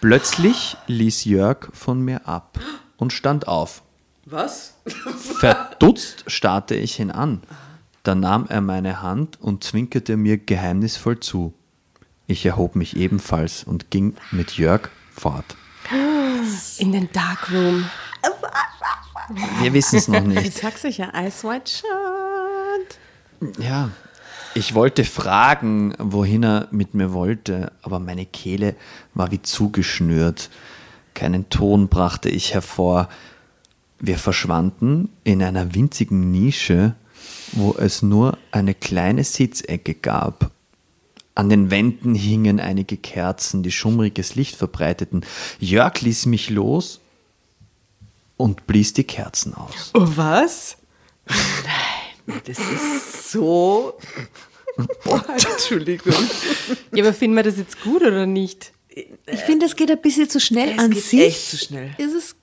Plötzlich 0.00 0.76
ließ 0.88 1.24
Jörg 1.24 1.68
von 1.72 2.00
mir 2.00 2.26
ab 2.26 2.58
und 2.96 3.12
stand 3.12 3.46
auf. 3.46 3.82
Was? 4.26 4.74
Verdutzt 5.38 6.24
starrte 6.26 6.74
ich 6.74 6.98
ihn 6.98 7.10
an. 7.10 7.42
Da 8.02 8.16
nahm 8.16 8.46
er 8.48 8.60
meine 8.60 9.02
Hand 9.02 9.40
und 9.40 9.62
zwinkerte 9.62 10.16
mir 10.16 10.38
geheimnisvoll 10.38 11.20
zu. 11.20 11.54
Ich 12.32 12.46
erhob 12.46 12.76
mich 12.76 12.96
ebenfalls 12.96 13.62
und 13.62 13.90
ging 13.90 14.14
mit 14.30 14.56
Jörg 14.56 14.88
fort. 15.14 15.44
In 16.78 16.90
den 16.90 17.12
Darkroom. 17.12 17.84
Wir 19.60 19.74
wissen 19.74 19.98
es 19.98 20.08
noch 20.08 20.22
Ich 20.22 20.26
nicht. 20.28 20.54
sag's 20.56 20.82
euch 20.86 20.96
ja, 20.96 21.12
Ice 21.26 21.46
White 21.46 21.70
Shot. 21.70 23.52
Ja, 23.62 23.90
ich 24.54 24.74
wollte 24.74 25.04
fragen, 25.04 25.92
wohin 25.98 26.42
er 26.42 26.68
mit 26.70 26.94
mir 26.94 27.12
wollte, 27.12 27.70
aber 27.82 27.98
meine 27.98 28.24
Kehle 28.24 28.76
war 29.12 29.30
wie 29.30 29.42
zugeschnürt. 29.42 30.48
Keinen 31.12 31.50
Ton 31.50 31.88
brachte 31.88 32.30
ich 32.30 32.54
hervor. 32.54 33.10
Wir 33.98 34.16
verschwanden 34.16 35.10
in 35.22 35.42
einer 35.42 35.74
winzigen 35.74 36.30
Nische, 36.30 36.94
wo 37.52 37.74
es 37.78 38.00
nur 38.00 38.38
eine 38.52 38.72
kleine 38.72 39.22
Sitzecke 39.22 39.92
gab. 39.92 40.50
An 41.34 41.48
den 41.48 41.70
Wänden 41.70 42.14
hingen 42.14 42.60
einige 42.60 42.96
Kerzen, 42.96 43.62
die 43.62 43.72
schummriges 43.72 44.34
Licht 44.34 44.54
verbreiteten. 44.56 45.24
Jörg 45.58 46.00
ließ 46.02 46.26
mich 46.26 46.50
los 46.50 47.00
und 48.36 48.66
blies 48.66 48.92
die 48.92 49.04
Kerzen 49.04 49.54
aus. 49.54 49.90
Oh, 49.94 50.02
was? 50.14 50.76
Das 52.44 52.58
ist 52.58 53.30
so. 53.30 53.98
Boah, 55.04 55.24
Entschuldigung. 55.50 56.14
Ja, 56.94 57.04
aber 57.04 57.14
finden 57.14 57.36
wir 57.36 57.42
das 57.42 57.56
jetzt 57.56 57.80
gut 57.82 58.02
oder 58.02 58.26
nicht? 58.26 58.72
Ich 59.26 59.40
finde, 59.40 59.66
es 59.66 59.76
geht 59.76 59.90
ein 59.90 60.00
bisschen 60.02 60.28
zu 60.28 60.38
schnell 60.40 60.70
Es 60.72 60.78
an 60.78 60.90
geht 60.90 61.02
sich. 61.04 61.20
echt 61.20 61.50
zu 61.50 61.56
schnell. 61.56 61.94
Ist 61.98 62.14
es, 62.14 62.36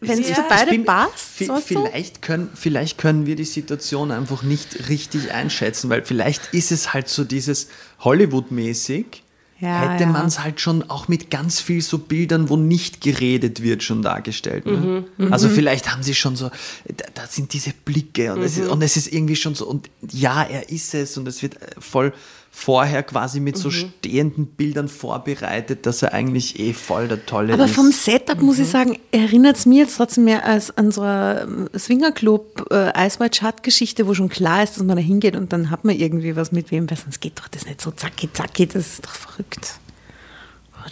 wenn 0.00 0.20
es 0.20 0.28
Ja, 0.28 0.34
für 0.36 0.44
beide 0.48 0.70
bin- 0.70 0.84
passt, 0.84 1.24
vielleicht, 1.66 2.22
können, 2.22 2.48
vielleicht 2.54 2.98
können 2.98 3.26
wir 3.26 3.36
die 3.36 3.44
Situation 3.44 4.10
einfach 4.10 4.42
nicht 4.42 4.88
richtig 4.88 5.32
einschätzen, 5.32 5.90
weil 5.90 6.02
vielleicht 6.02 6.52
ist 6.52 6.72
es 6.72 6.92
halt 6.92 7.08
so 7.08 7.24
dieses 7.24 7.68
Hollywood-mäßig. 8.00 9.22
Ja, 9.60 9.92
hätte 9.92 10.02
ja. 10.02 10.08
man 10.10 10.26
es 10.26 10.40
halt 10.40 10.60
schon 10.60 10.90
auch 10.90 11.06
mit 11.08 11.30
ganz 11.30 11.60
viel 11.60 11.80
so 11.80 11.98
Bildern, 11.98 12.48
wo 12.50 12.56
nicht 12.56 13.00
geredet 13.00 13.62
wird, 13.62 13.82
schon 13.84 14.02
dargestellt. 14.02 14.66
Ne? 14.66 15.04
Mhm, 15.16 15.32
Also 15.32 15.48
vielleicht 15.48 15.90
haben 15.90 16.02
sie 16.02 16.14
schon 16.14 16.34
so, 16.36 16.50
da, 16.88 17.04
da 17.14 17.26
sind 17.28 17.52
diese 17.52 17.70
Blicke 17.84 18.32
und, 18.34 18.42
es 18.42 18.56
Mhm. 18.56 18.64
ist, 18.64 18.68
und 18.70 18.82
es 18.82 18.96
ist 18.96 19.12
irgendwie 19.12 19.36
schon 19.36 19.54
so, 19.54 19.66
und 19.66 19.88
ja, 20.10 20.42
er 20.42 20.68
ist 20.70 20.92
es 20.94 21.16
und 21.16 21.28
es 21.28 21.40
wird 21.40 21.54
äh, 21.62 21.66
voll, 21.78 22.12
vorher 22.56 23.02
quasi 23.02 23.40
mit 23.40 23.56
Mhm. 23.56 23.60
so 23.60 23.70
stehenden 23.72 24.46
Bildern 24.46 24.86
vorbereitet, 24.88 25.86
dass 25.86 26.02
er 26.02 26.12
eigentlich 26.14 26.58
eh 26.60 26.72
voll 26.72 27.08
der 27.08 27.26
Tolle 27.26 27.52
Aber 27.52 27.64
ist. 27.64 27.74
vom 27.74 27.90
Setup 27.90 28.40
muss 28.40 28.60
ich 28.60 28.68
sagen, 28.68 28.96
erinnert 29.10 29.56
es 29.56 29.66
mir 29.66 29.82
jetzt 29.82 29.96
trotzdem 29.96 30.24
mehr 30.24 30.44
als 30.46 30.74
an 30.78 30.92
so 30.92 31.00
eine 31.02 31.68
Swingerclub 31.76 32.70
äh, 32.70 32.92
White 33.18 33.36
Shut 33.40 33.62
Geschichte, 33.64 34.06
wo 34.06 34.14
schon 34.14 34.28
klar 34.28 34.62
ist, 34.62 34.76
dass 34.76 34.84
man 34.84 34.96
da 34.96 35.02
hingeht 35.02 35.34
und 35.34 35.52
dann 35.52 35.68
hat 35.70 35.84
man 35.84 35.96
irgendwie 35.98 36.36
was 36.36 36.52
mit 36.52 36.70
wem, 36.70 36.88
weil 36.88 36.96
sonst 36.96 37.20
geht 37.20 37.40
doch 37.40 37.48
das 37.48 37.66
nicht 37.66 37.80
so 37.80 37.90
zacki 37.90 38.32
zacki, 38.32 38.66
das 38.68 38.86
ist 38.86 39.04
doch 39.04 39.14
verrückt. 39.14 39.74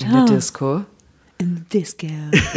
In 0.00 0.10
der 0.12 0.24
Disco. 0.24 0.84
In 1.38 1.56
the 1.70 1.78
Disco. 1.78 2.06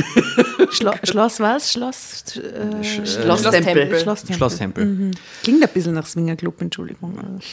Schlo 0.72 0.94
Schloss 1.04 1.40
was? 1.40 1.72
Schloss 1.72 2.24
äh, 2.38 2.84
Schlosstempel. 2.84 4.00
Schlosstempel. 4.00 4.36
Schlosstempel. 4.36 4.86
Mhm. 4.86 5.12
Klingt 5.44 5.64
ein 5.64 5.70
bisschen 5.74 5.94
nach 5.94 6.08
Swingerclub, 6.08 6.60
Entschuldigung. 6.62 7.40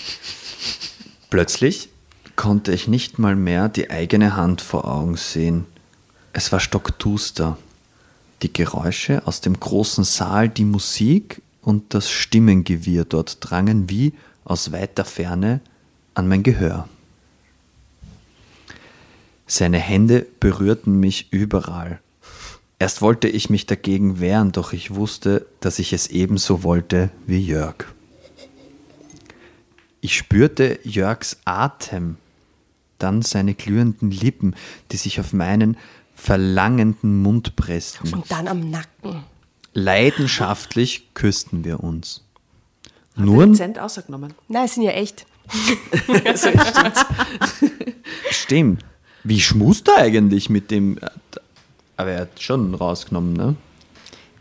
Plötzlich 1.33 1.89
konnte 2.37 2.72
ich 2.72 2.89
nicht 2.89 3.18
mal 3.18 3.37
mehr 3.37 3.70
die 3.70 3.89
eigene 3.89 4.37
Hand 4.37 4.61
vor 4.61 4.87
Augen 4.87 5.16
sehen. 5.16 5.64
Es 6.35 6.53
war 6.53 6.61
stockduster. 6.61 7.57
Die 8.43 8.53
Geräusche 8.53 9.26
aus 9.26 9.41
dem 9.41 9.59
großen 9.59 10.05
Saal, 10.05 10.51
die 10.51 10.66
Musik 10.66 11.41
und 11.62 11.95
das 11.95 12.11
Stimmengewirr 12.11 13.07
dort 13.07 13.39
drangen 13.41 13.89
wie 13.89 14.12
aus 14.45 14.72
weiter 14.72 15.07
Ferne 15.07 15.62
an 16.12 16.28
mein 16.28 16.43
Gehör. 16.43 16.87
Seine 19.47 19.78
Hände 19.78 20.26
berührten 20.39 21.01
mich 21.01 21.33
überall. 21.33 22.03
Erst 22.78 23.01
wollte 23.01 23.28
ich 23.28 23.49
mich 23.49 23.64
dagegen 23.64 24.20
wehren, 24.20 24.53
doch 24.53 24.74
ich 24.74 24.95
wusste, 24.97 25.47
dass 25.61 25.78
ich 25.78 25.95
es 25.95 26.09
ebenso 26.09 26.62
wollte 26.62 27.09
wie 27.26 27.41
Jörg. 27.41 27.87
Ich 30.05 30.16
spürte 30.16 30.80
Jörgs 30.82 31.36
Atem, 31.44 32.16
dann 32.98 33.22
seine 33.22 33.55
glühenden 33.55 34.11
Lippen, 34.11 34.57
die 34.90 34.96
sich 34.96 35.20
auf 35.20 35.32
meinen 35.32 35.76
verlangenden 36.16 37.22
Mund 37.22 37.55
pressten. 37.55 38.12
Und 38.12 38.28
dann 38.28 38.48
am 38.48 38.68
Nacken. 38.68 39.22
Leidenschaftlich 39.74 41.14
küssten 41.14 41.64
wir 41.64 41.84
uns. 41.84 42.24
Der 43.16 43.24
Nur, 43.24 43.44
Akzent 43.44 43.78
ausgenommen. 43.78 44.34
Nein, 44.48 44.64
es 44.64 44.74
sind 44.74 44.82
ja 44.82 44.90
echt. 44.90 45.24
stimmt, 48.30 48.84
wie 49.22 49.40
schmust 49.40 49.86
er 49.86 49.98
eigentlich 49.98 50.50
mit 50.50 50.72
dem, 50.72 50.98
aber 51.96 52.11
er 52.11 52.20
hat 52.22 52.42
schon 52.42 52.74
rausgenommen, 52.74 53.34
ne? 53.34 53.55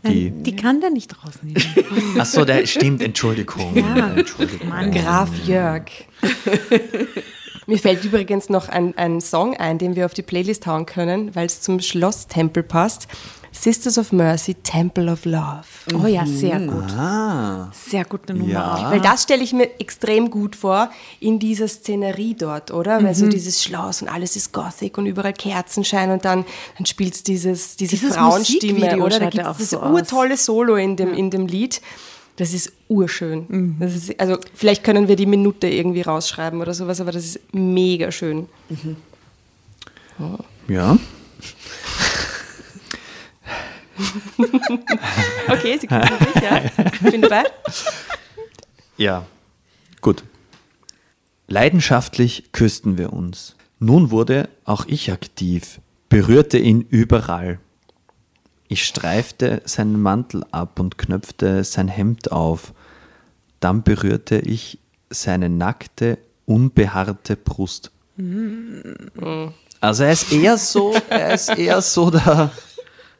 Die, 0.04 0.30
Die 0.30 0.56
kann 0.56 0.80
der 0.80 0.90
nicht 0.90 1.14
rausnehmen. 1.24 1.62
achso, 2.18 2.44
der 2.44 2.66
stimmt, 2.66 3.02
Entschuldigung. 3.02 3.76
Entschuldigung. 3.76 4.70
Graf 4.90 5.30
Jörg. 5.46 5.84
Mir 7.66 7.78
fällt 7.78 8.04
übrigens 8.04 8.48
noch 8.48 8.68
ein, 8.68 8.96
ein 8.98 9.20
Song 9.20 9.56
ein, 9.56 9.78
den 9.78 9.94
wir 9.94 10.06
auf 10.06 10.14
die 10.14 10.22
Playlist 10.22 10.66
hauen 10.66 10.86
können, 10.86 11.34
weil 11.36 11.46
es 11.46 11.60
zum 11.60 11.80
Schlosstempel 11.80 12.64
passt. 12.64 13.06
Sisters 13.54 13.98
of 13.98 14.12
Mercy, 14.12 14.54
Temple 14.54 15.12
of 15.12 15.24
Love. 15.26 15.62
Oh 15.94 16.06
ja, 16.06 16.24
sehr 16.26 16.58
gut. 16.60 16.90
Ah, 16.96 17.70
Sehr 17.72 18.04
gute 18.06 18.32
Nummer 18.32 18.50
Ja. 18.50 18.74
auch. 18.76 18.90
Weil 18.90 19.00
das 19.00 19.22
stelle 19.24 19.42
ich 19.44 19.52
mir 19.52 19.78
extrem 19.78 20.30
gut 20.30 20.56
vor 20.56 20.90
in 21.20 21.38
dieser 21.38 21.68
Szenerie 21.68 22.34
dort, 22.34 22.70
oder? 22.70 23.04
Weil 23.04 23.14
so 23.14 23.28
dieses 23.28 23.62
Schloss 23.62 24.00
und 24.02 24.08
alles 24.08 24.36
ist 24.36 24.52
Gothic 24.52 24.96
und 24.96 25.04
überall 25.06 25.34
Kerzenschein 25.34 26.10
und 26.10 26.24
dann, 26.24 26.44
dann 26.78 26.86
spielt 26.86 27.14
es 27.14 27.22
dieses, 27.22 27.76
diese 27.76 27.94
Dieses 27.96 28.16
Frauenstimme, 28.16 28.96
oder? 29.02 29.20
Da 29.20 29.28
gibt 29.28 29.46
es 29.46 29.58
das 29.58 29.70
so 29.70 29.80
urtolle 29.80 30.36
Solo 30.38 30.76
in 30.76 30.96
dem, 30.96 31.12
in 31.12 31.30
dem 31.30 31.46
Lied. 31.46 31.82
Das 32.36 32.54
ist 32.54 32.72
urschön. 32.88 33.76
Das 33.78 33.94
ist, 33.94 34.18
also 34.18 34.38
vielleicht 34.54 34.82
können 34.82 35.06
wir 35.06 35.16
die 35.16 35.26
Minute 35.26 35.68
irgendwie 35.68 36.00
rausschreiben 36.00 36.62
oder 36.62 36.72
sowas, 36.72 36.98
aber 37.02 37.12
das 37.12 37.26
ist 37.26 37.40
mega 37.52 38.10
schön. 38.10 38.46
ja. 40.68 40.96
Okay, 45.48 45.78
Sie 45.78 45.86
können 45.86 46.08
sich, 46.32 46.42
ja. 46.42 46.62
Ich 46.92 47.10
bin 47.10 47.22
dabei. 47.22 47.44
Ja, 48.96 49.26
gut. 50.00 50.24
Leidenschaftlich 51.48 52.52
küssten 52.52 52.98
wir 52.98 53.12
uns. 53.12 53.56
Nun 53.78 54.10
wurde 54.10 54.48
auch 54.64 54.86
ich 54.86 55.10
aktiv, 55.12 55.80
berührte 56.08 56.58
ihn 56.58 56.80
überall. 56.82 57.58
Ich 58.68 58.84
streifte 58.86 59.60
seinen 59.64 60.00
Mantel 60.00 60.44
ab 60.50 60.80
und 60.80 60.96
knöpfte 60.96 61.64
sein 61.64 61.88
Hemd 61.88 62.32
auf. 62.32 62.72
Dann 63.60 63.82
berührte 63.82 64.38
ich 64.38 64.78
seine 65.10 65.48
nackte, 65.48 66.18
unbehaarte 66.46 67.36
Brust. 67.36 67.90
Also 69.80 70.04
er 70.04 70.12
ist 70.12 70.32
eher 70.32 70.56
so, 70.56 70.94
er 71.10 71.34
ist 71.34 71.48
eher 71.50 71.82
so 71.82 72.10
der, 72.10 72.50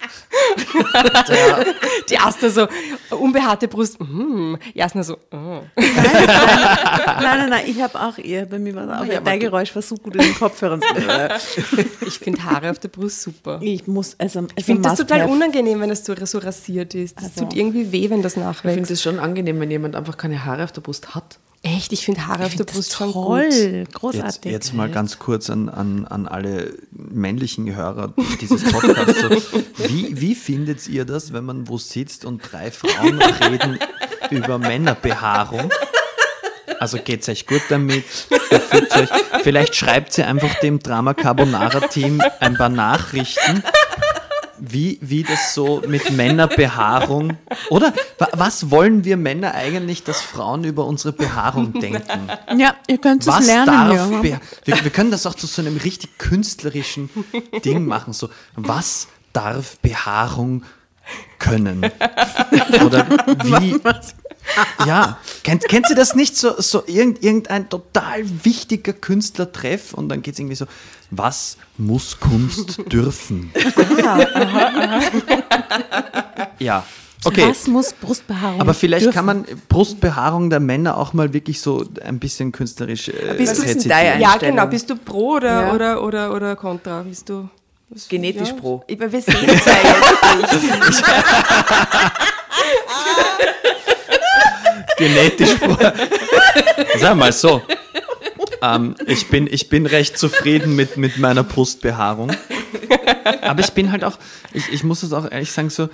Die 2.09 2.19
Asta 2.19 2.51
so, 2.51 2.67
unbehaarte 3.11 3.69
Brust, 3.69 4.01
mm. 4.01 4.57
Jasna 4.75 5.03
so, 5.03 5.17
oh. 5.33 5.61
Nein, 5.77 7.23
nein, 7.23 7.51
nein, 7.51 7.65
ich 7.67 7.81
habe 7.81 7.99
auch 8.01 8.19
eher, 8.19 8.47
bei 8.47 8.59
mir 8.59 8.75
war 8.75 8.85
es 8.85 8.91
auch, 8.91 9.05
Ja, 9.05 9.19
aber 9.19 9.31
dein 9.31 9.41
Geräusch 9.41 9.75
war 9.75 9.83
so 9.83 9.95
gut 9.97 10.15
in 10.17 10.23
den 10.23 10.35
Kopfhörern. 10.35 10.81
ich 12.07 12.19
finde 12.19 12.43
Haare 12.45 12.71
auf 12.71 12.79
der 12.79 12.89
Brust 12.89 13.23
super. 13.23 13.59
ich 13.63 13.87
muss, 13.87 14.17
also, 14.19 14.47
Ich 14.57 14.65
finde 14.65 14.83
das 14.83 14.99
total 14.99 15.29
unangenehm, 15.29 15.81
wenn 15.81 15.91
das 15.91 16.05
so, 16.05 16.15
so 16.25 16.39
rasiert 16.39 16.95
ist. 16.95 17.17
Das 17.19 17.25
Also. 17.25 17.41
tut 17.43 17.55
irgendwie 17.55 17.93
weh, 17.93 18.11
wenn 18.11 18.23
das 18.23 18.33
Ich 18.33 18.43
finde 18.43 18.49
nachwächst. 18.49 18.91
es 18.91 19.03
schon 19.03 19.19
angenehm, 19.19 19.61
wenn 19.61 19.71
jemand 19.71 19.97
einfach 19.97 20.17
keine 20.17 20.45
Haare 20.45 20.65
auf 20.65 20.73
der 20.73 20.81
Brust 20.81 21.15
hat. 21.15 21.39
Echt, 21.65 21.93
ich 21.93 22.05
finde 22.05 22.27
Haare 22.27 22.47
auf 22.47 22.57
der 22.57 22.65
Brust 22.65 22.93
schon 22.93 23.13
gut. 23.13 23.25
toll, 23.25 23.45
Jetzt, 23.53 23.95
großartig. 23.95 24.51
jetzt 24.51 24.75
mal 24.75 24.91
ganz 24.91 25.21
kurz 25.21 25.49
an, 25.49 25.69
an, 25.69 26.07
an 26.07 26.27
alle 26.27 26.75
männlichen 26.91 27.73
Hörer 27.73 28.13
dieses 28.41 28.65
Podcasts. 28.73 29.21
So, 29.21 29.31
wie, 29.89 30.21
wie 30.21 30.35
findet 30.35 30.89
ihr 30.89 31.05
das, 31.05 31.33
wenn 31.33 31.45
man 31.45 31.69
wo 31.69 31.79
sitzt 31.79 32.25
und 32.25 32.39
drei 32.41 32.73
Frauen 32.73 33.23
reden 33.23 33.79
über 34.31 34.59
Männerbehaarung? 34.59 35.71
Also 36.81 36.99
geht's 36.99 37.29
euch 37.29 37.47
gut 37.47 37.63
damit? 37.69 38.05
Euch, 38.51 39.09
vielleicht 39.45 39.77
schreibt 39.77 40.13
sie 40.15 40.25
einfach 40.25 40.53
dem 40.61 40.81
Drama 40.81 41.15
Carbonara 41.15 41.87
Team 41.87 42.21
ein 42.41 42.55
paar 42.55 42.71
Nachrichten, 42.71 43.63
wie, 44.65 44.99
wie 45.01 45.25
das 45.25 45.55
so 45.55 45.83
mit 45.89 46.13
Männerbehaarung 46.13 47.37
oder 47.69 47.93
wa- 48.19 48.29
was 48.33 48.71
wollen 48.71 49.05
wir 49.05 49.17
Männer 49.17 49.55
eigentlich, 49.55 50.05
dass 50.05 50.21
Frauen 50.23 50.63
über 50.63 50.87
unsere 50.87 51.13
Behaarung 51.13 51.73
denken? 51.81 52.29
ja, 52.57 52.75
ihr 52.87 52.99
könnt 52.99 53.23
es 53.23 53.27
Was 53.29 53.45
lernen. 53.47 53.67
darf 53.67 53.93
ja. 53.93 54.21
Be 54.21 54.41
wir, 54.65 54.85
wir 54.85 54.91
können 54.93 55.11
das 55.11 55.27
auch 55.27 55.35
zu 55.35 55.47
so 55.49 55.63
einem 55.63 55.77
richtig 55.79 56.17
künstlerischen 56.19 57.11
Ding 57.65 57.87
machen. 57.87 58.13
So, 58.13 58.29
was 58.55 59.09
darf 59.33 59.79
Behaarung 59.79 60.63
können? 61.41 61.83
Oder 62.87 63.07
wie? 63.45 63.81
Ja, 64.87 65.19
kennt, 65.45 65.69
kennt 65.69 65.89
ihr 65.91 65.97
das 65.97 66.15
nicht? 66.15 66.37
So, 66.37 66.61
so 66.61 66.83
irgend, 66.87 67.23
irgendein 67.23 67.69
total 67.69 68.23
wichtiger 68.45 68.93
Künstlertreff 68.93 69.95
und 69.95 70.09
dann 70.09 70.23
geht 70.23 70.35
es 70.35 70.41
irgendwie 70.41 70.57
so, 70.57 70.67
was 71.11 71.57
muss 71.79 72.19
Kunst 72.19 72.81
dürfen? 72.93 73.53
Ja, 76.59 76.85
okay. 77.25 77.49
Was 77.49 77.67
muss 77.67 77.93
Brustbehaarung 77.93 78.61
Aber 78.61 78.75
vielleicht 78.75 79.05
dürfen? 79.07 79.15
kann 79.17 79.27
man 79.27 79.45
Brustbehaarung 79.69 80.51
der 80.51 80.61
Männer 80.61 80.97
auch 80.99 81.13
mal 81.13 81.33
wirklich 81.33 81.61
so 81.61 81.85
ein 82.05 82.19
bisschen 82.19 82.51
künstlerisch 82.53 83.09
äh, 83.09 83.35
Bist 83.39 83.59
du- 83.59 83.63
ist 83.63 83.89
deine 83.89 84.21
Ja, 84.21 84.37
genau. 84.37 84.67
Bist 84.67 84.91
du 84.91 84.97
pro 84.97 85.37
oder, 85.37 85.63
Ja. 85.69 85.73
oder, 85.73 86.03
oder, 86.03 86.35
oder 86.35 86.57
contra? 86.57 87.03
Bist 87.03 87.29
du 87.29 87.49
was- 87.91 88.09
Genetisch 88.09 88.53
pro. 88.55 88.83
Ich, 88.87 88.99
wir 88.99 89.09
sehen 89.11 89.23
es 89.27 89.65
ja 89.65 89.73
jetzt 90.41 90.63
nicht. 90.63 91.05
genetisch 94.97 95.55
vor. 95.55 95.79
Sag 96.99 97.17
mal 97.17 97.33
so. 97.33 97.63
Ähm, 98.63 98.95
ich, 99.07 99.29
bin, 99.29 99.49
ich 99.51 99.69
bin 99.69 99.87
recht 99.87 100.19
zufrieden 100.19 100.77
mit, 100.77 100.97
mit 100.97 101.19
meiner 101.19 101.43
Brustbehaarung. 101.43 102.33
Aber 103.43 103.61
ich 103.61 103.73
bin 103.73 103.91
halt 103.91 104.05
auch, 104.05 104.19
ich, 104.53 104.73
ich 104.73 104.85
muss 104.85 105.03
es 105.03 105.13
auch 105.13 105.31
ehrlich 105.31 105.51
sagen, 105.51 105.71
so, 105.71 105.89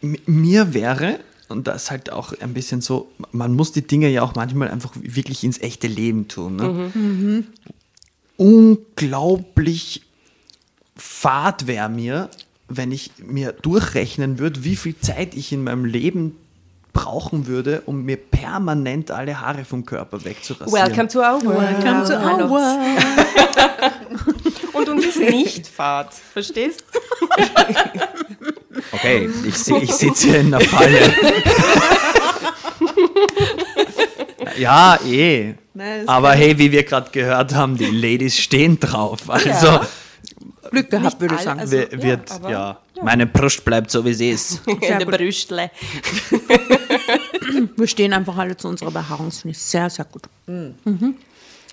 mir 0.00 0.74
wäre, 0.74 1.20
und 1.48 1.66
das 1.66 1.84
ist 1.84 1.90
halt 1.90 2.12
auch 2.12 2.32
ein 2.40 2.54
bisschen 2.54 2.80
so, 2.80 3.10
man 3.32 3.54
muss 3.54 3.72
die 3.72 3.86
Dinge 3.86 4.08
ja 4.08 4.22
auch 4.22 4.34
manchmal 4.34 4.70
einfach 4.70 4.92
wirklich 4.94 5.44
ins 5.44 5.60
echte 5.60 5.88
Leben 5.88 6.28
tun. 6.28 6.56
Ne? 6.56 7.44
Unglaublich 8.36 10.02
fad 10.96 11.66
wäre 11.66 11.88
mir, 11.88 12.30
wenn 12.68 12.92
ich 12.92 13.10
mir 13.18 13.52
durchrechnen 13.52 14.38
würde, 14.38 14.64
wie 14.64 14.76
viel 14.76 14.96
Zeit 14.98 15.34
ich 15.34 15.52
in 15.52 15.64
meinem 15.64 15.84
Leben 15.84 16.36
brauchen 16.92 17.46
würde, 17.46 17.82
um 17.86 18.04
mir 18.04 18.16
permanent 18.16 19.10
alle 19.10 19.40
Haare 19.40 19.64
vom 19.64 19.84
Körper 19.86 20.24
wegzurasieren. 20.24 20.88
Welcome 20.88 21.08
to 21.08 21.20
our 21.20 21.42
world. 21.42 21.84
Come 21.84 22.04
to 22.04 22.14
our 22.14 22.50
world. 22.50 23.02
Und 24.72 24.88
uns 24.88 25.06
ist 25.06 25.20
nicht 25.20 25.66
Fahrt. 25.66 26.14
Verstehst? 26.14 26.84
Okay, 28.92 29.30
ich, 29.44 29.68
ich 29.68 29.92
sitze 29.92 30.28
hier 30.28 30.40
in 30.40 30.54
einer 30.54 30.64
Falle. 30.64 30.98
ja, 34.58 34.98
eh. 35.04 35.54
Nein, 35.74 36.08
Aber 36.08 36.32
hey, 36.32 36.58
wie 36.58 36.72
wir 36.72 36.82
gerade 36.82 37.10
gehört 37.10 37.54
haben, 37.54 37.76
die 37.76 37.86
Ladies 37.86 38.38
stehen 38.38 38.78
drauf. 38.78 39.28
Also 39.28 39.80
Glück 40.72 40.90
gehabt, 40.90 41.20
würde 41.20 41.34
ich 41.36 41.40
sagen. 41.42 41.60
also- 41.60 41.76
wi- 41.76 41.88
ja, 41.92 42.02
wird, 42.02 42.30
aber- 42.32 42.50
ja, 42.50 42.78
meine 43.02 43.26
Brust 43.26 43.64
bleibt 43.64 43.90
so, 43.90 44.04
wie 44.04 44.14
sie 44.14 44.30
ist. 44.30 44.60
In 44.66 44.80
der 44.80 45.04
Brüstle. 45.06 45.70
Wir 47.76 47.86
stehen 47.86 48.12
einfach 48.12 48.36
alle 48.36 48.56
zu 48.56 48.68
unserer 48.68 48.90
Behaarung. 48.90 49.26
Das 49.26 49.40
finde 49.40 49.52
ich 49.52 49.58
sehr, 49.62 49.88
sehr 49.90 50.04
gut. 50.04 50.22
Mhm. 50.46 51.14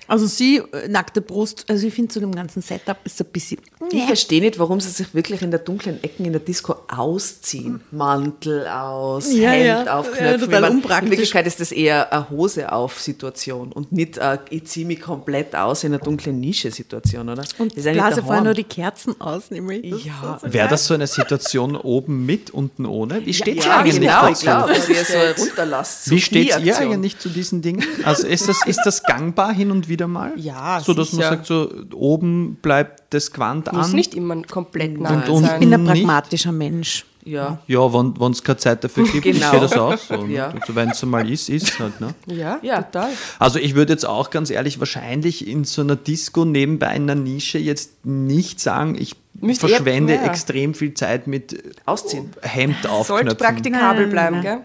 Also 0.06 0.26
sie, 0.26 0.56
äh, 0.58 0.88
nackte 0.88 1.20
Brust, 1.20 1.64
also 1.68 1.86
ich 1.86 1.94
finde 1.94 2.12
zu 2.12 2.20
dem 2.20 2.32
ganzen 2.34 2.62
Setup 2.62 2.96
ist 3.04 3.20
ein 3.20 3.26
bisschen... 3.32 3.60
Ich 3.92 4.04
verstehe 4.04 4.40
nicht, 4.42 4.58
warum 4.58 4.78
sie 4.78 4.90
sich 4.90 5.14
wirklich 5.14 5.40
in 5.42 5.50
der 5.50 5.60
dunklen 5.60 6.02
Ecken 6.04 6.26
in 6.26 6.32
der 6.32 6.40
Disco 6.40 6.76
ausziehen. 6.88 7.80
Mantel 7.90 8.66
aus, 8.68 9.32
Ja, 9.32 9.50
Hemd 9.50 9.66
ja. 9.66 9.84
Ja, 9.84 9.98
aufknöpfen. 9.98 10.50
meine, 10.50 10.70
unpraktisch. 10.70 11.04
In 11.06 11.10
Wirklichkeit 11.12 11.46
ist 11.46 11.60
das 11.60 11.72
eher 11.72 12.12
eine 12.12 12.28
Hose 12.30 12.70
auf 12.72 13.00
Situation 13.00 13.72
und 13.72 13.90
nicht 13.90 14.18
äh, 14.18 14.38
ich 14.50 14.64
ziehe 14.66 14.84
mich 14.86 15.00
komplett 15.00 15.56
aus 15.56 15.82
in 15.84 15.92
einer 15.94 16.02
dunklen 16.02 16.38
Nische 16.38 16.70
Situation, 16.70 17.28
oder? 17.30 17.42
Und 17.58 17.76
Das 17.76 17.86
ist 17.86 17.92
blase 17.92 18.22
vorher 18.22 18.42
nur 18.44 18.54
die 18.54 18.64
Kerzen 18.64 19.18
aus, 19.20 19.50
nämlich. 19.50 19.90
Das 19.90 20.04
Ja. 20.04 20.38
so 20.42 20.52
Wäre 20.52 20.68
das 20.68 20.86
so 20.86 20.94
eine 20.94 21.06
Situation 21.06 21.74
oben 21.76 22.26
mit, 22.26 22.50
unten 22.50 22.84
ohne? 22.86 23.24
Wie 23.24 23.32
steht 23.34 23.56
Ja, 23.56 23.64
ihr 23.64 23.76
eigentlich 23.78 24.00
genau, 24.00 24.28
ich 24.28 24.38
dazu? 24.40 24.92
ihr 24.92 25.04
so 25.04 25.42
runterlasst. 25.42 26.04
so 26.04 26.10
Wie 26.10 26.20
steht 26.20 26.48
ihr 26.64 26.76
eigentlich 26.78 27.18
zu 27.18 27.28
diesen 27.28 27.62
Dingen? 27.62 27.82
Also 28.04 28.26
ist 28.26 28.48
das, 28.48 28.64
ist 28.66 28.80
das 28.84 29.02
gangbar 29.02 29.52
hin 29.52 29.70
und 29.70 29.88
wieder 29.88 30.06
mal? 30.06 30.32
Ja, 30.36 30.80
So, 30.84 30.92
dass 30.94 31.12
man 31.12 31.22
sicher. 31.22 31.30
sagt, 31.30 31.46
so 31.46 31.70
oben 31.94 32.56
bleibt 32.56 32.99
das 33.10 33.30
Gewand 33.32 33.72
Muss 33.72 33.90
an. 33.90 33.92
nicht 33.96 34.14
immer 34.14 34.40
komplett 34.42 34.98
nackt 35.00 35.28
und- 35.28 35.42
sein. 35.44 35.54
Ich 35.54 35.60
bin 35.60 35.74
ein 35.74 35.82
nicht. 35.82 35.92
pragmatischer 35.92 36.52
Mensch. 36.52 37.04
Ja. 37.22 37.58
Ja, 37.66 37.92
wenn 37.92 38.32
es 38.32 38.42
keine 38.42 38.56
Zeit 38.56 38.82
dafür 38.82 39.04
gibt, 39.04 39.22
Genau. 39.24 39.36
ich 39.36 39.44
sehe 39.44 39.60
das 39.60 39.72
auch 39.74 39.96
so. 40.08 40.24
Ja. 40.24 40.54
Also, 40.58 40.74
wenn 40.74 40.88
es 40.88 41.02
mal 41.04 41.30
ist, 41.30 41.50
ist 41.50 41.68
es 41.68 41.78
halt. 41.78 42.00
Ne? 42.00 42.14
Ja, 42.26 42.58
Ja. 42.62 42.80
total. 42.82 43.10
Also 43.38 43.58
ich 43.58 43.74
würde 43.74 43.92
jetzt 43.92 44.06
auch 44.06 44.30
ganz 44.30 44.48
ehrlich 44.48 44.78
wahrscheinlich 44.78 45.46
in 45.46 45.64
so 45.64 45.82
einer 45.82 45.96
Disco 45.96 46.46
nebenbei 46.46 46.96
in 46.96 47.02
einer 47.10 47.14
Nische 47.20 47.58
jetzt 47.58 48.06
nicht 48.06 48.58
sagen, 48.58 48.96
ich 48.98 49.16
Müsst 49.34 49.60
verschwende 49.60 50.14
ja. 50.14 50.24
extrem 50.24 50.72
viel 50.74 50.94
Zeit 50.94 51.26
mit 51.26 51.62
Ausziehen. 51.86 52.30
Hemd 52.42 52.76
Sollte 52.82 52.90
aufknöpfen. 52.90 53.36
praktikabel 53.38 54.02
Nein, 54.02 54.10
bleiben, 54.10 54.36
nein. 54.36 54.42
gell? 54.42 54.58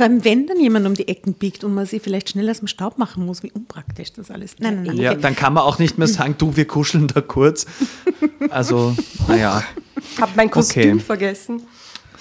Vor 0.00 0.06
allem, 0.06 0.24
wenn 0.24 0.46
dann 0.46 0.58
jemand 0.58 0.86
um 0.86 0.94
die 0.94 1.08
Ecken 1.08 1.34
biegt 1.34 1.62
und 1.62 1.74
man 1.74 1.84
sie 1.84 2.00
vielleicht 2.00 2.30
schnell 2.30 2.48
aus 2.48 2.60
dem 2.60 2.68
Staub 2.68 2.96
machen 2.96 3.26
muss, 3.26 3.42
wie 3.42 3.52
unpraktisch 3.52 4.14
das 4.14 4.30
alles. 4.30 4.54
Nein, 4.58 4.76
nein, 4.76 4.84
nein. 4.84 4.96
Ja, 4.96 5.10
okay. 5.10 5.20
dann 5.20 5.36
kann 5.36 5.52
man 5.52 5.64
auch 5.64 5.78
nicht 5.78 5.98
mehr 5.98 6.08
sagen, 6.08 6.36
du, 6.38 6.56
wir 6.56 6.66
kuscheln 6.66 7.06
da 7.06 7.20
kurz. 7.20 7.66
Also, 8.48 8.96
naja. 9.28 9.62
Hab 10.18 10.34
mein 10.36 10.50
Kostüm 10.50 10.92
Okay. 10.92 11.00
vergessen. 11.00 11.64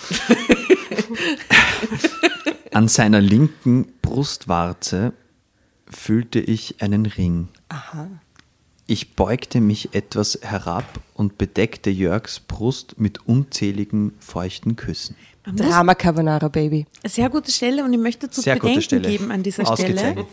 An 2.74 2.90
seiner 2.90 3.22
linken 3.22 3.94
Brustwarze 4.02 5.14
fühlte 5.90 6.42
ich 6.42 6.82
einen 6.82 7.06
Ring. 7.06 7.48
Ich 8.88 9.16
beugte 9.16 9.62
mich 9.62 9.96
etwas 9.96 10.40
herab 10.42 11.00
und 11.14 11.38
bedeckte 11.38 11.90
Jörgs 11.90 12.42
Brust 12.42 13.00
mit 13.00 13.26
unzähligen 13.26 14.12
feuchten 14.20 14.76
Küssen. 14.76 15.16
Drama 15.56 15.96
Carbonara, 15.96 16.48
Baby. 16.48 16.86
Sehr 17.08 17.30
gute 17.30 17.52
Stelle 17.52 17.84
und 17.84 17.92
ich 17.94 18.00
möchte 18.00 18.30
zu 18.30 18.42
Sehr 18.42 18.56
bedenken 18.56 18.76
gute 18.76 18.84
Stelle. 18.84 19.08
geben 19.10 19.32
an 19.32 19.44
dieser. 19.44 19.66
Stelle. 19.66 20.26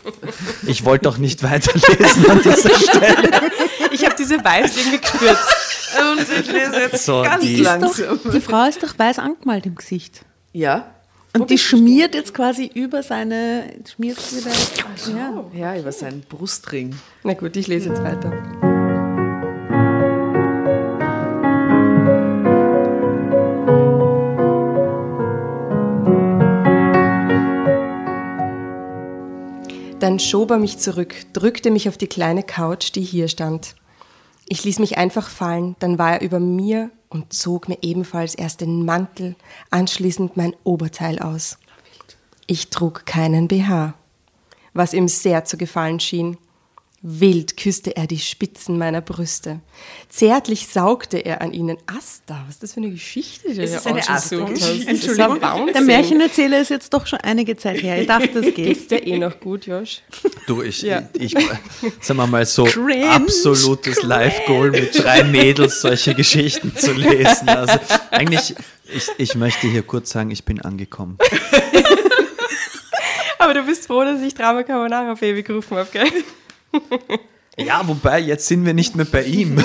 Ich 0.65 0.83
wollte 0.85 1.09
auch 1.09 1.17
nicht 1.17 1.43
weiterlesen 1.43 2.29
an 2.29 2.41
dieser 2.43 2.69
Stelle. 2.79 3.41
Ich 3.91 4.03
habe 4.05 4.15
diese 4.17 4.37
Vibes 4.39 4.77
irgendwie 4.77 4.97
gespürt. 4.99 5.37
Und 6.17 6.21
ich 6.21 6.51
lese 6.51 6.75
jetzt 6.79 7.05
So, 7.05 7.21
ganz 7.23 7.43
die- 7.43 7.57
langsam. 7.61 8.19
doch, 8.23 8.31
die 8.31 8.41
Frau 8.41 8.67
ist 8.67 8.83
doch 8.83 8.97
weiß 8.97 9.19
angemalt 9.19 9.65
im 9.65 9.75
Gesicht. 9.75 10.21
Ja. 10.53 10.91
Und 11.33 11.49
die 11.51 11.57
schmiert 11.57 12.15
jetzt 12.15 12.33
quasi 12.33 12.69
über 12.73 13.03
seine, 13.03 13.65
schmiert 13.93 14.19
sie 14.19 14.37
wieder, 14.37 14.51
ja. 15.17 15.45
Ja, 15.75 15.79
über 15.79 15.91
seinen 15.91 16.21
Brustring. 16.21 16.95
Na 17.23 17.33
gut, 17.33 17.55
ich 17.57 17.67
lese 17.67 17.89
jetzt 17.89 18.01
weiter. 18.03 18.33
Dann 30.07 30.19
schob 30.19 30.51
er 30.51 30.57
mich 30.57 30.77
zurück, 30.77 31.15
drückte 31.33 31.69
mich 31.69 31.89
auf 31.89 31.97
die 31.97 32.07
kleine 32.07 32.41
Couch, 32.41 32.95
die 32.95 33.01
hier 33.01 33.27
stand. 33.27 33.75
Ich 34.47 34.63
ließ 34.63 34.79
mich 34.79 34.97
einfach 34.97 35.29
fallen, 35.29 35.75
dann 35.79 35.99
war 35.99 36.13
er 36.13 36.21
über 36.21 36.39
mir 36.39 36.91
und 37.09 37.33
zog 37.33 37.67
mir 37.67 37.79
ebenfalls 37.81 38.33
erst 38.33 38.61
den 38.61 38.85
Mantel, 38.85 39.35
anschließend 39.69 40.37
mein 40.37 40.55
Oberteil 40.63 41.19
aus. 41.19 41.57
Ich 42.45 42.69
trug 42.69 43.05
keinen 43.05 43.49
BH, 43.49 43.95
was 44.73 44.93
ihm 44.93 45.09
sehr 45.09 45.43
zu 45.43 45.57
gefallen 45.57 45.99
schien. 45.99 46.37
Wild 47.03 47.57
küsste 47.57 47.95
er 47.95 48.07
die 48.07 48.17
Spitzen 48.17 48.77
meiner 48.79 49.01
Brüste. 49.01 49.59
Zärtlich 50.09 50.67
saugte 50.67 51.19
er 51.19 51.41
an 51.41 51.53
ihnen. 51.53 51.77
Asta, 51.85 52.43
was 52.47 52.55
ist 52.55 52.63
das 52.63 52.73
für 52.73 52.79
eine 52.79 52.89
Geschichte? 52.89 53.53
die 53.53 53.61
ist 53.61 53.85
eine? 53.85 53.99
Asta-Geschichte. 54.09 54.91
Das 54.91 55.03
ist 55.03 55.19
ein 55.19 55.41
Wahnsinn. 55.41 55.73
Der 55.73 55.81
Märchenerzähler 55.83 56.59
ist 56.59 56.69
jetzt 56.69 56.91
doch 56.93 57.05
schon 57.05 57.19
einige 57.19 57.55
Zeit 57.55 57.83
her. 57.83 58.01
Ich 58.01 58.07
dachte, 58.07 58.29
das 58.29 58.41
geht. 58.45 58.55
Geht's 58.55 58.87
dir 58.87 59.05
eh 59.05 59.19
noch 59.19 59.39
gut, 59.39 59.67
Josh? 59.67 60.01
Du, 60.47 60.63
ich, 60.63 60.81
Ja. 60.81 61.07
ich, 61.13 61.33
sagen 62.01 62.17
wir 62.19 62.25
mal 62.27 62.45
so, 62.47 62.63
Cringe, 62.63 63.09
absolutes 63.11 64.01
Live-Goal 64.01 64.71
mit 64.71 64.97
drei 65.01 65.23
Mädels 65.23 65.81
solche 65.81 66.15
Geschichten 66.15 66.75
zu 66.75 66.93
lesen. 66.93 67.47
Also 67.47 67.79
eigentlich, 68.09 68.55
ich, 68.91 69.07
ich 69.19 69.35
möchte 69.35 69.67
hier 69.67 69.83
kurz 69.83 70.09
sagen, 70.09 70.31
ich 70.31 70.43
bin 70.45 70.61
angekommen. 70.61 71.19
Aber 73.39 73.53
du 73.53 73.61
bist 73.63 73.85
froh, 73.85 74.03
dass 74.03 74.19
ich 74.21 74.33
Drama 74.33 74.63
Carbonara 74.63 75.13
Baby 75.13 75.43
gerufen 75.43 75.77
habe, 75.77 75.87
gell? 75.91 76.09
Ja, 77.57 77.81
wobei, 77.87 78.19
jetzt 78.19 78.47
sind 78.47 78.65
wir 78.65 78.73
nicht 78.75 78.95
mehr 78.95 79.05
bei 79.05 79.23
ihm. 79.23 79.57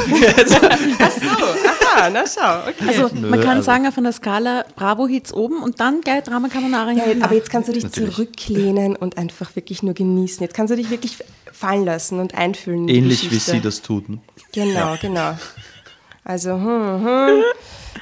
Ah, 1.95 2.09
na 2.11 2.25
schau, 2.27 2.61
okay. 2.71 2.89
Also 2.89 3.15
Nö, 3.15 3.29
man 3.29 3.41
kann 3.43 3.59
also- 3.59 3.67
sagen, 3.67 3.87
auf 3.87 3.99
einer 3.99 4.13
Skala 4.13 4.65
Bravo-Hits 4.77 5.35
oben 5.35 5.63
und 5.63 5.79
dann 5.79 6.01
gleich 6.01 6.25
Drama 6.25 6.49
Carbonara 6.49 6.91
Ja, 6.93 7.05
hinten. 7.05 7.23
aber 7.23 7.35
jetzt 7.35 7.51
kannst 7.51 7.69
du 7.69 7.73
dich 7.75 7.85
Natürlich. 7.85 8.15
zurücklehnen 8.15 8.97
und 8.97 9.19
einfach 9.19 9.55
wirklich 9.57 9.83
nur 9.83 9.93
genießen. 9.93 10.43
Jetzt 10.43 10.55
kannst 10.55 10.73
du 10.73 10.77
dich 10.77 10.89
wirklich 10.89 11.19
fallen 11.53 11.85
lassen 11.85 12.19
und 12.19 12.35
einfühlen. 12.35 12.89
Ähnlich 12.89 13.31
wie 13.31 13.37
sie 13.39 13.61
das 13.61 13.83
tun. 13.83 14.23
Genau, 14.53 14.97
genau. 15.03 15.37
Also, 16.25 16.53
hm, 16.53 17.07
hm, 17.07 17.43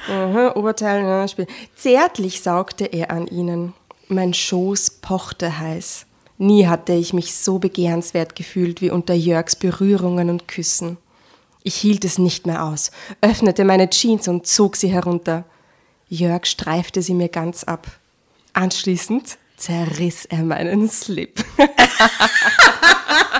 hm, 0.07 0.51
Oberteil, 0.55 1.03
hm, 1.03 1.27
Spiel. 1.27 1.47
Zärtlich 1.75 2.41
saugte 2.41 2.85
er 2.85 3.11
an 3.11 3.27
ihnen. 3.27 3.73
Mein 4.07 4.33
Schoß 4.33 5.01
pochte 5.01 5.59
heiß. 5.59 6.05
Nie 6.41 6.65
hatte 6.65 6.93
ich 6.93 7.13
mich 7.13 7.35
so 7.35 7.59
begehrenswert 7.59 8.35
gefühlt 8.35 8.81
wie 8.81 8.89
unter 8.89 9.13
Jörgs 9.13 9.55
Berührungen 9.55 10.31
und 10.31 10.47
Küssen. 10.47 10.97
Ich 11.61 11.75
hielt 11.75 12.03
es 12.03 12.17
nicht 12.17 12.47
mehr 12.47 12.63
aus, 12.63 12.89
öffnete 13.21 13.63
meine 13.63 13.91
Jeans 13.91 14.27
und 14.27 14.47
zog 14.47 14.75
sie 14.75 14.87
herunter. 14.87 15.43
Jörg 16.09 16.47
streifte 16.47 17.03
sie 17.03 17.13
mir 17.13 17.29
ganz 17.29 17.63
ab. 17.63 17.85
Anschließend 18.53 19.37
zerriss 19.55 20.25
er 20.25 20.41
meinen 20.41 20.89
Slip. 20.89 21.45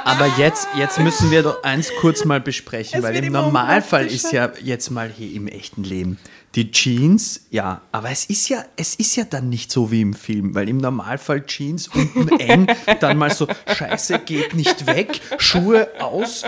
Aber 0.05 0.27
jetzt, 0.37 0.67
jetzt 0.77 0.99
müssen 0.99 1.31
wir 1.31 1.41
doch 1.41 1.63
eins 1.63 1.91
kurz 2.01 2.23
mal 2.23 2.39
besprechen, 2.39 3.01
weil 3.01 3.15
wird 3.15 3.25
im 3.25 3.33
Normalfall 3.33 4.05
ist 4.05 4.31
ja 4.31 4.51
jetzt 4.61 4.91
mal 4.91 5.09
hier 5.09 5.35
im 5.35 5.47
echten 5.47 5.83
Leben 5.83 6.19
die 6.53 6.69
Jeans, 6.69 7.45
ja, 7.49 7.81
aber 7.93 8.09
es 8.11 8.25
ist 8.25 8.49
ja, 8.49 8.65
es 8.75 8.95
ist 8.95 9.15
ja 9.15 9.23
dann 9.23 9.47
nicht 9.47 9.71
so 9.71 9.89
wie 9.89 10.01
im 10.01 10.13
Film, 10.13 10.53
weil 10.53 10.67
im 10.67 10.77
Normalfall 10.79 11.45
Jeans 11.45 11.87
unten 11.87 12.27
eng, 12.39 12.67
dann 12.99 13.17
mal 13.17 13.33
so 13.33 13.47
Scheiße 13.73 14.19
geht 14.19 14.53
nicht 14.53 14.85
weg, 14.85 15.21
Schuhe 15.37 15.87
aus, 16.01 16.43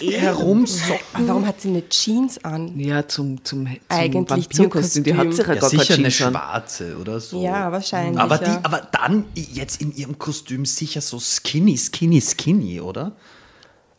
herum 0.00 0.64
Socken. 0.64 1.26
Warum 1.26 1.44
hat 1.44 1.60
sie 1.60 1.70
eine 1.70 1.88
Jeans 1.88 2.44
an? 2.44 2.78
Ja, 2.78 3.08
zum, 3.08 3.44
zum, 3.44 3.66
zum 3.66 3.76
Eigentlich 3.88 4.48
zum 4.50 4.66
Vampirkostüm. 4.66 5.02
Die 5.04 5.14
hat 5.14 5.26
Kostüm. 5.26 5.36
sich 5.36 5.46
ja 5.48 5.54
Ja, 5.54 5.60
gar 5.60 5.70
sicher 5.70 5.94
eine 5.94 6.08
Jeans 6.08 6.22
an. 6.22 6.32
schwarze 6.34 6.96
oder 6.96 7.18
so. 7.18 7.42
Ja, 7.42 7.72
wahrscheinlich, 7.72 8.20
Aber, 8.20 8.38
die, 8.38 8.44
ja. 8.44 8.60
aber 8.62 8.88
dann 8.92 9.24
jetzt 9.34 9.80
in 9.82 9.92
ihrem 9.96 10.18
Kostüm 10.18 10.66
sicher 10.66 11.00
so 11.00 11.18
skinny, 11.18 11.76
skinny, 11.76 12.20
skinny, 12.20 12.80
oder? 12.80 13.16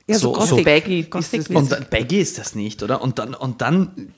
ja, 0.07 0.17
so, 0.17 0.33
so- 0.39 0.45
so 0.45 0.63
baggy 0.63 1.03
Gothic 1.03 1.41
ist 1.41 1.49
ist 1.49 1.55
Und 1.55 1.69
dann, 1.69 1.85
Baggy 1.89 2.21
ist 2.21 2.37
das 2.37 2.55
nicht, 2.55 2.81
oder? 2.81 3.01
Und 3.01 3.19
dann, 3.19 3.33
und 3.33 3.61
dann. 3.61 4.13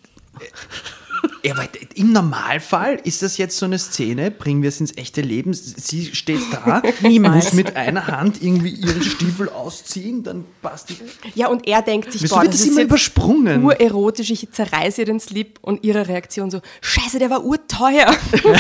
Ja, 1.44 1.54
aber 1.54 1.68
im 1.96 2.14
Normalfall 2.14 3.00
ist 3.04 3.22
das 3.24 3.38
jetzt 3.38 3.58
so 3.58 3.66
eine 3.66 3.80
Szene, 3.80 4.30
bringen 4.32 4.62
wir 4.62 4.70
es 4.70 4.80
ins 4.80 4.96
echte 4.98 5.22
Leben. 5.22 5.54
Sie 5.54 6.14
steht 6.16 6.42
da, 6.52 6.82
Niemals. 7.02 7.46
muss 7.46 7.54
mit 7.54 7.76
einer 7.76 8.08
Hand 8.08 8.42
irgendwie 8.44 8.70
ihre 8.70 9.02
Stiefel 9.04 9.50
ausziehen, 9.50 10.24
dann 10.24 10.46
passt 10.62 10.90
die. 10.90 10.98
Ja, 11.34 11.48
und 11.48 11.68
er 11.68 11.82
denkt 11.82 12.12
sich, 12.12 12.22
Wieso 12.24 12.36
boah, 12.36 12.42
wird 12.44 12.54
das 12.54 12.60
das 12.60 12.68
ist 12.68 12.72
immer 12.74 12.82
jetzt 12.82 12.90
übersprungen? 12.90 13.64
urerotisch, 13.64 14.30
ich 14.32 14.52
zerreiße 14.52 15.02
ihr 15.02 15.06
den 15.06 15.20
Slip 15.20 15.58
und 15.62 15.84
ihre 15.84 16.08
Reaktion 16.08 16.52
so, 16.52 16.62
scheiße, 16.82 17.20
der 17.20 17.30
war 17.30 17.44
urteuer. 17.44 18.16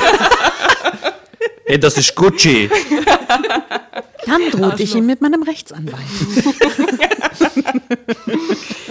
Ey, 1.65 1.79
das 1.79 1.97
ist 1.97 2.15
Gucci. 2.15 2.69
Dann 4.25 4.41
drohte 4.51 4.83
ich 4.83 4.95
ihm 4.95 5.05
mit 5.05 5.21
meinem 5.21 5.43
Rechtsanwalt. 5.43 6.01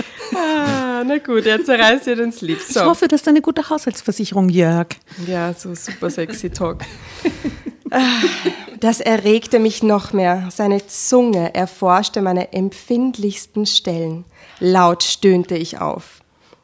ah, 0.57 1.05
na 1.05 1.19
gut, 1.19 1.47
er 1.47 1.65
zerreißt 1.65 2.07
ihr 2.09 2.17
den 2.17 2.33
Slip. 2.33 2.59
Ich 2.59 2.75
So. 2.75 2.85
hoffe, 2.85 3.09
das 3.09 3.23
ist 3.23 3.29
eine 3.29 3.41
gute 3.41 3.69
Haushaltsversicherung, 3.69 4.49
Jörg. 4.49 4.89
Ja, 5.27 5.53
so 5.55 5.75
super 5.75 6.11
sexy 6.11 6.51
Talk. 6.51 6.79
Das 8.81 9.01
erregte 9.01 9.59
mich 9.59 9.83
noch 9.83 10.13
mehr. 10.13 10.49
Seine 10.51 10.87
Zunge 10.87 11.55
erforschte 11.55 12.23
meine 12.23 12.53
empfindlichsten 12.53 13.67
Stellen. 13.67 14.25
Laut 14.61 15.03
stöhnte 15.03 15.57
ich 15.57 15.81
auf. 15.81 16.21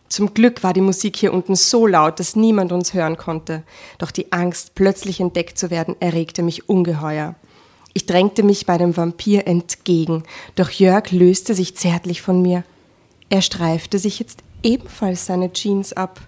Zum 0.08 0.32
Glück 0.34 0.62
war 0.62 0.72
die 0.72 0.80
Musik 0.80 1.16
hier 1.16 1.32
unten 1.34 1.56
so 1.56 1.86
laut, 1.86 2.20
dass 2.20 2.36
niemand 2.36 2.70
uns 2.70 2.94
hören 2.94 3.16
konnte. 3.16 3.64
Doch 3.98 4.12
die 4.12 4.30
Angst, 4.32 4.76
plötzlich 4.76 5.18
entdeckt 5.20 5.58
zu 5.58 5.70
werden, 5.70 5.96
erregte 5.98 6.42
mich 6.42 6.68
ungeheuer. 6.68 7.34
Ich 7.92 8.06
drängte 8.06 8.42
mich 8.44 8.66
bei 8.66 8.78
dem 8.78 8.96
Vampir 8.96 9.48
entgegen, 9.48 10.22
doch 10.54 10.70
Jörg 10.70 11.10
löste 11.10 11.54
sich 11.54 11.76
zärtlich 11.76 12.22
von 12.22 12.40
mir. 12.40 12.62
Er 13.28 13.42
streifte 13.42 13.98
sich 13.98 14.18
jetzt 14.18 14.40
ebenfalls 14.62 15.26
seine 15.26 15.52
Jeans 15.52 15.92
ab. 15.92 16.20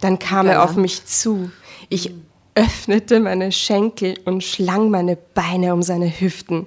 Dann 0.00 0.18
kam 0.18 0.46
er 0.46 0.62
auf 0.62 0.76
mich 0.76 1.04
zu. 1.06 1.50
Ich 1.88 2.12
öffnete 2.54 3.20
meine 3.20 3.52
Schenkel 3.52 4.18
und 4.24 4.42
schlang 4.44 4.90
meine 4.90 5.16
Beine 5.16 5.72
um 5.72 5.82
seine 5.82 6.08
Hüften. 6.20 6.66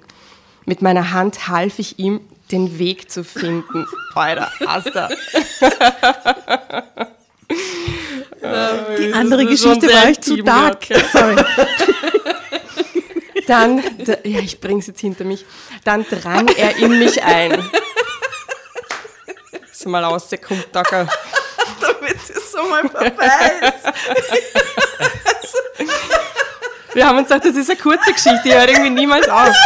Mit 0.64 0.82
meiner 0.82 1.12
Hand 1.12 1.48
half 1.48 1.78
ich 1.78 1.98
ihm, 1.98 2.20
den 2.50 2.78
Weg 2.78 3.10
zu 3.10 3.24
finden. 3.24 3.86
Alter, 4.14 4.50
Asta. 4.66 5.08
Die 8.98 9.12
andere 9.12 9.46
Geschichte 9.46 9.86
war 9.88 10.06
echt 10.06 10.24
zu 10.24 10.36
dark. 10.42 10.86
Sorry. 11.12 11.36
Dann, 13.46 13.82
ja, 14.24 14.40
ich 14.40 14.60
bring's 14.60 14.86
jetzt 14.86 15.00
hinter 15.00 15.24
mich. 15.24 15.44
Dann 15.84 16.04
drang 16.08 16.48
er 16.48 16.76
in 16.78 16.98
mich 16.98 17.22
ein. 17.22 17.62
So 19.82 19.88
mal 19.88 20.04
aus, 20.04 20.28
kommt 20.46 20.68
Dacker. 20.72 21.08
Damit 21.80 22.16
es 22.28 22.52
so 22.52 22.62
mal 22.68 22.88
vorbei 22.88 23.50
ist. 23.62 23.84
Wir 26.94 27.08
haben 27.08 27.18
uns 27.18 27.26
gedacht, 27.28 27.46
das 27.46 27.56
ist 27.56 27.68
eine 27.68 27.80
kurze 27.80 28.12
Geschichte, 28.12 28.42
die 28.44 28.54
hört 28.54 28.70
irgendwie 28.70 28.90
niemals 28.90 29.28
auf. 29.28 29.48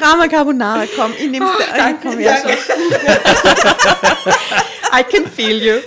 Drama 0.00 0.26
Carbonara, 0.26 0.86
komm, 0.96 1.12
ich 1.16 1.30
nehm's 1.30 1.50
dir 1.58 1.72
ein. 1.74 2.00
Komm 2.02 2.18
her 2.18 2.42
schon. 2.42 2.50
I 4.98 5.04
can 5.04 5.30
feel 5.30 5.62
you. 5.62 5.80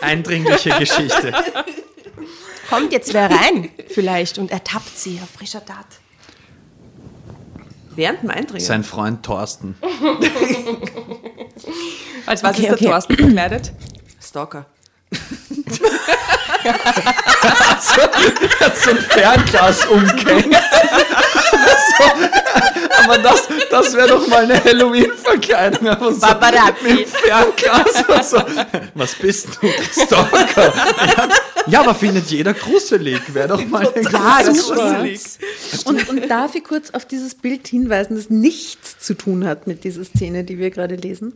Eindringliche 0.00 0.70
Geschichte. 0.78 1.34
Kommt 2.70 2.92
jetzt 2.92 3.12
wer 3.12 3.30
rein, 3.30 3.70
vielleicht, 3.88 4.38
und 4.38 4.50
ertappt 4.50 4.96
sie 4.98 5.20
auf 5.22 5.28
frischer 5.38 5.62
Tat. 5.66 5.84
Während 7.96 8.22
dem 8.22 8.30
Eindringen. 8.30 8.64
Sein 8.64 8.84
Freund 8.84 9.22
Thorsten. 9.24 9.76
Als 12.26 12.42
was 12.42 12.52
Okay, 12.52 12.62
ist 12.62 12.66
der 12.68 12.74
okay. 12.74 12.86
Thorsten 12.86 13.16
verkleidet? 13.16 13.72
Stalker. 14.20 14.66
hat 16.72 17.82
so 18.76 18.90
ein 18.90 18.98
Fernglas 18.98 19.84
umgehängt. 19.86 20.54
so, 21.98 22.04
aber 23.04 23.18
das, 23.18 23.48
das 23.70 23.94
wäre 23.94 24.08
doch 24.08 24.26
mal 24.28 24.44
eine 24.44 24.62
Halloween-Verkleidung. 24.62 26.12
So 26.14 26.20
Paparazzi. 26.20 26.84
mit 26.84 27.08
Fernglas 27.08 28.04
und 28.08 28.24
so. 28.24 28.42
Was 28.94 29.14
bist 29.14 29.48
du? 29.60 29.68
Stalker. 30.04 30.72
Ja, 31.06 31.28
ja, 31.66 31.80
aber 31.80 31.94
findet 31.94 32.30
jeder 32.30 32.54
gruselig. 32.54 33.20
Wäre 33.34 33.48
doch 33.48 33.64
mal 33.66 33.86
eine 33.94 34.08
große- 34.08 35.38
stimmt. 35.70 35.86
Und, 35.86 36.08
und 36.08 36.28
darf 36.30 36.54
ich 36.54 36.64
kurz 36.64 36.90
auf 36.90 37.04
dieses 37.04 37.34
Bild 37.34 37.66
hinweisen, 37.68 38.16
das 38.16 38.30
nichts 38.30 38.98
zu 38.98 39.14
tun 39.14 39.46
hat 39.46 39.66
mit 39.66 39.84
dieser 39.84 40.04
Szene, 40.04 40.44
die 40.44 40.58
wir 40.58 40.70
gerade 40.70 40.96
lesen? 40.96 41.34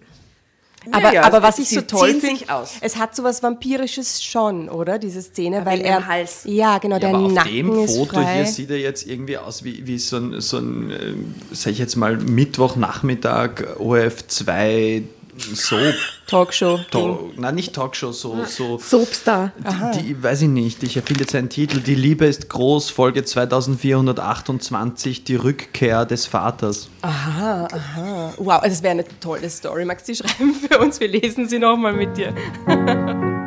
Aber, 0.93 1.13
ja, 1.13 1.23
aber 1.23 1.43
was 1.43 1.59
ich 1.59 1.69
so 1.69 1.81
toll 1.83 2.15
finde, 2.15 2.45
es 2.81 2.97
hat 2.97 3.15
so 3.15 3.23
was 3.25 3.43
Vampirisches 3.43 4.23
schon, 4.23 4.69
oder? 4.69 4.99
Diese 4.99 5.23
Szene, 5.23 5.65
weil 5.67 5.79
wegen 5.79 5.89
er. 5.89 6.07
Hals. 6.07 6.43
Ja, 6.45 6.79
genau, 6.79 6.97
Ja, 6.97 7.01
der 7.01 7.09
aber 7.11 7.19
auf 7.27 7.33
Nacken 7.33 7.53
dem 7.53 7.79
ist 7.85 7.97
Foto 7.97 8.15
frei. 8.15 8.35
hier 8.37 8.47
sieht 8.47 8.71
er 8.71 8.79
jetzt 8.79 9.07
irgendwie 9.07 9.39
aus 9.39 9.65
wie, 9.65 9.87
wie 9.87 9.99
so 9.99 10.17
ein, 10.17 10.41
so 10.41 10.59
ein 10.59 10.91
äh, 10.91 11.15
sag 11.53 11.73
ich 11.73 11.79
jetzt 11.79 11.97
mal, 11.97 12.17
Mittwochnachmittag 12.17 13.79
ORF2 13.79 15.03
Soap. 15.39 15.95
Talkshow. 16.27 16.81
To 16.91 17.33
Nein, 17.37 17.55
nicht 17.55 17.75
Talkshow, 17.75 18.13
so, 18.13 18.45
so 18.45 18.79
Soapstar. 18.79 19.53
Die, 19.95 20.03
die, 20.03 20.23
weiß 20.23 20.43
ich 20.43 20.49
nicht, 20.49 20.83
ich 20.83 20.97
erfinde 20.97 21.23
jetzt 21.23 21.35
einen 21.35 21.49
Titel. 21.49 21.81
Die 21.81 21.95
Liebe 21.95 22.27
ist 22.27 22.49
groß, 22.49 22.91
Folge 22.91 23.25
2428, 23.25 25.25
die 25.25 25.37
Rückkehr 25.37 26.05
des 26.05 26.27
Vaters. 26.27 26.91
Aha, 27.03 27.69
aha. 27.71 28.35
Wow, 28.37 28.63
also 28.63 28.69
das 28.69 28.83
wäre 28.83 28.93
eine 28.93 29.05
tolle 29.21 29.49
Story. 29.49 29.85
Magst 29.85 30.09
du 30.09 30.13
die 30.13 30.19
schreiben 30.19 30.55
für 30.55 30.79
uns? 30.79 31.01
Wir 31.01 31.09
lesen 31.09 31.49
sie 31.49 31.59
nochmal 31.59 31.95
mit 31.95 32.17
dir. 32.17 32.35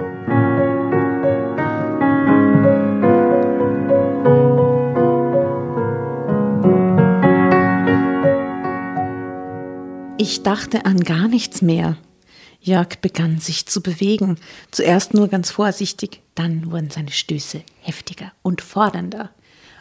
Ich 10.22 10.44
dachte 10.44 10.86
an 10.86 11.00
gar 11.00 11.28
nichts 11.28 11.64
mehr. 11.64 11.98
Jörg 12.60 12.90
begann 13.02 13.40
sich 13.40 13.66
zu 13.66 13.82
bewegen, 13.82 14.38
zuerst 14.70 15.16
nur 15.16 15.30
ganz 15.30 15.50
vorsichtig, 15.50 16.22
dann 16.36 16.72
wurden 16.72 16.92
seine 16.92 17.10
Stöße 17.10 17.64
heftiger 17.80 18.32
und 18.44 18.62
fordernder. 18.62 19.32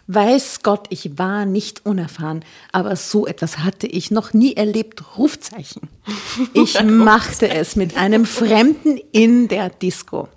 Weiß 0.06 0.62
Gott, 0.62 0.86
ich 0.88 1.18
war 1.18 1.44
nicht 1.44 1.84
unerfahren, 1.84 2.42
aber 2.72 2.96
so 2.96 3.26
etwas 3.26 3.58
hatte 3.58 3.86
ich 3.86 4.10
noch 4.10 4.32
nie 4.32 4.56
erlebt. 4.56 5.18
Rufzeichen. 5.18 5.90
Ich 6.54 6.82
machte 6.84 7.50
es 7.50 7.76
mit 7.76 7.98
einem 7.98 8.24
Fremden 8.24 8.98
in 9.12 9.46
der 9.46 9.68
Disco. 9.68 10.30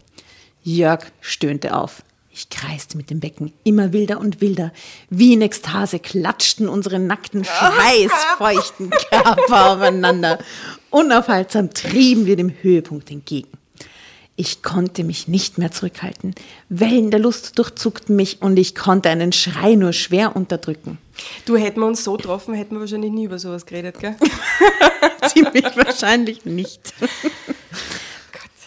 Jörg 0.63 1.13
stöhnte 1.21 1.77
auf. 1.77 2.03
Ich 2.35 2.49
kreiste 2.49 2.97
mit 2.97 3.11
dem 3.11 3.19
Becken, 3.19 3.53
immer 3.63 3.93
wilder 3.93 4.19
und 4.19 4.41
wilder. 4.41 4.71
Wie 5.11 5.33
in 5.33 5.43
Ekstase 5.43 5.99
klatschten 5.99 6.67
unsere 6.67 6.97
nackten, 6.97 7.45
schweißfeuchten 7.45 8.89
Körper 9.11 9.73
aufeinander. 9.73 10.39
Unaufhaltsam 10.89 11.75
trieben 11.75 12.25
wir 12.25 12.35
dem 12.35 12.49
Höhepunkt 12.49 13.11
entgegen. 13.11 13.49
Ich 14.35 14.63
konnte 14.63 15.03
mich 15.03 15.27
nicht 15.27 15.59
mehr 15.59 15.69
zurückhalten. 15.69 16.33
Wellen 16.69 17.11
der 17.11 17.19
Lust 17.19 17.59
durchzuckten 17.59 18.15
mich 18.15 18.41
und 18.41 18.57
ich 18.57 18.73
konnte 18.73 19.09
einen 19.09 19.31
Schrei 19.31 19.75
nur 19.75 19.93
schwer 19.93 20.35
unterdrücken. 20.35 20.97
Du, 21.45 21.55
hätten 21.55 21.81
wir 21.81 21.85
uns 21.85 22.03
so 22.03 22.17
getroffen, 22.17 22.55
hätten 22.55 22.73
wir 22.73 22.79
wahrscheinlich 22.79 23.11
nie 23.11 23.25
über 23.25 23.37
sowas 23.37 23.67
geredet, 23.67 23.99
gell? 23.99 24.15
Ziemlich 25.27 25.77
wahrscheinlich 25.77 26.45
nicht. 26.45 26.81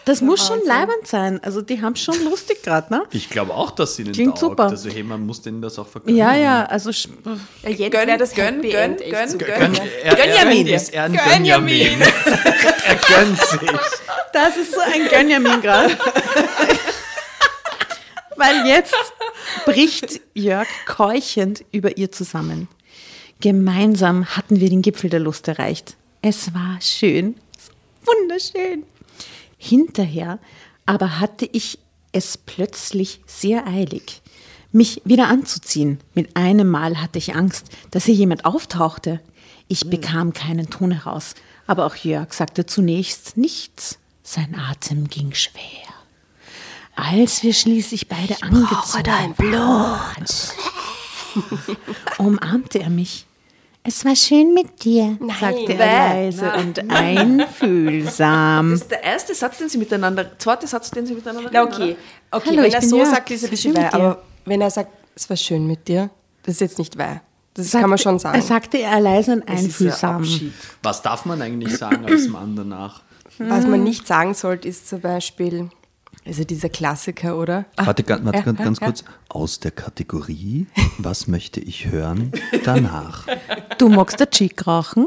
Das 0.06 0.20
muss 0.20 0.46
schon 0.46 0.60
leibend 0.64 1.04
sein. 1.04 1.42
Also 1.42 1.62
die 1.62 1.82
haben 1.82 1.96
schon 1.96 2.22
lustig 2.22 2.62
gerade, 2.62 2.94
ne? 2.94 3.02
Ich 3.10 3.28
glaube 3.28 3.52
auch, 3.52 3.72
dass 3.72 3.96
sie 3.96 4.04
den 4.04 4.12
Klingt 4.12 4.38
taugt. 4.38 4.40
super. 4.52 4.64
Also 4.66 4.88
hey, 4.88 5.02
man 5.02 5.26
muss 5.26 5.42
denen 5.42 5.60
das 5.60 5.80
auch 5.80 5.88
verkaufen. 5.88 6.14
Ja, 6.14 6.36
ja, 6.36 6.64
also 6.64 6.90
Ja, 6.90 7.70
jetzt 7.70 7.92
wäre 7.92 8.16
das 8.16 8.32
gönn, 8.32 8.62
gönn, 8.62 8.96
gönn, 8.98 9.10
gönn. 9.10 9.38
Gönn, 9.38 9.78
er, 10.04 10.14
Gönjamin. 10.14 10.66
Er 10.68 10.76
ist 10.76 10.94
er 10.94 11.02
ein 11.04 11.12
Gönjamin. 11.12 11.98
Gönjamin. 11.98 12.00
er 12.86 12.94
gönnt 12.94 13.38
sich. 13.46 13.70
Das 14.32 14.56
ist 14.56 14.72
so 14.72 14.80
ein 14.80 15.08
Gönjamin 15.08 15.60
gerade. 15.60 15.98
Weil 18.36 18.64
jetzt 18.68 18.94
bricht 19.64 20.20
Jörg 20.34 20.68
keuchend 20.86 21.64
über 21.72 21.96
ihr 21.96 22.12
zusammen. 22.12 22.68
Gemeinsam 23.40 24.24
hatten 24.36 24.60
wir 24.60 24.70
den 24.70 24.82
Gipfel 24.82 25.10
der 25.10 25.20
Lust 25.20 25.48
erreicht. 25.48 25.96
Es 26.22 26.54
war 26.54 26.78
schön, 26.80 27.34
wunderschön. 28.04 28.84
Hinterher 29.66 30.38
aber 30.86 31.18
hatte 31.18 31.48
ich 31.50 31.78
es 32.12 32.38
plötzlich 32.38 33.20
sehr 33.26 33.66
eilig, 33.66 34.22
mich 34.72 35.02
wieder 35.04 35.28
anzuziehen. 35.28 35.98
Mit 36.14 36.36
einem 36.36 36.68
Mal 36.68 37.00
hatte 37.00 37.18
ich 37.18 37.34
Angst, 37.34 37.66
dass 37.90 38.04
hier 38.04 38.14
jemand 38.14 38.44
auftauchte. 38.44 39.20
Ich 39.68 39.90
bekam 39.90 40.32
keinen 40.32 40.70
Ton 40.70 40.92
heraus, 40.92 41.34
aber 41.66 41.86
auch 41.86 41.96
Jörg 41.96 42.32
sagte 42.32 42.66
zunächst 42.66 43.36
nichts. 43.36 43.98
Sein 44.22 44.56
Atem 44.56 45.08
ging 45.08 45.34
schwer. 45.34 45.60
Als 46.94 47.42
wir 47.42 47.52
schließlich 47.52 48.08
beide 48.08 48.42
angezogen 48.42 49.34
Blut. 49.36 50.54
umarmte 52.18 52.80
er 52.80 52.90
mich. 52.90 53.26
Es 53.88 54.04
war 54.04 54.16
schön 54.16 54.52
mit 54.52 54.82
dir, 54.84 55.16
sagte 55.40 55.74
er 55.74 55.78
leise 55.78 56.52
und 56.54 56.90
einfühlsam. 56.90 58.70
Das 58.72 58.80
ist 58.82 58.90
der 58.90 59.02
erste 59.04 59.34
Satz, 59.34 59.58
den 59.58 59.68
sie 59.68 59.78
miteinander, 59.78 60.36
zweite 60.38 60.66
Satz, 60.66 60.90
den 60.90 61.06
sie 61.06 61.14
miteinander 61.14 61.50
Na, 61.52 61.60
reden, 61.62 61.72
okay. 61.74 61.96
Okay, 62.30 62.46
Hallo, 62.48 62.56
wenn 62.58 62.64
ich 62.66 62.74
er 62.74 62.80
bin 62.80 62.88
so 62.88 62.96
Jörg. 62.98 63.08
sagt, 63.10 63.30
ist 63.30 63.42
er 63.42 63.48
ein 63.48 63.54
Es 63.54 63.62
bisschen 63.62 63.76
weh. 63.76 63.80
mit 63.82 63.92
dir. 63.92 63.96
Aber 63.96 64.22
wenn 64.44 64.60
er 64.60 64.70
sagt, 64.70 64.90
es 65.14 65.30
war 65.30 65.36
schön 65.36 65.66
mit 65.66 65.86
dir, 65.86 66.10
das 66.42 66.54
ist 66.56 66.60
jetzt 66.60 66.78
nicht 66.78 66.98
weh. 66.98 67.04
Das 67.54 67.66
Sagte- 67.70 67.80
kann 67.82 67.90
man 67.90 67.98
schon 67.98 68.18
sagen. 68.18 68.34
Er 68.36 68.42
sagte 68.42 68.78
er 68.78 69.00
leise 69.00 69.32
und 69.34 69.48
ja 69.48 69.54
einfühlsam. 69.54 70.16
Abschied. 70.16 70.52
Was 70.82 71.02
darf 71.02 71.24
man 71.24 71.40
eigentlich 71.40 71.76
sagen 71.76 72.04
als 72.06 72.28
Mann 72.28 72.56
danach? 72.56 73.02
Was 73.38 73.66
man 73.66 73.82
nicht 73.84 74.06
sagen 74.06 74.34
sollte, 74.34 74.66
ist 74.68 74.88
zum 74.88 75.00
Beispiel, 75.00 75.68
also 76.26 76.44
dieser 76.44 76.68
Klassiker, 76.68 77.38
oder? 77.38 77.66
Warte, 77.76 78.02
ganz, 78.02 78.24
warte, 78.24 78.42
ganz, 78.42 78.58
ganz 78.58 78.80
kurz. 78.80 79.04
Aus 79.28 79.60
der 79.60 79.70
Kategorie, 79.70 80.66
was 80.98 81.28
möchte 81.28 81.60
ich 81.60 81.86
hören 81.86 82.32
danach? 82.64 83.26
Du 83.78 83.88
magst 83.88 84.18
der 84.18 84.30
Chick 84.30 84.66
rauchen? 84.66 85.06